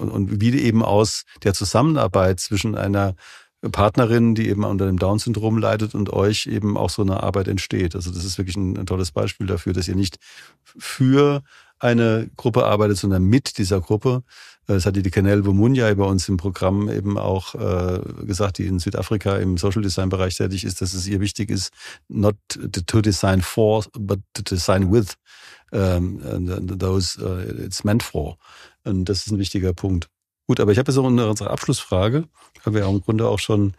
Und, 0.00 0.10
und 0.10 0.40
wie 0.40 0.58
eben 0.58 0.82
aus 0.82 1.24
der 1.42 1.54
Zusammenarbeit 1.54 2.40
zwischen 2.40 2.74
einer 2.74 3.14
Partnerin, 3.72 4.34
die 4.34 4.48
eben 4.48 4.64
unter 4.64 4.86
dem 4.86 4.98
Down-Syndrom 4.98 5.58
leidet 5.58 5.94
und 5.94 6.12
euch 6.12 6.46
eben 6.46 6.76
auch 6.78 6.90
so 6.90 7.02
eine 7.02 7.22
Arbeit 7.22 7.46
entsteht. 7.46 7.94
Also 7.94 8.10
das 8.10 8.24
ist 8.24 8.38
wirklich 8.38 8.56
ein, 8.56 8.76
ein 8.78 8.86
tolles 8.86 9.12
Beispiel 9.12 9.46
dafür, 9.46 9.74
dass 9.74 9.86
ihr 9.86 9.96
nicht 9.96 10.16
für 10.64 11.42
eine 11.78 12.30
Gruppe 12.36 12.64
arbeitet, 12.64 12.98
sondern 12.98 13.24
mit 13.24 13.58
dieser 13.58 13.80
Gruppe. 13.80 14.22
Das 14.66 14.86
hat 14.86 14.96
die 14.96 15.02
Kenel 15.10 15.42
Bomunja 15.42 15.92
bei 15.94 16.04
uns 16.04 16.28
im 16.28 16.36
Programm 16.36 16.88
eben 16.88 17.18
auch 17.18 17.54
äh, 17.54 18.00
gesagt, 18.24 18.58
die 18.58 18.66
in 18.66 18.78
Südafrika 18.78 19.36
im 19.36 19.58
Social 19.58 19.82
Design 19.82 20.10
Bereich 20.10 20.36
tätig 20.36 20.64
ist, 20.64 20.80
dass 20.80 20.94
es 20.94 21.06
ihr 21.06 21.20
wichtig 21.20 21.50
ist, 21.50 21.72
not 22.08 22.36
to 22.86 23.00
design 23.00 23.42
for, 23.42 23.84
but 23.98 24.20
to 24.34 24.42
design 24.42 24.92
with 24.92 25.16
um, 25.72 26.20
those 26.78 27.18
uh, 27.20 27.64
it's 27.64 27.84
meant 27.84 28.02
for. 28.02 28.36
Und 28.84 29.06
das 29.06 29.26
ist 29.26 29.32
ein 29.32 29.38
wichtiger 29.38 29.72
Punkt. 29.72 30.08
Gut, 30.46 30.58
aber 30.58 30.72
ich 30.72 30.78
habe 30.78 30.90
jetzt 30.90 30.98
auch 30.98 31.04
unsere 31.04 31.50
Abschlussfrage, 31.50 32.24
weil 32.64 32.74
wir 32.74 32.84
im 32.84 33.00
Grunde 33.00 33.28
auch 33.28 33.38
schon, 33.38 33.74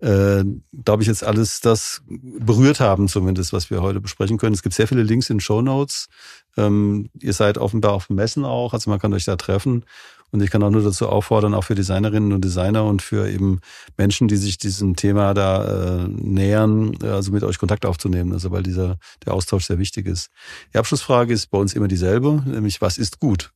äh, 0.00 0.42
glaube 0.82 1.02
ich, 1.02 1.08
jetzt 1.08 1.22
alles 1.22 1.60
das 1.60 2.02
berührt 2.08 2.80
haben, 2.80 3.06
zumindest, 3.06 3.52
was 3.52 3.70
wir 3.70 3.80
heute 3.80 4.00
besprechen 4.00 4.36
können. 4.36 4.54
Es 4.54 4.64
gibt 4.64 4.74
sehr 4.74 4.88
viele 4.88 5.04
Links 5.04 5.30
in 5.30 5.38
Show 5.38 5.62
Notes. 5.62 6.08
Ähm, 6.56 7.10
ihr 7.20 7.32
seid 7.32 7.58
offenbar 7.58 7.92
auf 7.92 8.10
Messen 8.10 8.44
auch, 8.44 8.72
also 8.72 8.90
man 8.90 8.98
kann 8.98 9.14
euch 9.14 9.24
da 9.24 9.36
treffen. 9.36 9.84
Und 10.32 10.42
ich 10.42 10.50
kann 10.50 10.62
auch 10.62 10.70
nur 10.70 10.82
dazu 10.82 11.08
auffordern, 11.08 11.54
auch 11.54 11.64
für 11.64 11.74
Designerinnen 11.74 12.32
und 12.32 12.44
Designer 12.44 12.84
und 12.84 13.02
für 13.02 13.28
eben 13.28 13.60
Menschen, 13.96 14.26
die 14.26 14.36
sich 14.36 14.58
diesem 14.58 14.96
Thema 14.96 15.34
da 15.34 16.02
äh, 16.02 16.08
nähern, 16.08 16.96
also 17.02 17.30
mit 17.32 17.44
euch 17.44 17.58
Kontakt 17.58 17.86
aufzunehmen, 17.86 18.32
also 18.32 18.50
weil 18.50 18.62
dieser 18.62 18.98
der 19.24 19.34
Austausch 19.34 19.66
sehr 19.66 19.78
wichtig 19.78 20.06
ist. 20.06 20.30
Die 20.74 20.78
Abschlussfrage 20.78 21.32
ist 21.32 21.52
bei 21.52 21.58
uns 21.58 21.74
immer 21.74 21.88
dieselbe, 21.88 22.42
nämlich 22.46 22.80
was 22.80 22.98
ist 22.98 23.20
gut? 23.20 23.52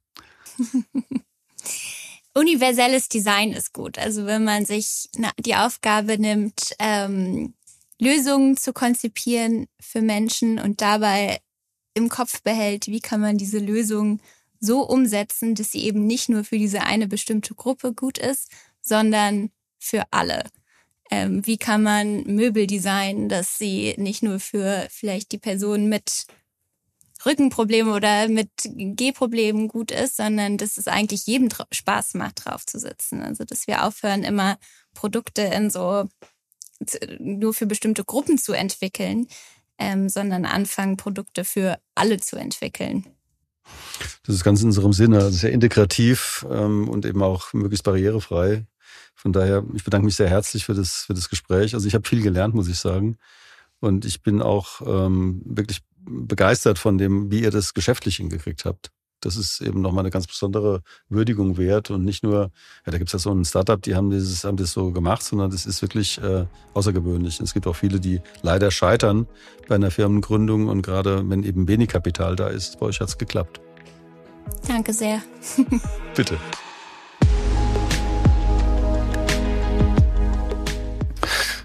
Universelles 2.34 3.08
Design 3.08 3.52
ist 3.52 3.72
gut. 3.72 3.98
Also 3.98 4.26
wenn 4.26 4.44
man 4.44 4.66
sich 4.66 5.08
die 5.38 5.54
Aufgabe 5.54 6.18
nimmt, 6.18 6.74
ähm, 6.78 7.54
Lösungen 8.00 8.56
zu 8.56 8.72
konzipieren 8.72 9.66
für 9.80 10.02
Menschen 10.02 10.58
und 10.58 10.80
dabei 10.80 11.40
im 11.94 12.08
Kopf 12.08 12.42
behält, 12.42 12.88
wie 12.88 13.00
kann 13.00 13.20
man 13.20 13.38
diese 13.38 13.58
Lösung 13.58 14.20
so 14.58 14.82
umsetzen, 14.82 15.54
dass 15.54 15.70
sie 15.70 15.84
eben 15.84 16.06
nicht 16.06 16.28
nur 16.28 16.42
für 16.42 16.58
diese 16.58 16.82
eine 16.82 17.06
bestimmte 17.06 17.54
Gruppe 17.54 17.92
gut 17.92 18.18
ist, 18.18 18.50
sondern 18.80 19.50
für 19.78 20.02
alle. 20.10 20.44
Ähm, 21.10 21.46
wie 21.46 21.58
kann 21.58 21.82
man 21.82 22.24
Möbel 22.24 22.66
designen, 22.66 23.28
dass 23.28 23.58
sie 23.58 23.94
nicht 23.98 24.22
nur 24.22 24.40
für 24.40 24.88
vielleicht 24.90 25.32
die 25.32 25.38
Person 25.38 25.88
mit 25.88 26.26
Rückenproblemen 27.26 27.92
oder 27.92 28.28
mit 28.28 28.50
Gehproblemen 28.64 29.68
gut 29.68 29.90
ist, 29.90 30.16
sondern 30.16 30.58
dass 30.58 30.76
es 30.76 30.88
eigentlich 30.88 31.26
jedem 31.26 31.48
Spaß 31.72 32.14
macht, 32.14 32.44
drauf 32.44 32.66
zu 32.66 32.78
sitzen. 32.78 33.22
Also 33.22 33.44
dass 33.44 33.66
wir 33.66 33.84
aufhören, 33.84 34.22
immer 34.22 34.58
Produkte 34.94 35.42
in 35.42 35.70
so 35.70 36.08
nur 37.18 37.54
für 37.54 37.66
bestimmte 37.66 38.04
Gruppen 38.04 38.38
zu 38.38 38.52
entwickeln, 38.52 39.26
ähm, 39.78 40.08
sondern 40.08 40.44
anfangen, 40.44 40.96
Produkte 40.96 41.44
für 41.44 41.78
alle 41.94 42.20
zu 42.20 42.36
entwickeln. 42.36 43.06
Das 44.24 44.34
ist 44.34 44.44
ganz 44.44 44.60
in 44.60 44.66
unserem 44.66 44.92
Sinne, 44.92 45.18
also 45.18 45.36
sehr 45.36 45.52
integrativ 45.52 46.46
ähm, 46.50 46.88
und 46.88 47.06
eben 47.06 47.22
auch 47.22 47.52
möglichst 47.52 47.84
barrierefrei. 47.84 48.66
Von 49.14 49.32
daher, 49.32 49.64
ich 49.74 49.84
bedanke 49.84 50.04
mich 50.04 50.16
sehr 50.16 50.28
herzlich 50.28 50.64
für 50.66 50.74
das, 50.74 51.04
für 51.06 51.14
das 51.14 51.28
Gespräch. 51.30 51.74
Also 51.74 51.88
ich 51.88 51.94
habe 51.94 52.06
viel 52.06 52.22
gelernt, 52.22 52.54
muss 52.54 52.68
ich 52.68 52.78
sagen. 52.78 53.18
Und 53.80 54.04
ich 54.04 54.22
bin 54.22 54.42
auch 54.42 54.80
ähm, 54.86 55.42
wirklich 55.44 55.80
begeistert 56.04 56.78
von 56.78 56.98
dem, 56.98 57.30
wie 57.30 57.42
ihr 57.42 57.50
das 57.50 57.74
geschäftlich 57.74 58.16
hingekriegt 58.16 58.64
habt. 58.64 58.90
Das 59.20 59.36
ist 59.36 59.62
eben 59.62 59.80
nochmal 59.80 60.02
eine 60.02 60.10
ganz 60.10 60.26
besondere 60.26 60.82
Würdigung 61.08 61.56
wert 61.56 61.90
und 61.90 62.04
nicht 62.04 62.22
nur, 62.22 62.50
ja, 62.84 62.92
da 62.92 62.98
gibt 62.98 63.08
es 63.08 63.12
ja 63.14 63.18
so 63.18 63.32
ein 63.32 63.44
Startup, 63.44 63.80
die 63.80 63.94
haben, 63.94 64.10
dieses, 64.10 64.44
haben 64.44 64.58
das 64.58 64.72
so 64.72 64.92
gemacht, 64.92 65.22
sondern 65.22 65.50
das 65.50 65.64
ist 65.64 65.80
wirklich 65.80 66.20
äh, 66.20 66.44
außergewöhnlich. 66.74 67.40
Es 67.40 67.54
gibt 67.54 67.66
auch 67.66 67.76
viele, 67.76 68.00
die 68.00 68.20
leider 68.42 68.70
scheitern 68.70 69.26
bei 69.66 69.76
einer 69.76 69.90
Firmengründung 69.90 70.68
und 70.68 70.82
gerade 70.82 71.28
wenn 71.28 71.42
eben 71.42 71.68
wenig 71.68 71.88
Kapital 71.88 72.36
da 72.36 72.48
ist, 72.48 72.80
bei 72.80 72.86
euch 72.86 73.00
hat 73.00 73.08
es 73.08 73.18
geklappt. 73.18 73.60
Danke 74.68 74.92
sehr. 74.92 75.22
Bitte. 76.14 76.38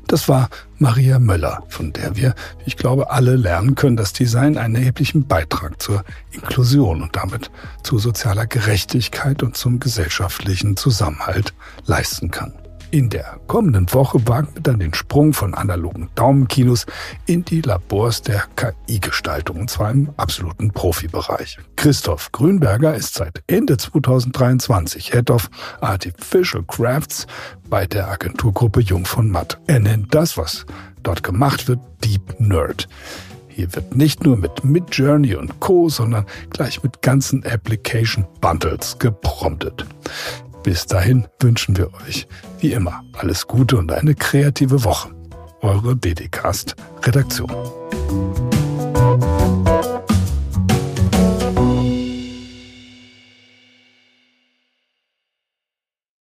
Das 0.09 0.27
war 0.27 0.49
Maria 0.79 1.19
Möller, 1.19 1.61
von 1.69 1.93
der 1.93 2.15
wir, 2.15 2.33
ich 2.65 2.77
glaube, 2.77 3.11
alle 3.11 3.35
lernen 3.35 3.75
können, 3.75 3.95
dass 3.95 4.11
Design 4.11 4.57
einen 4.57 4.73
erheblichen 4.73 5.27
Beitrag 5.27 5.79
zur 5.79 6.03
Inklusion 6.31 7.03
und 7.03 7.15
damit 7.15 7.51
zu 7.83 7.99
sozialer 7.99 8.47
Gerechtigkeit 8.47 9.43
und 9.43 9.55
zum 9.55 9.79
gesellschaftlichen 9.79 10.75
Zusammenhalt 10.77 11.53
leisten 11.85 12.31
kann. 12.31 12.53
In 12.91 13.11
der 13.11 13.39
kommenden 13.45 13.93
Woche 13.93 14.27
wagen 14.27 14.47
wir 14.55 14.63
dann 14.63 14.79
den 14.79 14.95
Sprung 14.95 15.33
von 15.33 15.53
analogen 15.53 16.09
Daumenkinos 16.15 16.87
in 17.27 17.45
die 17.45 17.61
Labors 17.61 18.23
der 18.23 18.45
KI-Gestaltung, 18.55 19.59
und 19.59 19.69
zwar 19.69 19.91
im 19.91 20.09
absoluten 20.17 20.71
Profibereich. 20.71 21.59
Christoph 21.75 22.31
Grünberger 22.31 22.95
ist 22.95 23.13
seit 23.13 23.43
Ende 23.45 23.77
2023 23.77 25.11
Head 25.11 25.29
of 25.29 25.51
Artificial 25.81 26.63
Crafts 26.67 27.27
bei 27.69 27.85
der 27.85 28.07
Agenturgruppe 28.07 28.81
Jung 28.81 29.05
von 29.05 29.29
Matt. 29.29 29.59
Er 29.67 29.81
nennt 29.81 30.15
das, 30.15 30.35
was 30.35 30.65
dort 31.03 31.21
gemacht 31.21 31.67
wird, 31.67 31.79
Deep 32.03 32.39
Nerd. 32.39 32.87
Hier 33.49 33.75
wird 33.75 33.95
nicht 33.95 34.23
nur 34.23 34.35
mit 34.35 34.63
Midjourney 34.63 35.35
und 35.35 35.59
Co., 35.59 35.89
sondern 35.89 36.25
gleich 36.49 36.81
mit 36.81 37.03
ganzen 37.03 37.45
Application 37.45 38.25
Bundles 38.41 38.97
gepromptet. 38.97 39.85
Bis 40.69 40.85
dahin 40.85 41.27
wünschen 41.39 41.77
wir 41.77 41.91
euch, 41.95 42.27
wie 42.59 42.73
immer, 42.73 43.03
alles 43.13 43.47
Gute 43.47 43.75
und 43.75 43.91
eine 43.91 44.13
kreative 44.13 44.83
Woche. 44.83 45.09
Eure 45.61 45.95
DDcast 45.95 46.75
Redaktion. 47.01 47.49